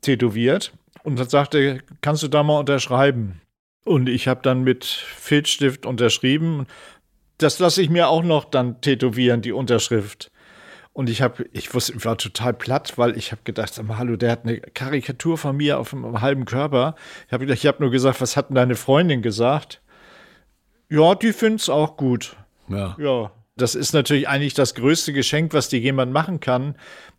tätowiert 0.01 0.73
und 1.05 1.19
dann 1.19 1.29
sagte, 1.29 1.83
kannst 2.01 2.23
du 2.23 2.29
da 2.29 2.43
mal 2.43 2.59
unterschreiben? 2.59 3.40
Und 3.85 4.09
ich 4.09 4.27
habe 4.27 4.40
dann 4.43 4.62
mit 4.62 4.85
Filzstift 4.85 5.87
unterschrieben. 5.87 6.67
Das 7.38 7.59
lasse 7.59 7.83
ich 7.83 7.90
mir 7.90 8.09
auch 8.09 8.23
noch 8.23 8.47
dann 8.47 8.81
tätowieren, 8.81 9.43
die 9.43 9.53
Unterschrift. 9.53 10.33
Und 10.95 11.11
ich 11.11 11.21
habe, 11.21 11.45
ich 11.53 11.75
wusste, 11.75 11.95
ich 11.97 12.05
war 12.05 12.17
total 12.17 12.55
platt, 12.55 12.97
weil 12.97 13.19
ich 13.19 13.33
habe 13.33 13.43
gedacht, 13.45 13.75
sag 13.75 13.87
mal, 13.87 13.99
hallo, 13.99 14.17
der 14.17 14.31
hat 14.31 14.45
eine 14.45 14.61
Karikatur 14.61 15.37
von 15.37 15.57
mir 15.57 15.79
auf 15.79 15.93
einem 15.93 16.21
halben 16.23 16.47
Körper. 16.47 16.95
Ich 17.27 17.33
habe 17.33 17.53
ich 17.53 17.67
hab 17.67 17.81
nur 17.81 17.90
gesagt, 17.90 18.21
was 18.21 18.37
hat 18.37 18.49
denn 18.49 18.55
deine 18.55 18.77
Freundin 18.77 19.21
gesagt? 19.21 19.83
Ja, 20.88 21.14
die 21.14 21.33
find's 21.33 21.69
auch 21.69 21.97
gut. 21.97 22.37
Ja. 22.69 22.97
Ja. 22.99 23.33
Das 23.57 23.75
ist 23.75 23.93
natürlich 23.93 24.29
eigentlich 24.29 24.55
das 24.55 24.75
größte 24.75 25.12
Geschenk, 25.12 25.53
was 25.53 25.69
dir 25.69 25.81
jemand 25.81 26.12
machen 26.12 26.40
kann, 26.40 26.77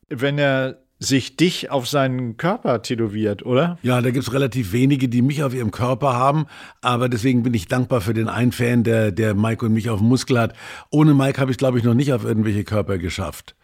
wenn 0.10 0.40
er 0.40 0.85
sich 1.00 1.36
dich 1.36 1.72
auf 1.72 1.88
seinen 1.88 2.38
Körper 2.38 2.82
tätowiert, 2.82 3.46
oder? 3.46 3.78
Ja, 3.82 4.02
da 4.02 4.12
gibt 4.12 4.26
es 4.26 4.34
relativ 4.34 4.72
wenige, 4.72 5.10
die 5.10 5.22
mich 5.22 5.44
auf 5.44 5.54
ihrem 5.54 5.72
Körper 5.72 6.14
haben, 6.14 6.46
aber 6.82 7.10
deswegen 7.10 7.44
bin 7.44 7.54
ich 7.54 7.68
dankbar 7.68 8.02
für 8.02 8.14
den 8.14 8.30
einen 8.30 8.52
Fan, 8.52 8.84
der, 8.84 9.12
der 9.12 9.36
Mike 9.36 9.66
und 9.66 9.74
mich 9.74 9.90
auf 9.90 10.00
dem 10.00 10.08
Muskel 10.08 10.40
hat. 10.40 10.54
Ohne 10.90 11.14
Mike 11.14 11.40
habe 11.40 11.52
ich, 11.52 11.58
glaube 11.58 11.78
ich, 11.78 11.84
noch 11.84 11.94
nicht 11.94 12.14
auf 12.14 12.24
irgendwelche 12.24 12.64
Körper 12.64 12.98
geschafft 12.98 13.56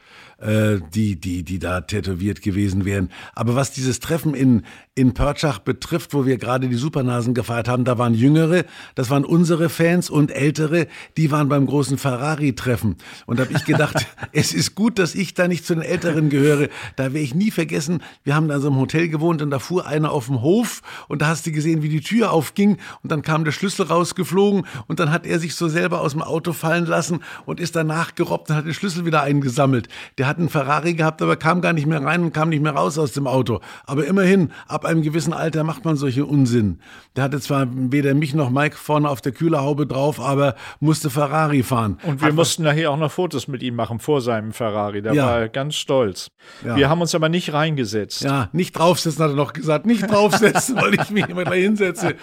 äh, 0.41 0.79
die, 0.93 1.19
die, 1.19 1.43
die 1.43 1.59
da 1.59 1.81
tätowiert 1.81 2.41
gewesen 2.41 2.85
wären. 2.85 3.09
Aber 3.33 3.55
was 3.55 3.71
dieses 3.71 3.99
Treffen 3.99 4.33
in, 4.33 4.63
in 4.95 5.13
Pörtschach 5.13 5.59
betrifft, 5.59 6.13
wo 6.13 6.25
wir 6.25 6.37
gerade 6.37 6.67
die 6.67 6.75
Supernasen 6.75 7.33
gefeiert 7.33 7.67
haben, 7.67 7.85
da 7.85 7.97
waren 7.97 8.13
Jüngere, 8.13 8.65
das 8.95 9.09
waren 9.09 9.23
unsere 9.23 9.69
Fans 9.69 10.09
und 10.09 10.31
Ältere, 10.31 10.87
die 11.17 11.31
waren 11.31 11.47
beim 11.47 11.65
großen 11.65 11.97
Ferrari-Treffen. 11.97 12.95
Und 13.25 13.39
da 13.39 13.43
habe 13.43 13.53
ich 13.53 13.65
gedacht, 13.65 14.05
es 14.31 14.53
ist 14.53 14.75
gut, 14.75 14.99
dass 14.99 15.15
ich 15.15 15.33
da 15.33 15.47
nicht 15.47 15.65
zu 15.65 15.75
den 15.75 15.83
Älteren 15.83 16.29
gehöre. 16.29 16.69
Da 16.95 17.05
werde 17.05 17.19
ich 17.19 17.35
nie 17.35 17.51
vergessen, 17.51 18.01
wir 18.23 18.35
haben 18.35 18.47
da 18.47 18.55
in 18.55 18.61
so 18.61 18.67
einem 18.67 18.79
Hotel 18.79 19.07
gewohnt 19.09 19.41
und 19.41 19.51
da 19.51 19.59
fuhr 19.59 19.85
einer 19.85 20.11
auf 20.11 20.25
dem 20.25 20.41
Hof 20.41 20.81
und 21.07 21.21
da 21.21 21.27
hast 21.27 21.45
du 21.45 21.51
gesehen, 21.51 21.83
wie 21.83 21.89
die 21.89 22.01
Tür 22.01 22.31
aufging 22.31 22.77
und 23.03 23.11
dann 23.11 23.21
kam 23.21 23.45
der 23.45 23.51
Schlüssel 23.51 23.85
rausgeflogen 23.85 24.65
und 24.87 24.99
dann 24.99 25.11
hat 25.11 25.25
er 25.25 25.39
sich 25.39 25.55
so 25.55 25.67
selber 25.67 26.01
aus 26.01 26.13
dem 26.13 26.21
Auto 26.21 26.53
fallen 26.53 26.85
lassen 26.85 27.19
und 27.45 27.59
ist 27.59 27.75
danach 27.75 28.15
gerobbt 28.15 28.49
und 28.49 28.55
hat 28.55 28.65
den 28.65 28.73
Schlüssel 28.73 29.05
wieder 29.05 29.21
eingesammelt. 29.21 29.87
Der 30.17 30.30
hat 30.31 30.39
einen 30.39 30.49
Ferrari 30.49 30.93
gehabt, 30.93 31.21
aber 31.21 31.35
kam 31.35 31.61
gar 31.61 31.73
nicht 31.73 31.85
mehr 31.85 32.01
rein 32.01 32.23
und 32.23 32.33
kam 32.33 32.49
nicht 32.49 32.63
mehr 32.63 32.71
raus 32.71 32.97
aus 32.97 33.11
dem 33.11 33.27
Auto. 33.27 33.59
Aber 33.85 34.05
immerhin, 34.05 34.51
ab 34.67 34.85
einem 34.85 35.01
gewissen 35.01 35.33
Alter 35.33 35.63
macht 35.63 35.83
man 35.85 35.97
solche 35.97 36.25
Unsinn. 36.25 36.79
Der 37.15 37.25
hatte 37.25 37.39
zwar 37.41 37.67
weder 37.69 38.13
mich 38.13 38.33
noch 38.33 38.49
Mike 38.49 38.77
vorne 38.77 39.09
auf 39.09 39.21
der 39.21 39.33
Kühlerhaube 39.33 39.85
drauf, 39.85 40.19
aber 40.19 40.55
musste 40.79 41.09
Ferrari 41.09 41.63
fahren. 41.63 41.97
Und 42.03 42.21
wir 42.21 42.29
hat 42.29 42.35
mussten 42.35 42.63
nachher 42.63 42.91
auch 42.91 42.97
noch 42.97 43.11
Fotos 43.11 43.47
mit 43.49 43.61
ihm 43.61 43.75
machen 43.75 43.99
vor 43.99 44.21
seinem 44.21 44.53
Ferrari. 44.53 45.01
Da 45.01 45.11
ja. 45.11 45.25
war 45.25 45.39
er 45.41 45.49
ganz 45.49 45.75
stolz. 45.75 46.27
Ja. 46.65 46.77
Wir 46.77 46.89
haben 46.89 47.01
uns 47.01 47.13
aber 47.13 47.27
nicht 47.27 47.51
reingesetzt. 47.51 48.21
Ja, 48.21 48.49
nicht 48.53 48.71
draufsetzen, 48.71 49.23
hat 49.23 49.31
er 49.31 49.35
noch 49.35 49.53
gesagt. 49.53 49.85
Nicht 49.85 50.09
draufsetzen, 50.09 50.75
weil 50.81 50.93
ich 50.93 51.09
mich 51.09 51.27
immer 51.27 51.43
da 51.43 51.53
hinsetze. 51.53 52.15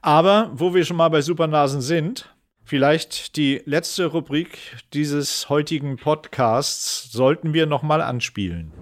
aber 0.00 0.50
wo 0.54 0.74
wir 0.74 0.84
schon 0.84 0.96
mal 0.96 1.08
bei 1.08 1.22
Supernasen 1.22 1.80
sind, 1.80 2.34
Vielleicht 2.66 3.36
die 3.36 3.60
letzte 3.66 4.06
Rubrik 4.06 4.58
dieses 4.94 5.50
heutigen 5.50 5.98
Podcasts 5.98 7.12
sollten 7.12 7.52
wir 7.52 7.66
noch 7.66 7.82
mal 7.82 8.00
anspielen. 8.00 8.72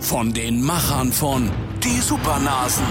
Von 0.00 0.34
den 0.34 0.62
Machern 0.62 1.10
von 1.10 1.50
Die 1.82 1.98
Supernasen. 2.00 2.84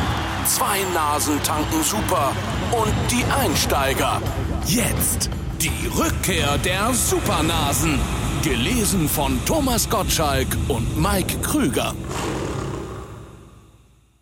Zwei 0.45 0.79
Nasen 0.95 1.41
tanken 1.43 1.83
super 1.83 2.31
und 2.71 2.93
die 3.11 3.23
Einsteiger. 3.25 4.19
Jetzt 4.65 5.29
die 5.61 5.87
Rückkehr 5.87 6.57
der 6.57 6.91
Supernasen. 6.91 7.99
Gelesen 8.43 9.07
von 9.07 9.39
Thomas 9.45 9.87
Gottschalk 9.87 10.47
und 10.67 10.99
Mike 10.99 11.37
Krüger. 11.43 11.93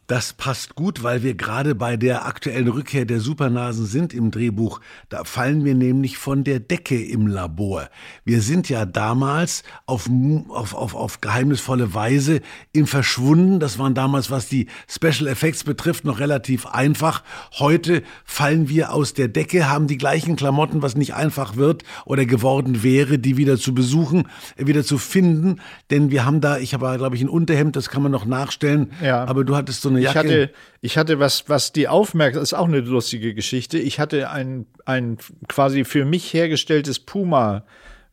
Das 0.07 0.33
passt 0.33 0.75
gut, 0.75 1.01
weil 1.01 1.23
wir 1.23 1.33
gerade 1.33 1.75
bei 1.75 1.95
der 1.95 2.25
aktuellen 2.25 2.67
Rückkehr 2.67 3.05
der 3.05 3.21
Supernasen 3.21 3.85
sind 3.85 4.13
im 4.13 4.31
Drehbuch. 4.31 4.81
Da 5.07 5.23
fallen 5.23 5.63
wir 5.63 5.75
nämlich 5.75 6.17
von 6.17 6.43
der 6.43 6.59
Decke 6.59 7.01
im 7.01 7.27
Labor. 7.27 7.87
Wir 8.25 8.41
sind 8.41 8.67
ja 8.67 8.85
damals 8.85 9.63
auf, 9.85 10.09
auf, 10.49 10.73
auf, 10.73 10.93
auf 10.93 11.21
geheimnisvolle 11.21 11.93
Weise 11.93 12.41
im 12.73 12.85
Verschwunden. 12.85 13.61
Das 13.61 13.79
waren 13.79 13.93
damals, 13.93 14.29
was 14.29 14.49
die 14.49 14.67
Special 14.89 15.27
Effects 15.27 15.63
betrifft, 15.63 16.03
noch 16.03 16.19
relativ 16.19 16.65
einfach. 16.65 17.23
Heute 17.53 18.03
fallen 18.25 18.67
wir 18.67 18.91
aus 18.91 19.13
der 19.13 19.29
Decke, 19.29 19.69
haben 19.69 19.87
die 19.87 19.97
gleichen 19.97 20.35
Klamotten, 20.35 20.81
was 20.81 20.97
nicht 20.97 21.13
einfach 21.13 21.55
wird 21.55 21.83
oder 22.03 22.25
geworden 22.25 22.83
wäre, 22.83 23.19
die 23.19 23.37
wieder 23.37 23.57
zu 23.57 23.73
besuchen, 23.73 24.27
wieder 24.57 24.83
zu 24.83 24.97
finden. 24.97 25.61
Denn 25.91 26.11
wir 26.11 26.25
haben 26.25 26.41
da, 26.41 26.57
ich 26.57 26.73
habe, 26.73 26.97
glaube 26.97 27.15
ich, 27.15 27.21
ein 27.21 27.29
Unterhemd, 27.29 27.77
das 27.77 27.89
kann 27.89 28.03
man 28.03 28.11
noch 28.11 28.25
nachstellen. 28.25 28.91
Ja. 29.01 29.23
Aber 29.23 29.45
du 29.45 29.55
hattest 29.55 29.81
so 29.81 29.92
eine 29.95 30.01
Jacke. 30.01 30.19
Ich 30.19 30.25
hatte, 30.25 30.49
ich 30.81 30.97
hatte 30.97 31.19
was, 31.19 31.49
was 31.49 31.71
die 31.71 31.87
Aufmerksamkeit, 31.87 32.43
ist 32.43 32.53
auch 32.53 32.67
eine 32.67 32.79
lustige 32.79 33.33
Geschichte. 33.33 33.77
Ich 33.79 33.99
hatte 33.99 34.29
ein, 34.29 34.65
ein 34.85 35.17
quasi 35.47 35.85
für 35.85 36.05
mich 36.05 36.33
hergestelltes 36.33 36.99
Puma. 36.99 37.63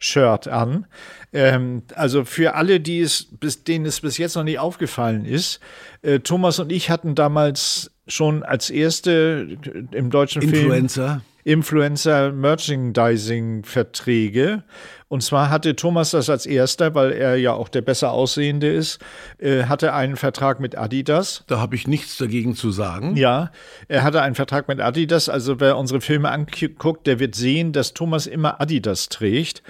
Shirt 0.03 0.49
an. 0.49 0.87
Ähm, 1.33 1.83
also 1.95 2.25
für 2.25 2.55
alle, 2.55 2.81
die 2.81 3.01
es, 3.01 3.29
bis, 3.39 3.65
denen 3.65 3.85
es 3.85 4.01
bis 4.01 4.17
jetzt 4.17 4.35
noch 4.35 4.45
nicht 4.45 4.59
aufgefallen 4.59 5.27
ist, 5.27 5.61
äh, 6.01 6.21
Thomas 6.21 6.59
und 6.59 6.73
ich 6.73 6.89
hatten 6.89 7.15
damals 7.15 7.91
schon 8.09 8.43
als 8.43 8.71
erste 8.71 9.59
im 9.93 10.09
deutschen 10.09 10.41
Influencer. 10.41 11.09
Film 11.09 11.23
Influencer 11.45 12.33
Merchandising 12.33 13.65
Verträge. 13.65 14.65
Und 15.09 15.23
zwar 15.23 15.51
hatte 15.51 15.75
Thomas 15.75 16.11
das 16.13 16.31
als 16.31 16.47
erster, 16.47 16.95
weil 16.95 17.13
er 17.13 17.37
ja 17.37 17.53
auch 17.53 17.69
der 17.69 17.83
besser 17.83 18.13
aussehende 18.13 18.73
ist, 18.73 19.01
äh, 19.39 19.65
hatte 19.65 19.93
einen 19.93 20.17
Vertrag 20.17 20.61
mit 20.61 20.79
Adidas. 20.79 21.45
Da 21.49 21.59
habe 21.59 21.75
ich 21.75 21.89
nichts 21.89 22.17
dagegen 22.17 22.55
zu 22.55 22.71
sagen. 22.71 23.17
Ja, 23.17 23.51
er 23.89 24.05
hatte 24.05 24.23
einen 24.23 24.37
Vertrag 24.37 24.69
mit 24.69 24.81
Adidas. 24.81 25.29
Also 25.29 25.59
wer 25.59 25.77
unsere 25.77 26.01
Filme 26.01 26.31
anguckt, 26.31 27.07
der 27.07 27.19
wird 27.19 27.35
sehen, 27.35 27.73
dass 27.73 27.93
Thomas 27.93 28.27
immer 28.27 28.61
Adidas 28.61 29.09
trägt. 29.09 29.63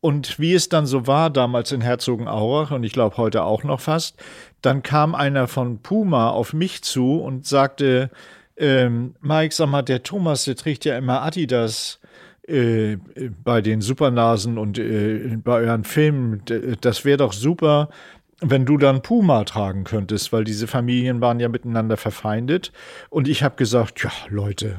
Und 0.00 0.38
wie 0.38 0.54
es 0.54 0.68
dann 0.68 0.86
so 0.86 1.06
war 1.06 1.28
damals 1.28 1.72
in 1.72 1.80
Herzogenaurach 1.80 2.70
und 2.70 2.84
ich 2.84 2.92
glaube 2.92 3.16
heute 3.16 3.42
auch 3.42 3.64
noch 3.64 3.80
fast, 3.80 4.16
dann 4.62 4.82
kam 4.82 5.14
einer 5.14 5.48
von 5.48 5.80
Puma 5.82 6.30
auf 6.30 6.52
mich 6.52 6.82
zu 6.82 7.16
und 7.16 7.46
sagte, 7.46 8.10
ähm, 8.58 9.14
Mike, 9.20 9.54
sag 9.54 9.68
mal, 9.68 9.82
der 9.82 10.02
Thomas, 10.02 10.44
der 10.44 10.56
trägt 10.56 10.84
ja 10.84 10.98
immer 10.98 11.22
Adidas 11.22 12.00
äh, 12.46 12.96
bei 13.44 13.60
den 13.60 13.80
Supernasen 13.80 14.58
und 14.58 14.78
äh, 14.78 15.36
bei 15.36 15.60
euren 15.60 15.84
Filmen. 15.84 16.42
Das 16.80 17.04
wäre 17.04 17.18
doch 17.18 17.32
super, 17.32 17.88
wenn 18.40 18.64
du 18.64 18.76
dann 18.76 19.02
Puma 19.02 19.44
tragen 19.44 19.84
könntest, 19.84 20.32
weil 20.32 20.44
diese 20.44 20.66
Familien 20.66 21.20
waren 21.20 21.40
ja 21.40 21.48
miteinander 21.48 21.96
verfeindet. 21.96 22.72
Und 23.10 23.28
ich 23.28 23.42
habe 23.42 23.56
gesagt, 23.56 24.02
ja, 24.02 24.10
Leute, 24.28 24.78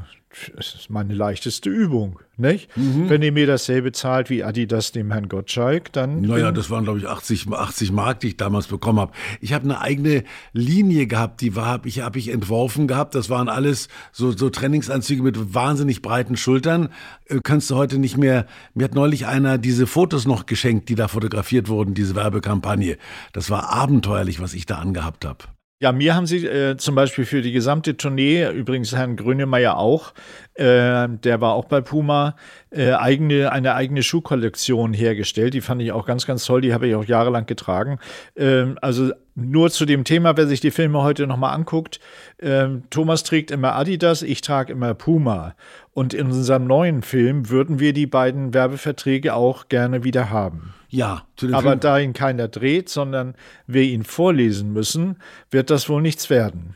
das 0.55 0.75
ist 0.75 0.89
meine 0.91 1.15
leichteste 1.15 1.71
Übung, 1.71 2.19
nicht? 2.37 2.75
Mhm. 2.77 3.09
Wenn 3.09 3.23
ihr 3.23 3.31
mir 3.31 3.47
dasselbe 3.47 3.91
zahlt 3.91 4.29
wie 4.29 4.43
Adidas 4.43 4.91
dem 4.91 5.11
Herrn 5.11 5.27
Gottschalk, 5.27 5.91
dann. 5.91 6.21
Naja, 6.21 6.51
das 6.51 6.69
waren, 6.69 6.83
glaube 6.83 6.99
ich, 6.99 7.07
80, 7.07 7.51
80 7.51 7.91
Mark, 7.91 8.19
die 8.19 8.27
ich 8.27 8.37
damals 8.37 8.67
bekommen 8.67 8.99
habe. 8.99 9.11
Ich 9.41 9.53
habe 9.53 9.63
eine 9.63 9.81
eigene 9.81 10.23
Linie 10.53 11.07
gehabt, 11.07 11.41
die 11.41 11.55
habe 11.55 11.87
ich, 11.87 12.01
hab 12.01 12.15
ich 12.15 12.29
entworfen 12.29 12.87
gehabt. 12.87 13.15
Das 13.15 13.31
waren 13.31 13.49
alles 13.49 13.87
so, 14.11 14.31
so 14.31 14.51
Trainingsanzüge 14.51 15.23
mit 15.23 15.55
wahnsinnig 15.55 16.03
breiten 16.03 16.37
Schultern. 16.37 16.89
Äh, 17.25 17.39
kannst 17.43 17.71
du 17.71 17.75
heute 17.75 17.97
nicht 17.97 18.17
mehr. 18.17 18.45
Mir 18.75 18.83
hat 18.83 18.93
neulich 18.93 19.25
einer 19.25 19.57
diese 19.57 19.87
Fotos 19.87 20.27
noch 20.27 20.45
geschenkt, 20.45 20.89
die 20.89 20.95
da 20.95 21.07
fotografiert 21.07 21.69
wurden, 21.69 21.95
diese 21.95 22.15
Werbekampagne. 22.15 22.97
Das 23.33 23.49
war 23.49 23.73
abenteuerlich, 23.73 24.39
was 24.39 24.53
ich 24.53 24.67
da 24.67 24.77
angehabt 24.77 25.25
habe. 25.25 25.45
Ja, 25.81 25.93
mir 25.93 26.13
haben 26.13 26.25
sie 26.27 26.45
äh, 26.45 26.75
zum 26.75 26.93
Beispiel 26.95 27.23
für 27.23 27.41
die 27.41 27.53
gesamte 27.53 27.95
Tournee, 27.95 28.51
übrigens 28.51 28.93
Herrn 28.93 29.15
Grönemeyer 29.15 29.77
auch, 29.77 30.13
äh, 30.55 31.07
der 31.07 31.39
war 31.39 31.53
auch 31.53 31.65
bei 31.65 31.79
Puma, 31.79 32.35
äh, 32.71 32.91
eigene, 32.91 33.51
eine 33.51 33.73
eigene 33.75 34.03
Schuhkollektion 34.03 34.93
hergestellt. 34.93 35.53
Die 35.53 35.61
fand 35.61 35.81
ich 35.81 35.91
auch 35.91 36.05
ganz, 36.05 36.25
ganz 36.25 36.45
toll. 36.45 36.61
Die 36.61 36.73
habe 36.73 36.87
ich 36.87 36.95
auch 36.95 37.05
jahrelang 37.05 37.45
getragen. 37.45 37.99
Ähm, 38.35 38.77
also 38.81 39.11
nur 39.35 39.71
zu 39.71 39.85
dem 39.85 40.03
Thema, 40.03 40.37
wer 40.37 40.47
sich 40.47 40.59
die 40.59 40.71
Filme 40.71 41.01
heute 41.01 41.25
nochmal 41.25 41.55
anguckt. 41.55 41.99
Ähm, 42.39 42.83
Thomas 42.89 43.23
trägt 43.23 43.51
immer 43.51 43.75
Adidas, 43.75 44.21
ich 44.21 44.41
trage 44.41 44.73
immer 44.73 44.93
Puma. 44.93 45.55
Und 45.93 46.13
in 46.13 46.27
unserem 46.27 46.67
neuen 46.67 47.01
Film 47.01 47.49
würden 47.49 47.79
wir 47.79 47.93
die 47.93 48.07
beiden 48.07 48.53
Werbeverträge 48.53 49.33
auch 49.33 49.67
gerne 49.69 50.03
wieder 50.03 50.29
haben. 50.29 50.73
Ja, 50.89 51.23
aber 51.51 51.69
Film. 51.69 51.79
da 51.79 51.99
ihn 51.99 52.13
keiner 52.13 52.47
dreht, 52.47 52.89
sondern 52.89 53.35
wir 53.67 53.83
ihn 53.83 54.03
vorlesen 54.03 54.73
müssen, 54.73 55.17
wird 55.51 55.69
das 55.69 55.89
wohl 55.89 56.01
nichts 56.01 56.29
werden. 56.29 56.75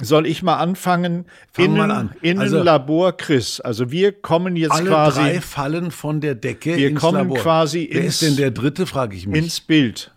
Soll 0.00 0.26
ich 0.26 0.42
mal 0.42 0.56
anfangen? 0.56 1.26
Fang 1.52 1.64
Innen, 1.64 1.76
mal 1.76 1.90
an. 1.90 2.12
Innenlabor 2.22 3.06
also, 3.06 3.16
Chris. 3.18 3.60
Also 3.60 3.90
wir 3.90 4.12
kommen 4.12 4.56
jetzt 4.56 4.72
alle 4.72 4.90
quasi. 4.90 5.20
Alle 5.20 5.32
drei 5.32 5.40
fallen 5.40 5.90
von 5.90 6.20
der 6.20 6.34
Decke 6.34 6.76
wir 6.76 6.88
ins 6.88 7.00
kommen 7.00 7.28
Labor. 7.28 7.38
quasi 7.38 7.88
Wer 7.90 8.04
ist 8.04 8.22
denn 8.22 8.36
der 8.36 8.50
dritte, 8.50 8.86
frage 8.86 9.16
ich 9.16 9.26
mich. 9.26 9.42
Ins 9.42 9.60
Bild. 9.60 10.12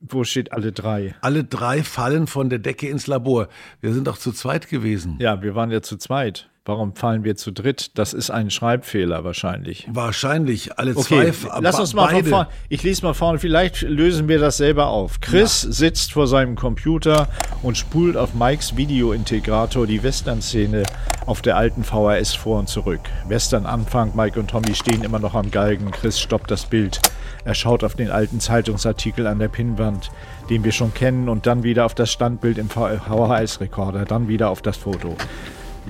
Wo 0.00 0.24
steht 0.24 0.52
alle 0.52 0.72
drei? 0.72 1.14
Alle 1.20 1.44
drei 1.44 1.82
fallen 1.82 2.26
von 2.26 2.48
der 2.48 2.58
Decke 2.58 2.88
ins 2.88 3.06
Labor. 3.06 3.48
Wir 3.80 3.92
sind 3.92 4.06
doch 4.06 4.18
zu 4.18 4.32
zweit 4.32 4.68
gewesen. 4.68 5.16
Ja, 5.20 5.42
wir 5.42 5.54
waren 5.54 5.70
ja 5.70 5.82
zu 5.82 5.96
zweit. 5.96 6.49
Warum 6.66 6.94
fallen 6.94 7.24
wir 7.24 7.36
zu 7.36 7.52
dritt? 7.52 7.96
Das 7.96 8.12
ist 8.12 8.30
ein 8.30 8.50
Schreibfehler 8.50 9.24
wahrscheinlich. 9.24 9.88
Wahrscheinlich. 9.90 10.78
Alle 10.78 10.94
okay, 10.94 11.32
zwei. 11.32 11.60
Lass 11.60 11.80
uns 11.80 11.94
mal 11.94 12.06
beide. 12.06 12.18
von 12.18 12.28
vorne. 12.28 12.48
Ich 12.68 12.82
lese 12.82 13.02
mal 13.02 13.14
vorne. 13.14 13.38
Vielleicht 13.38 13.80
lösen 13.80 14.28
wir 14.28 14.38
das 14.38 14.58
selber 14.58 14.88
auf. 14.88 15.20
Chris 15.22 15.62
ja. 15.62 15.72
sitzt 15.72 16.12
vor 16.12 16.26
seinem 16.26 16.56
Computer 16.56 17.28
und 17.62 17.78
spult 17.78 18.18
auf 18.18 18.34
Mikes 18.34 18.76
Videointegrator 18.76 19.86
die 19.86 20.02
Western-Szene 20.02 20.82
auf 21.24 21.40
der 21.40 21.56
alten 21.56 21.82
VHS 21.82 22.34
vor 22.34 22.58
und 22.58 22.68
zurück. 22.68 23.00
Western-Anfang. 23.26 24.14
Mike 24.14 24.38
und 24.38 24.50
Tommy 24.50 24.74
stehen 24.74 25.02
immer 25.02 25.18
noch 25.18 25.34
am 25.34 25.50
Galgen. 25.50 25.90
Chris 25.92 26.20
stoppt 26.20 26.50
das 26.50 26.66
Bild. 26.66 27.00
Er 27.46 27.54
schaut 27.54 27.84
auf 27.84 27.94
den 27.94 28.10
alten 28.10 28.38
Zeitungsartikel 28.38 29.26
an 29.26 29.38
der 29.38 29.48
Pinnwand, 29.48 30.10
den 30.50 30.62
wir 30.62 30.72
schon 30.72 30.92
kennen, 30.92 31.30
und 31.30 31.46
dann 31.46 31.62
wieder 31.62 31.86
auf 31.86 31.94
das 31.94 32.12
Standbild 32.12 32.58
im 32.58 32.68
VHS-Rekorder, 32.68 34.04
dann 34.04 34.28
wieder 34.28 34.50
auf 34.50 34.60
das 34.60 34.76
Foto. 34.76 35.16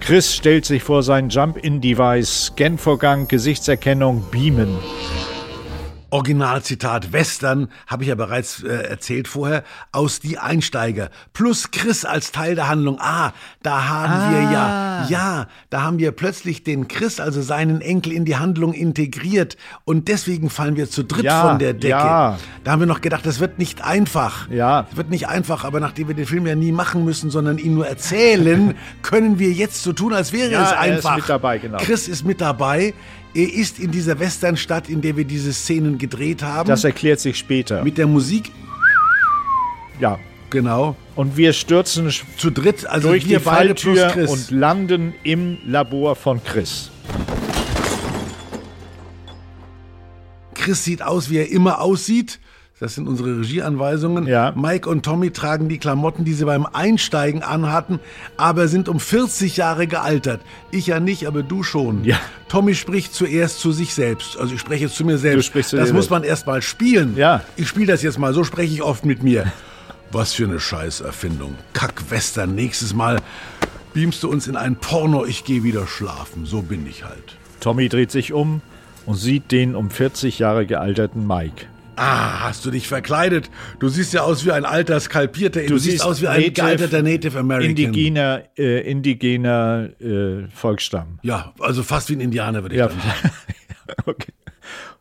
Chris 0.00 0.34
stellt 0.34 0.64
sich 0.64 0.82
vor 0.82 1.02
sein 1.02 1.28
Jump-In-Device, 1.28 2.46
Scan-Vorgang, 2.46 3.28
Gesichtserkennung, 3.28 4.24
Beamen. 4.30 4.78
Originalzitat 6.10 7.12
Western, 7.12 7.68
habe 7.86 8.02
ich 8.02 8.08
ja 8.08 8.14
bereits 8.14 8.62
äh, 8.62 8.68
erzählt 8.68 9.28
vorher, 9.28 9.64
aus 9.92 10.20
Die 10.20 10.38
Einsteiger. 10.38 11.10
Plus 11.32 11.70
Chris 11.70 12.04
als 12.04 12.32
Teil 12.32 12.54
der 12.54 12.68
Handlung. 12.68 12.98
Ah, 13.00 13.32
da 13.62 13.88
haben 13.88 14.12
ah. 14.12 14.30
wir 14.30 14.42
ja, 14.52 15.06
ja, 15.08 15.46
da 15.70 15.82
haben 15.82 15.98
wir 15.98 16.12
plötzlich 16.12 16.64
den 16.64 16.88
Chris, 16.88 17.20
also 17.20 17.42
seinen 17.42 17.80
Enkel, 17.80 18.12
in 18.12 18.24
die 18.24 18.36
Handlung 18.36 18.72
integriert. 18.72 19.56
Und 19.84 20.08
deswegen 20.08 20.50
fallen 20.50 20.76
wir 20.76 20.90
zu 20.90 21.04
dritt 21.04 21.24
ja, 21.24 21.48
von 21.48 21.58
der 21.58 21.74
Decke. 21.74 21.88
Ja. 21.88 22.38
Da 22.64 22.72
haben 22.72 22.80
wir 22.80 22.86
noch 22.86 23.00
gedacht, 23.00 23.24
das 23.24 23.40
wird 23.40 23.58
nicht 23.58 23.84
einfach. 23.84 24.48
Ja. 24.50 24.82
Das 24.82 24.96
wird 24.96 25.10
nicht 25.10 25.28
einfach, 25.28 25.64
aber 25.64 25.80
nachdem 25.80 26.08
wir 26.08 26.14
den 26.14 26.26
Film 26.26 26.46
ja 26.46 26.54
nie 26.54 26.72
machen 26.72 27.04
müssen, 27.04 27.30
sondern 27.30 27.58
ihn 27.58 27.74
nur 27.74 27.86
erzählen, 27.86 28.74
können 29.02 29.38
wir 29.38 29.52
jetzt 29.52 29.82
so 29.82 29.92
tun, 29.92 30.12
als 30.12 30.32
wäre 30.32 30.50
ja, 30.50 30.62
es 30.62 30.72
einfach. 30.72 31.12
Er 31.12 31.16
ist 31.16 31.22
mit 31.22 31.28
dabei, 31.28 31.58
genau. 31.58 31.78
Chris 31.78 32.08
ist 32.08 32.24
mit 32.24 32.40
dabei. 32.40 32.94
Er 33.32 33.52
ist 33.52 33.78
in 33.78 33.92
dieser 33.92 34.18
Westernstadt, 34.18 34.88
in 34.88 35.00
der 35.00 35.16
wir 35.16 35.24
diese 35.24 35.52
Szenen 35.52 35.98
gedreht 35.98 36.42
haben. 36.42 36.68
Das 36.68 36.82
erklärt 36.84 37.20
sich 37.20 37.38
später. 37.38 37.84
Mit 37.84 37.96
der 37.98 38.06
Musik. 38.06 38.50
Ja. 40.00 40.18
Genau. 40.50 40.96
Und 41.14 41.36
wir 41.36 41.52
stürzen 41.52 42.12
zu 42.36 42.50
dritt, 42.50 42.84
also 42.84 43.10
durch 43.10 43.24
die 43.24 43.38
Falltür 43.38 44.28
und 44.28 44.50
landen 44.50 45.14
im 45.22 45.58
Labor 45.64 46.16
von 46.16 46.42
Chris. 46.42 46.90
Chris 50.54 50.84
sieht 50.84 51.02
aus, 51.02 51.30
wie 51.30 51.38
er 51.38 51.50
immer 51.50 51.80
aussieht. 51.80 52.40
Das 52.80 52.94
sind 52.94 53.08
unsere 53.08 53.40
Regieanweisungen. 53.40 54.26
Ja. 54.26 54.54
Mike 54.56 54.88
und 54.88 55.04
Tommy 55.04 55.30
tragen 55.32 55.68
die 55.68 55.76
Klamotten, 55.76 56.24
die 56.24 56.32
sie 56.32 56.46
beim 56.46 56.64
Einsteigen 56.64 57.42
anhatten, 57.42 58.00
aber 58.38 58.68
sind 58.68 58.88
um 58.88 58.98
40 58.98 59.58
Jahre 59.58 59.86
gealtert. 59.86 60.40
Ich 60.70 60.86
ja 60.86 60.98
nicht, 60.98 61.26
aber 61.26 61.42
du 61.42 61.62
schon. 61.62 62.04
Ja. 62.04 62.18
Tommy 62.48 62.74
spricht 62.74 63.12
zuerst 63.12 63.60
zu 63.60 63.72
sich 63.72 63.92
selbst. 63.92 64.38
Also 64.38 64.54
ich 64.54 64.60
spreche 64.60 64.84
jetzt 64.84 64.96
zu 64.96 65.04
mir 65.04 65.18
selbst. 65.18 65.48
Du 65.48 65.50
sprichst 65.50 65.70
zu 65.70 65.76
das 65.76 65.92
muss 65.92 66.08
man 66.08 66.24
erst 66.24 66.46
mal 66.46 66.62
spielen. 66.62 67.18
Ja. 67.18 67.42
Ich 67.56 67.68
spiele 67.68 67.88
das 67.88 68.00
jetzt 68.00 68.18
mal. 68.18 68.32
So 68.32 68.44
spreche 68.44 68.72
ich 68.72 68.82
oft 68.82 69.04
mit 69.04 69.22
mir. 69.22 69.52
Was 70.10 70.32
für 70.32 70.44
eine 70.44 70.58
Scheißerfindung. 70.58 71.56
Kack-Western. 71.74 72.54
Nächstes 72.54 72.94
Mal 72.94 73.18
beamst 73.92 74.22
du 74.22 74.30
uns 74.30 74.48
in 74.48 74.56
ein 74.56 74.76
Porno. 74.76 75.26
Ich 75.26 75.44
gehe 75.44 75.64
wieder 75.64 75.86
schlafen. 75.86 76.46
So 76.46 76.62
bin 76.62 76.86
ich 76.86 77.04
halt. 77.04 77.36
Tommy 77.60 77.90
dreht 77.90 78.10
sich 78.10 78.32
um 78.32 78.62
und 79.04 79.16
sieht 79.16 79.52
den 79.52 79.76
um 79.76 79.90
40 79.90 80.38
Jahre 80.38 80.64
gealterten 80.64 81.26
Mike. 81.26 81.66
Ah, 82.02 82.44
hast 82.44 82.64
du 82.64 82.70
dich 82.70 82.88
verkleidet? 82.88 83.50
Du 83.78 83.90
siehst 83.90 84.14
ja 84.14 84.22
aus 84.22 84.46
wie 84.46 84.52
ein 84.52 84.64
alter 84.64 84.98
skalpierter, 85.00 85.60
du, 85.60 85.66
du 85.66 85.78
siehst 85.78 86.02
aus 86.02 86.22
wie 86.22 86.28
ein 86.28 86.40
Native, 86.40 86.52
gealterter 86.52 87.02
Native 87.02 87.38
American. 87.38 87.76
Indigener, 87.76 88.42
äh, 88.56 88.90
indigener 88.90 89.90
äh, 90.00 90.48
Volksstamm. 90.48 91.18
Ja, 91.20 91.52
also 91.58 91.82
fast 91.82 92.08
wie 92.08 92.14
ein 92.14 92.20
Indianer, 92.20 92.62
würde 92.62 92.74
ich 92.74 92.78
ja. 92.78 92.88
sagen. 92.88 93.00
okay. 94.06 94.32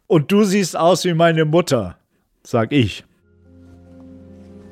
Und 0.07 0.29
du 0.33 0.43
siehst 0.43 0.75
aus 0.75 1.05
wie 1.05 1.13
meine 1.13 1.45
Mutter, 1.45 1.95
sag 2.43 2.73
ich. 2.73 3.05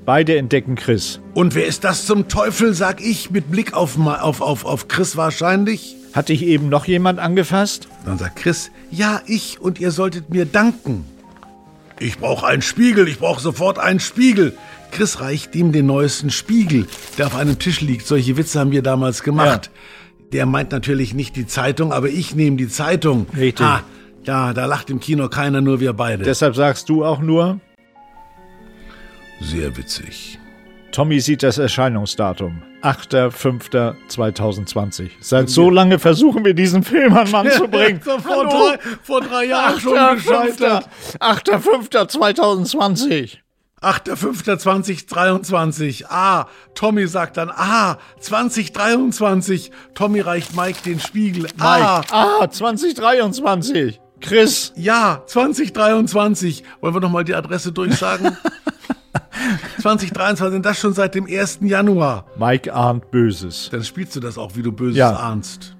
Beide 0.03 0.37
entdecken 0.37 0.75
Chris. 0.75 1.21
Und 1.33 1.55
wer 1.55 1.65
ist 1.65 1.85
das 1.85 2.05
zum 2.05 2.27
Teufel, 2.27 2.73
sag 2.73 2.99
ich, 2.99 3.31
mit 3.31 3.49
Blick 3.49 3.73
auf, 3.73 3.97
auf, 3.97 4.41
auf, 4.41 4.65
auf 4.65 4.89
Chris 4.89 5.15
wahrscheinlich? 5.15 5.95
Hat 6.11 6.27
dich 6.27 6.43
eben 6.43 6.67
noch 6.67 6.87
jemand 6.87 7.19
angefasst? 7.19 7.87
Dann 8.03 8.17
sagt 8.17 8.35
Chris, 8.35 8.69
ja, 8.91 9.21
ich 9.27 9.61
und 9.61 9.79
ihr 9.79 9.91
solltet 9.91 10.29
mir 10.29 10.45
danken. 10.45 11.05
Ich 11.99 12.17
brauche 12.19 12.45
einen 12.45 12.61
Spiegel, 12.61 13.07
ich 13.07 13.19
brauche 13.19 13.41
sofort 13.41 13.79
einen 13.79 13.99
Spiegel. 13.99 14.55
Chris 14.91 15.19
reicht 15.19 15.55
ihm 15.55 15.71
den 15.71 15.85
neuesten 15.85 16.29
Spiegel, 16.29 16.87
der 17.17 17.27
auf 17.27 17.35
einem 17.35 17.59
Tisch 17.59 17.81
liegt. 17.81 18.05
Solche 18.05 18.37
Witze 18.37 18.59
haben 18.59 18.71
wir 18.71 18.81
damals 18.81 19.23
gemacht. 19.23 19.69
Der 20.31 20.45
meint 20.45 20.71
natürlich 20.71 21.13
nicht 21.13 21.35
die 21.35 21.47
Zeitung, 21.47 21.91
aber 21.91 22.09
ich 22.09 22.35
nehme 22.35 22.57
die 22.57 22.67
Zeitung. 22.67 23.27
Richtig. 23.35 23.65
Ha, 23.65 23.83
ja, 24.23 24.53
da 24.53 24.65
lacht 24.65 24.89
im 24.89 24.99
Kino 24.99 25.29
keiner, 25.29 25.61
nur 25.61 25.79
wir 25.79 25.93
beide. 25.93 26.23
Deshalb 26.23 26.55
sagst 26.55 26.89
du 26.89 27.03
auch 27.05 27.19
nur, 27.19 27.59
Sehr 29.39 29.75
witzig. 29.77 30.39
Tommy 30.91 31.19
sieht 31.19 31.41
das 31.43 31.57
Erscheinungsdatum. 31.57 32.61
8.5.2020. 32.81 35.09
Seit 35.19 35.49
so 35.49 35.69
lange 35.69 35.99
versuchen 35.99 36.45
wir 36.45 36.53
diesen 36.53 36.83
Film 36.83 37.15
an 37.17 37.29
Mann 37.31 37.51
zu 37.51 37.67
bringen. 37.69 37.99
vor, 38.01 38.17
drei, 38.19 38.79
vor 39.03 39.19
drei 39.21 39.43
Jahren 39.45 39.79
schon 39.79 39.93
gescheitert. 40.15 40.87
8.5.2020. 41.19 43.37
8.5.2023. 43.81 46.05
Ah, 46.09 46.45
Tommy 46.73 47.05
sagt 47.07 47.37
dann, 47.37 47.51
ah, 47.51 47.97
2023. 48.19 49.69
Tommy 49.93 50.21
reicht 50.21 50.55
Mike 50.55 50.79
den 50.83 50.99
Spiegel. 50.99 51.45
Ah, 51.59 51.99
Mike. 51.99 52.11
Ah, 52.13 52.49
2023. 52.49 54.01
Chris. 54.19 54.73
ja, 54.75 55.21
2023. 55.27 56.63
Wollen 56.81 56.95
wir 56.95 57.01
noch 57.01 57.11
mal 57.11 57.23
die 57.23 57.35
Adresse 57.35 57.71
durchsagen? 57.71 58.35
2023, 59.81 60.61
das 60.61 60.79
schon 60.79 60.93
seit 60.93 61.15
dem 61.15 61.25
1. 61.27 61.59
Januar. 61.61 62.25
Mike 62.37 62.73
ahnt 62.73 63.09
Böses. 63.11 63.69
Dann 63.71 63.83
spielst 63.83 64.15
du 64.15 64.19
das 64.19 64.37
auch, 64.37 64.55
wie 64.55 64.61
du 64.61 64.71
Böses 64.71 64.97
Ja. 64.97 65.15
ahnst. 65.15 65.75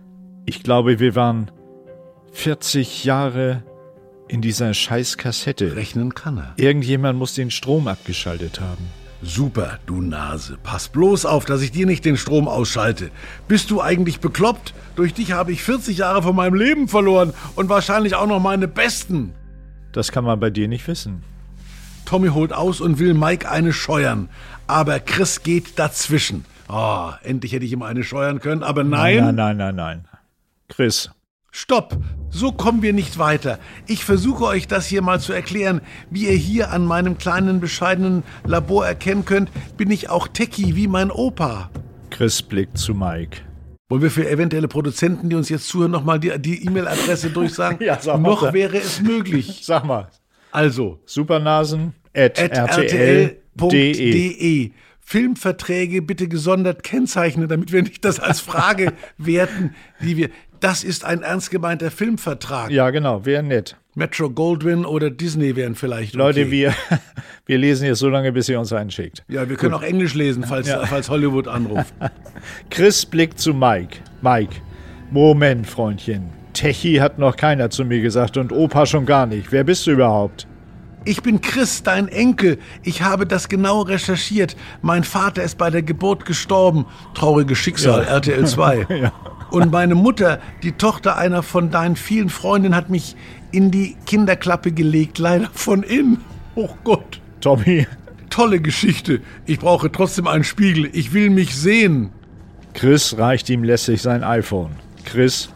Ich 0.46 0.64
glaube, 0.64 1.00
wir 1.00 1.16
waren 1.16 1.52
40 2.32 3.04
Jahre 3.04 3.64
in 4.28 4.42
dieser 4.42 4.74
scheiß 4.74 5.18
Kassette. 5.18 5.76
Rechnen 5.76 6.14
kann 6.14 6.38
er. 6.38 6.54
Irgendjemand 6.58 7.18
muss 7.18 7.34
den 7.34 7.52
Strom 7.52 7.88
abgeschaltet 7.88 8.60
haben. 8.62 8.86
Super, 9.24 9.80
du 9.88 10.00
Nase. 10.02 10.58
Pass 10.62 10.90
bloß 10.90 11.26
auf, 11.26 11.46
dass 11.46 11.62
ich 11.64 11.72
dir 11.72 11.88
nicht 11.88 12.06
den 12.06 12.18
Strom 12.18 12.48
ausschalte. 12.48 13.10
Bist 13.48 13.72
du 13.72 13.82
eigentlich 13.82 14.20
bekloppt? 14.20 14.74
Durch 14.96 15.14
dich 15.14 15.32
habe 15.32 15.52
ich 15.52 15.64
40 15.64 15.98
Jahre 15.98 16.22
von 16.22 16.36
meinem 16.36 16.54
Leben 16.54 16.88
verloren 16.88 17.34
und 17.56 17.68
wahrscheinlich 17.68 18.14
auch 18.16 18.28
noch 18.28 18.40
meine 18.40 18.68
besten. 18.68 19.34
Das 19.92 20.12
kann 20.12 20.24
man 20.24 20.40
bei 20.40 20.52
dir 20.52 20.68
nicht 20.68 20.88
wissen. 20.88 21.24
Tommy 22.08 22.30
holt 22.30 22.54
aus 22.54 22.80
und 22.80 23.00
will 23.00 23.14
Mike 23.14 23.50
eine 23.52 23.74
scheuern. 23.74 24.30
Aber 24.66 25.00
Chris 25.02 25.44
geht 25.44 25.78
dazwischen. 25.78 26.46
Oh, 26.70 27.10
endlich 27.22 27.52
hätte 27.52 27.66
ich 27.66 27.74
ihm 27.74 27.82
eine 27.82 28.04
scheuern 28.04 28.40
können, 28.40 28.64
aber 28.64 28.86
nein. 28.86 29.18
Nein, 29.18 29.36
nein, 29.36 29.58
nein, 29.58 29.76
nein. 29.76 30.08
Chris, 30.70 31.10
Stopp! 31.52 31.98
So 32.30 32.52
kommen 32.54 32.82
wir 32.82 32.94
nicht 32.94 33.18
weiter. 33.18 33.60
Ich 33.88 34.06
versuche 34.06 34.46
euch 34.46 34.68
das 34.68 34.86
hier 34.86 35.02
mal 35.02 35.20
zu 35.20 35.34
erklären. 35.34 35.82
Wie 36.10 36.28
ihr 36.28 36.36
hier 36.36 36.72
an 36.72 36.86
meinem 36.86 37.18
kleinen, 37.18 37.60
bescheidenen 37.60 38.24
Labor 38.46 38.86
erkennen 38.88 39.26
könnt, 39.26 39.50
bin 39.76 39.92
ich 39.92 40.10
auch 40.10 40.30
Techie 40.30 40.76
wie 40.76 40.88
mein 40.88 41.12
Opa. 41.12 41.70
Chris 42.10 42.42
blickt 42.42 42.78
zu 42.78 42.94
Mike. 42.94 43.40
Wollen 43.90 44.02
wir 44.02 44.12
für 44.12 44.30
eventuelle 44.30 44.70
Produzenten, 44.70 45.30
die 45.30 45.36
uns 45.36 45.50
jetzt 45.50 45.68
zuhören, 45.68 45.92
nochmal 45.92 46.20
die 46.20 46.38
die 46.40 46.66
E-Mail-Adresse 46.66 47.32
durchsagen? 47.32 47.80
Ja, 47.86 48.00
sag 48.00 48.22
mal. 48.22 48.30
Noch 48.30 48.54
wäre 48.54 48.78
es 48.78 49.02
möglich. 49.02 49.62
Sag 49.64 49.84
mal. 49.84 50.10
Also, 50.58 51.00
Supernasen 51.06 51.94
at, 52.16 52.40
at 52.40 52.58
rtl.de. 52.80 53.36
rtl.de. 53.60 54.72
Filmverträge 55.00 56.02
bitte 56.02 56.28
gesondert 56.28 56.82
kennzeichnen, 56.82 57.48
damit 57.48 57.72
wir 57.72 57.84
nicht 57.84 58.04
das 58.04 58.20
als 58.20 58.40
Frage 58.40 58.94
werten, 59.20 59.76
die 60.02 60.18
wir. 60.18 60.30
Das 60.60 60.84
ist 60.84 61.06
ein 61.06 61.22
ernst 61.22 61.52
gemeinter 61.52 61.92
Filmvertrag. 61.92 62.72
Ja, 62.72 62.90
genau, 62.90 63.24
wäre 63.24 63.44
nett. 63.44 63.78
Metro 63.94 64.32
Goldwyn 64.32 64.84
oder 64.84 65.12
Disney 65.12 65.56
wären 65.56 65.76
vielleicht. 65.76 66.16
Leute, 66.16 66.42
okay. 66.42 66.52
wir, 66.52 66.74
wir 67.46 67.60
lesen 67.60 67.86
jetzt 67.86 68.00
so 68.00 68.10
lange, 68.10 68.32
bis 68.32 68.50
ihr 68.50 68.60
uns 68.60 68.74
einen 68.74 68.90
schickt. 68.90 69.24
Ja, 69.28 69.48
wir 69.48 69.58
können 69.58 69.76
auch 69.76 69.84
Englisch 69.84 70.16
lesen, 70.16 70.44
falls, 70.44 70.72
falls 70.72 71.08
Hollywood 71.08 71.48
anruft. 71.48 71.94
Chris 72.72 73.06
blickt 73.06 73.40
zu 73.40 73.54
Mike. 73.54 74.00
Mike, 74.24 74.56
Moment, 75.12 75.68
Freundchen. 75.68 76.37
Techie 76.58 77.02
hat 77.02 77.20
noch 77.20 77.38
keiner 77.38 77.70
zu 77.70 77.86
mir 77.86 78.02
gesagt 78.02 78.36
und 78.36 78.52
Opa 78.52 78.88
schon 78.88 79.06
gar 79.06 79.28
nicht. 79.28 79.52
Wer 79.52 79.64
bist 79.64 79.86
du 79.86 79.92
überhaupt? 79.92 80.48
Ich 81.06 81.22
bin 81.22 81.40
Chris, 81.40 81.84
dein 81.84 82.08
Enkel. 82.08 82.58
Ich 82.84 83.04
habe 83.04 83.28
das 83.28 83.48
genau 83.48 83.82
recherchiert. 83.82 84.58
Mein 84.82 85.04
Vater 85.04 85.44
ist 85.44 85.60
bei 85.60 85.70
der 85.70 85.84
Geburt 85.84 86.26
gestorben. 86.26 86.86
Trauriges 87.14 87.60
Schicksal, 87.60 88.04
RTL 88.04 88.46
2. 88.46 89.12
Und 89.52 89.72
meine 89.72 89.94
Mutter, 89.96 90.40
die 90.64 90.72
Tochter 90.72 91.16
einer 91.16 91.44
von 91.44 91.70
deinen 91.70 91.96
vielen 91.96 92.30
Freundinnen, 92.30 92.76
hat 92.76 92.90
mich 92.90 93.16
in 93.52 93.70
die 93.70 93.96
Kinderklappe 94.08 94.72
gelegt, 94.72 95.20
leider 95.20 95.50
von 95.54 95.84
innen. 95.84 96.22
Oh 96.56 96.70
Gott. 96.84 97.22
Tommy. 97.40 97.88
Tolle 98.32 98.60
Geschichte. 98.60 99.22
Ich 99.46 99.60
brauche 99.60 99.92
trotzdem 99.92 100.28
einen 100.28 100.44
Spiegel. 100.44 100.90
Ich 100.92 101.14
will 101.14 101.30
mich 101.30 101.56
sehen. 101.56 102.10
Chris 102.74 103.18
reicht 103.18 103.50
ihm 103.50 103.64
lässig 103.64 104.02
sein 104.02 104.24
iPhone. 104.24 104.72
Chris, 105.06 105.50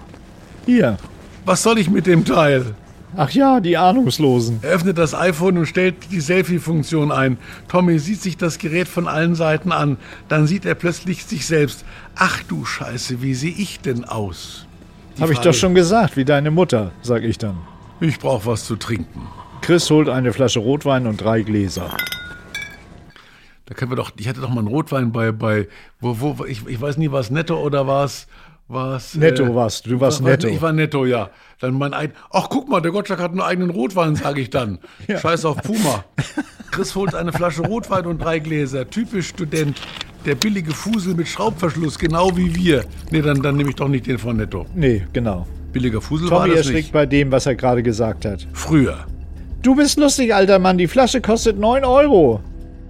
hier. 0.65 0.97
Was 1.45 1.63
soll 1.63 1.79
ich 1.79 1.89
mit 1.89 2.07
dem 2.07 2.25
Teil? 2.25 2.75
Ach 3.17 3.29
ja, 3.31 3.59
die 3.59 3.77
Ahnungslosen. 3.77 4.59
Er 4.61 4.71
öffnet 4.71 4.97
das 4.97 5.13
iPhone 5.13 5.57
und 5.57 5.65
stellt 5.65 5.95
die 6.11 6.21
Selfie-Funktion 6.21 7.11
ein. 7.11 7.37
Tommy 7.67 7.99
sieht 7.99 8.21
sich 8.21 8.37
das 8.37 8.57
Gerät 8.57 8.87
von 8.87 9.07
allen 9.07 9.35
Seiten 9.35 9.71
an. 9.73 9.97
Dann 10.29 10.47
sieht 10.47 10.65
er 10.65 10.75
plötzlich 10.75 11.25
sich 11.25 11.45
selbst. 11.45 11.83
Ach 12.15 12.41
du 12.47 12.63
Scheiße, 12.63 13.21
wie 13.21 13.33
sehe 13.33 13.51
ich 13.51 13.81
denn 13.81 14.05
aus? 14.05 14.65
Habe 15.19 15.33
ich 15.33 15.39
doch 15.39 15.53
schon 15.53 15.75
gesagt, 15.75 16.15
wie 16.15 16.23
deine 16.23 16.51
Mutter, 16.51 16.91
sag 17.01 17.23
ich 17.23 17.37
dann. 17.37 17.57
Ich 17.99 18.17
brauche 18.17 18.45
was 18.45 18.65
zu 18.65 18.77
trinken. 18.77 19.27
Chris 19.61 19.89
holt 19.89 20.07
eine 20.07 20.31
Flasche 20.31 20.59
Rotwein 20.59 21.05
und 21.05 21.21
drei 21.21 21.41
Gläser. 21.41 21.91
Da 23.65 23.75
können 23.75 23.91
wir 23.91 23.95
doch, 23.95 24.11
ich 24.17 24.27
hatte 24.27 24.41
doch 24.41 24.49
mal 24.49 24.59
einen 24.59 24.67
Rotwein 24.67 25.11
bei, 25.11 25.31
bei, 25.31 25.67
wo, 25.99 26.19
wo, 26.19 26.45
ich, 26.45 26.65
ich 26.65 26.81
weiß 26.81 26.97
nie, 26.97 27.11
war 27.11 27.19
es 27.19 27.29
netto 27.29 27.59
oder 27.59 27.87
war 27.87 28.05
es, 28.05 28.27
war 28.71 28.95
es, 28.95 29.15
Netto 29.15 29.53
warst 29.55 29.85
du, 29.85 29.99
warst 29.99 30.23
war- 30.23 30.31
netto. 30.31 30.47
Ich 30.47 30.61
war 30.61 30.71
netto, 30.73 31.05
ja. 31.05 31.29
Dann 31.59 31.73
mein 31.77 31.93
ein, 31.93 32.11
ach 32.31 32.47
guck 32.49 32.69
mal, 32.69 32.81
der 32.81 32.91
Gottschalk 32.91 33.19
hat 33.19 33.31
einen 33.31 33.41
eigenen 33.41 33.69
Rotwein, 33.69 34.15
sage 34.15 34.41
ich 34.41 34.49
dann. 34.49 34.79
Scheiß 35.21 35.45
auf 35.45 35.57
Puma. 35.61 36.03
Chris 36.71 36.95
holt 36.95 37.13
eine 37.13 37.31
Flasche 37.33 37.61
Rotwein 37.63 38.05
und 38.05 38.19
drei 38.21 38.39
Gläser. 38.39 38.89
Typisch 38.89 39.27
Student. 39.29 39.79
Der 40.25 40.35
billige 40.35 40.71
Fusel 40.71 41.15
mit 41.15 41.27
Schraubverschluss, 41.27 41.97
genau 41.97 42.35
wie 42.37 42.55
wir. 42.55 42.85
Nee, 43.09 43.21
dann, 43.21 43.41
dann 43.41 43.57
nehme 43.57 43.69
ich 43.71 43.75
doch 43.75 43.87
nicht 43.87 44.05
den 44.07 44.17
von 44.19 44.37
Netto. 44.37 44.65
Nee, 44.75 45.05
genau. 45.13 45.47
Billiger 45.73 45.99
Fusel 46.01 46.29
war 46.29 46.41
Tommy 46.43 46.49
das 46.51 46.59
erschrickt 46.59 46.75
nicht. 46.87 46.93
bei 46.93 47.05
dem, 47.05 47.31
was 47.31 47.45
er 47.45 47.55
gerade 47.55 47.81
gesagt 47.81 48.25
hat. 48.25 48.47
Früher. 48.53 49.05
Du 49.63 49.75
bist 49.75 49.97
lustig, 49.99 50.33
alter 50.33 50.59
Mann. 50.59 50.77
Die 50.77 50.87
Flasche 50.87 51.21
kostet 51.21 51.57
9 51.59 51.83
Euro. 51.85 52.41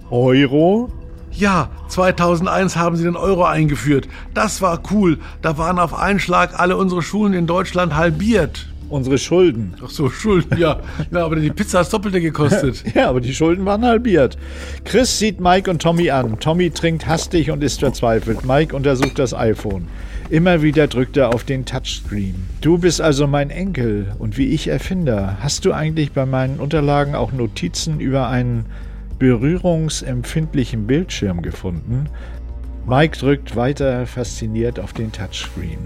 Euro? 0.09 0.91
Ja, 1.31 1.69
2001 1.87 2.75
haben 2.75 2.95
sie 2.95 3.03
den 3.03 3.15
Euro 3.15 3.45
eingeführt. 3.45 4.07
Das 4.33 4.61
war 4.61 4.81
cool. 4.91 5.19
Da 5.41 5.57
waren 5.57 5.79
auf 5.79 5.93
einen 5.93 6.19
Schlag 6.19 6.59
alle 6.59 6.77
unsere 6.77 7.01
Schulen 7.01 7.33
in 7.33 7.47
Deutschland 7.47 7.95
halbiert. 7.95 8.67
Unsere 8.89 9.17
Schulden. 9.17 9.73
Ach 9.81 9.89
so, 9.89 10.09
Schulden, 10.09 10.57
ja. 10.57 10.81
ja 11.11 11.25
aber 11.25 11.37
die 11.37 11.49
Pizza 11.49 11.79
hat 11.79 11.93
Doppelte 11.93 12.19
gekostet. 12.19 12.83
Ja, 12.93 13.09
aber 13.09 13.21
die 13.21 13.33
Schulden 13.33 13.65
waren 13.65 13.85
halbiert. 13.85 14.37
Chris 14.83 15.17
sieht 15.17 15.39
Mike 15.39 15.71
und 15.71 15.81
Tommy 15.81 16.11
an. 16.11 16.37
Tommy 16.39 16.71
trinkt 16.71 17.07
hastig 17.07 17.51
und 17.51 17.63
ist 17.63 17.79
verzweifelt. 17.79 18.45
Mike 18.45 18.75
untersucht 18.75 19.17
das 19.17 19.33
iPhone. 19.33 19.87
Immer 20.29 20.61
wieder 20.61 20.87
drückt 20.87 21.15
er 21.15 21.33
auf 21.33 21.45
den 21.45 21.65
Touchscreen. 21.65 22.35
Du 22.59 22.77
bist 22.77 22.99
also 22.99 23.27
mein 23.27 23.49
Enkel 23.49 24.13
und 24.19 24.37
wie 24.37 24.47
ich 24.47 24.67
Erfinder. 24.67 25.37
Hast 25.39 25.63
du 25.63 25.71
eigentlich 25.71 26.11
bei 26.11 26.25
meinen 26.25 26.59
Unterlagen 26.59 27.15
auch 27.15 27.31
Notizen 27.31 28.01
über 28.01 28.27
einen 28.27 28.65
berührungsempfindlichen 29.21 30.87
Bildschirm 30.87 31.41
gefunden? 31.41 32.07
Mike 32.87 33.17
drückt 33.19 33.55
weiter 33.55 34.07
fasziniert 34.07 34.79
auf 34.79 34.93
den 34.93 35.11
Touchscreen. 35.11 35.77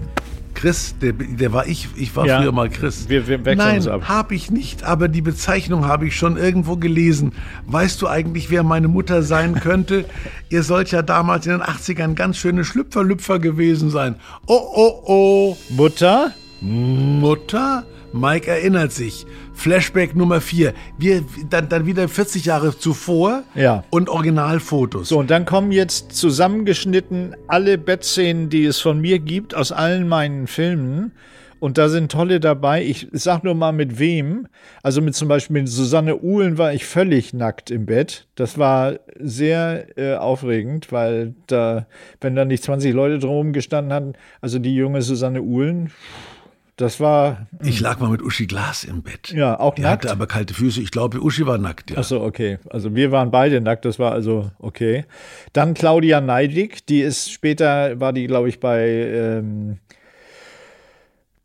Chris, 0.54 0.94
der, 1.02 1.12
der 1.12 1.52
war 1.52 1.66
ich, 1.66 1.86
ich 1.96 2.16
war 2.16 2.26
Ja. 2.26 2.40
früher 2.40 2.50
mal 2.52 2.70
Chris. 2.70 3.10
Wir- 3.10 3.28
wir 3.28 3.44
wechseln 3.44 3.58
Nein, 3.58 3.76
uns 3.76 3.88
ab. 3.88 4.08
habe 4.08 4.34
ich 4.34 4.50
nicht, 4.50 4.84
aber 4.84 5.08
die 5.08 5.20
Bezeichnung 5.20 5.84
habe 5.86 6.06
ich 6.06 6.16
schon 6.16 6.38
irgendwo 6.38 6.76
gelesen. 6.76 7.32
Weißt 7.66 8.00
du 8.00 8.08
eigentlich, 8.08 8.48
wer 8.50 8.62
meine 8.62 8.88
Mutter 8.88 9.22
sein 9.22 9.54
könnte? 9.60 10.06
Ihr 10.48 10.62
sollt 10.62 10.90
ja 10.90 11.02
damals 11.02 11.44
in 11.44 11.52
den 11.52 11.60
80ern 11.62 12.14
ganz 12.14 12.38
schöne 12.38 12.64
Schlüpferlüpfer 12.64 13.38
gewesen 13.38 13.90
sein. 13.90 14.14
Oh, 14.46 14.58
oh, 14.74 15.02
oh. 15.06 15.56
Mutter? 15.68 16.32
Mutter? 16.62 17.84
Mike 18.12 18.50
erinnert 18.50 18.92
sich. 18.92 19.26
Flashback 19.54 20.14
Nummer 20.14 20.40
4. 20.40 20.72
Wir, 20.98 21.24
dann, 21.50 21.68
dann 21.68 21.86
wieder 21.86 22.08
40 22.08 22.44
Jahre 22.44 22.78
zuvor. 22.78 23.42
Ja. 23.54 23.84
Und 23.90 24.08
Originalfotos. 24.08 25.08
So, 25.08 25.18
und 25.18 25.30
dann 25.30 25.44
kommen 25.44 25.72
jetzt 25.72 26.12
zusammengeschnitten 26.12 27.36
alle 27.48 27.78
Bettszenen, 27.78 28.48
die 28.48 28.64
es 28.64 28.80
von 28.80 29.00
mir 29.00 29.18
gibt, 29.18 29.54
aus 29.54 29.72
allen 29.72 30.08
meinen 30.08 30.46
Filmen. 30.46 31.12
Und 31.58 31.78
da 31.78 31.88
sind 31.88 32.12
tolle 32.12 32.38
dabei. 32.38 32.84
Ich 32.84 33.08
sag 33.12 33.42
nur 33.42 33.54
mal 33.54 33.72
mit 33.72 33.98
wem. 33.98 34.46
Also 34.82 35.00
mit 35.00 35.14
zum 35.14 35.28
Beispiel 35.28 35.62
mit 35.62 35.68
Susanne 35.68 36.18
Uhlen 36.22 36.58
war 36.58 36.74
ich 36.74 36.84
völlig 36.84 37.32
nackt 37.32 37.70
im 37.70 37.86
Bett. 37.86 38.26
Das 38.34 38.58
war 38.58 38.98
sehr 39.18 39.98
äh, 39.98 40.16
aufregend, 40.16 40.92
weil 40.92 41.34
da, 41.46 41.86
wenn 42.20 42.36
da 42.36 42.44
nicht 42.44 42.62
20 42.62 42.92
Leute 42.92 43.18
drumherum 43.18 43.52
gestanden 43.52 43.92
hatten, 43.92 44.12
also 44.40 44.58
die 44.58 44.74
junge 44.74 45.00
Susanne 45.00 45.42
Uhlen, 45.42 45.90
das 46.76 47.00
war. 47.00 47.46
Ich 47.62 47.80
lag 47.80 47.98
mal 48.00 48.10
mit 48.10 48.22
Uschi 48.22 48.46
Glas 48.46 48.84
im 48.84 49.02
Bett. 49.02 49.32
Ja, 49.32 49.58
auch 49.58 49.74
Die 49.74 49.82
nackt. 49.82 50.04
hatte 50.04 50.12
aber 50.12 50.26
kalte 50.26 50.54
Füße. 50.54 50.80
Ich 50.80 50.90
glaube, 50.90 51.20
Uschi 51.22 51.46
war 51.46 51.58
nackt, 51.58 51.90
ja. 51.90 51.98
Achso, 51.98 52.22
okay. 52.24 52.58
Also 52.70 52.94
wir 52.94 53.10
waren 53.12 53.30
beide 53.30 53.60
nackt, 53.60 53.84
das 53.84 53.98
war 53.98 54.12
also 54.12 54.50
okay. 54.58 55.04
Dann 55.52 55.74
Claudia 55.74 56.20
Neidig, 56.20 56.84
die 56.86 57.00
ist 57.00 57.32
später, 57.32 57.98
war 58.00 58.12
die, 58.12 58.26
glaube 58.26 58.48
ich, 58.48 58.60
bei 58.60 58.86
ähm, 58.86 59.78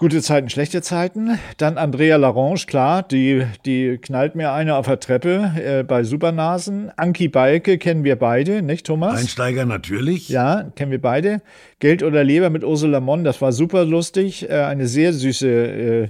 Gute 0.02 0.24
Zeiten, 0.24 0.50
schlechte 0.50 0.82
Zeiten. 0.82 1.38
Dann 1.58 1.78
Andrea 1.78 2.18
Larange, 2.18 2.66
klar, 2.66 3.04
die, 3.04 3.46
die 3.68 4.00
knallt 4.02 4.34
mir 4.34 4.52
eine 4.52 4.76
auf 4.76 4.88
der 4.88 5.00
Treppe 5.00 5.52
äh, 5.64 5.84
bei 5.84 6.04
Supernasen. 6.04 6.92
Anki 6.98 7.28
Balke 7.28 7.78
kennen 7.78 8.04
wir 8.04 8.16
beide, 8.16 8.64
nicht 8.64 8.88
Thomas? 8.88 9.20
Einsteiger 9.20 9.64
natürlich. 9.66 10.28
Ja, 10.28 10.72
kennen 10.76 10.90
wir 10.90 11.00
beide. 11.00 11.44
Geld 11.78 12.02
oder 12.02 12.24
Leber 12.24 12.50
mit 12.50 12.64
Ursula 12.64 13.00
Mon, 13.00 13.24
das 13.24 13.44
war 13.44 13.52
super 13.52 13.86
lustig. 13.86 14.50
Äh, 14.50 14.64
eine 14.64 14.88
sehr 14.88 15.14
süße 15.14 15.48
äh, 15.48 16.10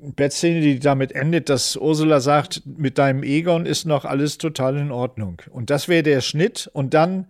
Bettszene, 0.00 0.60
die 0.60 0.80
damit 0.80 1.12
endet, 1.12 1.48
dass 1.48 1.76
Ursula 1.76 2.18
sagt, 2.18 2.62
mit 2.66 2.98
deinem 2.98 3.22
Egon 3.22 3.66
ist 3.66 3.84
noch 3.84 4.04
alles 4.04 4.36
total 4.38 4.76
in 4.78 4.90
Ordnung. 4.90 5.40
Und 5.52 5.70
das 5.70 5.86
wäre 5.86 6.02
der 6.02 6.22
Schnitt. 6.22 6.68
Und 6.72 6.92
dann 6.92 7.26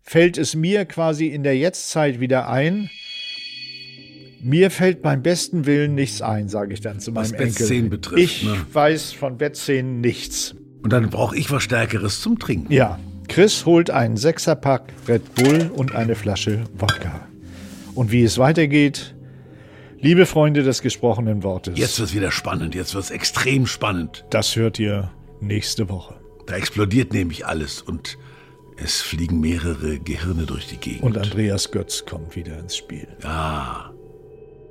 fällt 0.00 0.38
es 0.38 0.54
mir 0.54 0.86
quasi 0.86 1.26
in 1.26 1.42
der 1.42 1.58
Jetztzeit 1.58 2.18
wieder 2.18 2.48
ein. 2.48 2.88
Mir 4.46 4.70
fällt 4.70 5.00
beim 5.00 5.22
besten 5.22 5.64
Willen 5.64 5.94
nichts 5.94 6.20
ein, 6.20 6.48
sage 6.50 6.74
ich 6.74 6.80
dann 6.82 7.00
zu 7.00 7.14
Was 7.14 7.30
meinem 7.32 7.40
Enkel. 7.40 7.54
Bettszenen 7.58 7.90
betrifft, 7.90 8.22
Ich 8.22 8.44
ne? 8.44 8.56
weiß 8.72 9.12
von 9.12 9.38
Bettszenen 9.38 10.00
nichts. 10.02 10.54
Und 10.82 10.92
dann 10.92 11.08
brauche 11.08 11.34
ich 11.36 11.50
was 11.50 11.62
Stärkeres 11.62 12.20
zum 12.20 12.38
Trinken. 12.38 12.70
Ja, 12.70 12.98
Chris 13.28 13.64
holt 13.64 13.88
einen 13.90 14.18
Sechserpack 14.18 14.92
Red 15.08 15.34
Bull 15.34 15.70
und 15.74 15.94
eine 15.94 16.14
Flasche 16.14 16.64
Wodka. 16.78 17.26
Und 17.94 18.12
wie 18.12 18.22
es 18.22 18.36
weitergeht, 18.36 19.14
liebe 19.98 20.26
Freunde 20.26 20.62
des 20.62 20.82
gesprochenen 20.82 21.42
Wortes, 21.42 21.78
Jetzt 21.78 21.98
wird's 21.98 22.14
wieder 22.14 22.30
spannend. 22.30 22.74
Jetzt 22.74 22.94
wird's 22.94 23.10
extrem 23.10 23.66
spannend. 23.66 24.26
das 24.28 24.56
hört 24.56 24.78
ihr 24.78 25.10
nächste 25.40 25.88
Woche. 25.88 26.16
Da 26.46 26.56
explodiert 26.56 27.14
nämlich 27.14 27.46
alles 27.46 27.80
und 27.80 28.18
es 28.76 29.00
fliegen 29.00 29.40
mehrere 29.40 29.98
Gehirne 30.00 30.44
durch 30.44 30.66
die 30.66 30.76
Gegend. 30.76 31.02
Und 31.04 31.16
Andreas 31.16 31.70
Götz 31.70 32.04
kommt 32.04 32.36
wieder 32.36 32.58
ins 32.58 32.76
Spiel. 32.76 33.08
ja, 33.22 33.90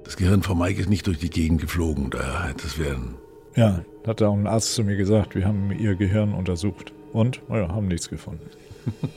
das 0.03 0.17
Gehirn 0.17 0.43
von 0.43 0.57
Mike 0.57 0.81
ist 0.81 0.89
nicht 0.89 1.07
durch 1.07 1.19
die 1.19 1.29
Gegend 1.29 1.61
geflogen. 1.61 2.09
Da 2.09 2.47
hätte 2.47 2.67
es 2.67 2.77
werden. 2.77 3.15
Ja, 3.55 3.83
hat 4.05 4.21
da 4.21 4.27
auch 4.27 4.35
ein 4.35 4.47
Arzt 4.47 4.73
zu 4.73 4.83
mir 4.83 4.97
gesagt, 4.97 5.35
wir 5.35 5.45
haben 5.45 5.71
ihr 5.71 5.95
Gehirn 5.95 6.33
untersucht. 6.33 6.91
Und, 7.13 7.47
naja, 7.49 7.69
haben 7.69 7.87
nichts 7.87 8.09
gefunden. 8.09 8.49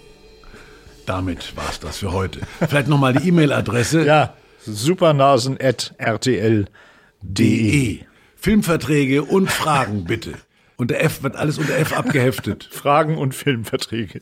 Damit 1.06 1.56
war's 1.56 1.80
das 1.80 1.98
für 1.98 2.12
heute. 2.12 2.40
Vielleicht 2.68 2.88
nochmal 2.88 3.14
die 3.14 3.28
E-Mail-Adresse. 3.28 4.04
Ja, 4.04 4.34
supernasen.rtl.de. 4.64 6.66
de. 7.22 8.00
Filmverträge 8.36 9.24
und 9.24 9.50
Fragen 9.50 10.04
bitte. 10.04 10.34
Unter 10.76 11.00
F 11.00 11.22
wird 11.22 11.36
alles 11.36 11.58
unter 11.58 11.76
F 11.78 11.96
abgeheftet. 11.96 12.64
Fragen 12.70 13.16
und 13.16 13.34
Filmverträge. 13.34 14.20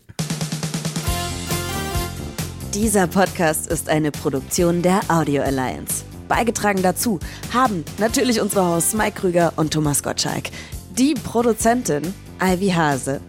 Dieser 2.75 3.07
Podcast 3.07 3.67
ist 3.67 3.89
eine 3.89 4.13
Produktion 4.13 4.83
der 4.83 5.01
Audio 5.09 5.43
Alliance. 5.43 6.05
Beigetragen 6.29 6.83
dazu 6.83 7.19
haben 7.53 7.85
natürlich 7.99 8.41
unsere 8.41 8.67
Hosts 8.67 8.95
Mike 8.95 9.21
Krüger 9.21 9.53
und 9.57 9.73
Thomas 9.73 10.03
Gottschalk. 10.03 10.51
Die 10.99 11.15
Produzentin 11.15 12.03
Ivy 12.43 12.71
Hase. 12.71 13.21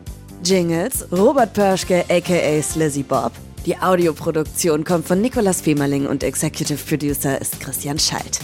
Jingles 0.44 1.08
Robert 1.12 1.54
Pörschke 1.54 2.06
aka 2.10 2.62
Slizzy 2.62 3.04
Bob. 3.04 3.32
Die 3.66 3.78
Audioproduktion 3.78 4.84
kommt 4.84 5.08
von 5.08 5.22
Nicolas 5.22 5.62
Femerling 5.62 6.06
und 6.06 6.24
Executive 6.24 6.78
Producer 6.78 7.42
ist 7.42 7.60
Christian 7.60 7.98
Schalt. 7.98 8.40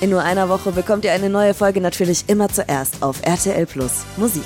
In 0.00 0.10
nur 0.10 0.22
einer 0.22 0.48
Woche 0.48 0.72
bekommt 0.72 1.04
ihr 1.04 1.12
eine 1.12 1.30
neue 1.30 1.54
Folge 1.54 1.80
natürlich 1.80 2.24
immer 2.26 2.48
zuerst 2.48 3.02
auf 3.02 3.22
RTL 3.22 3.66
Plus 3.66 4.04
Musik. 4.16 4.44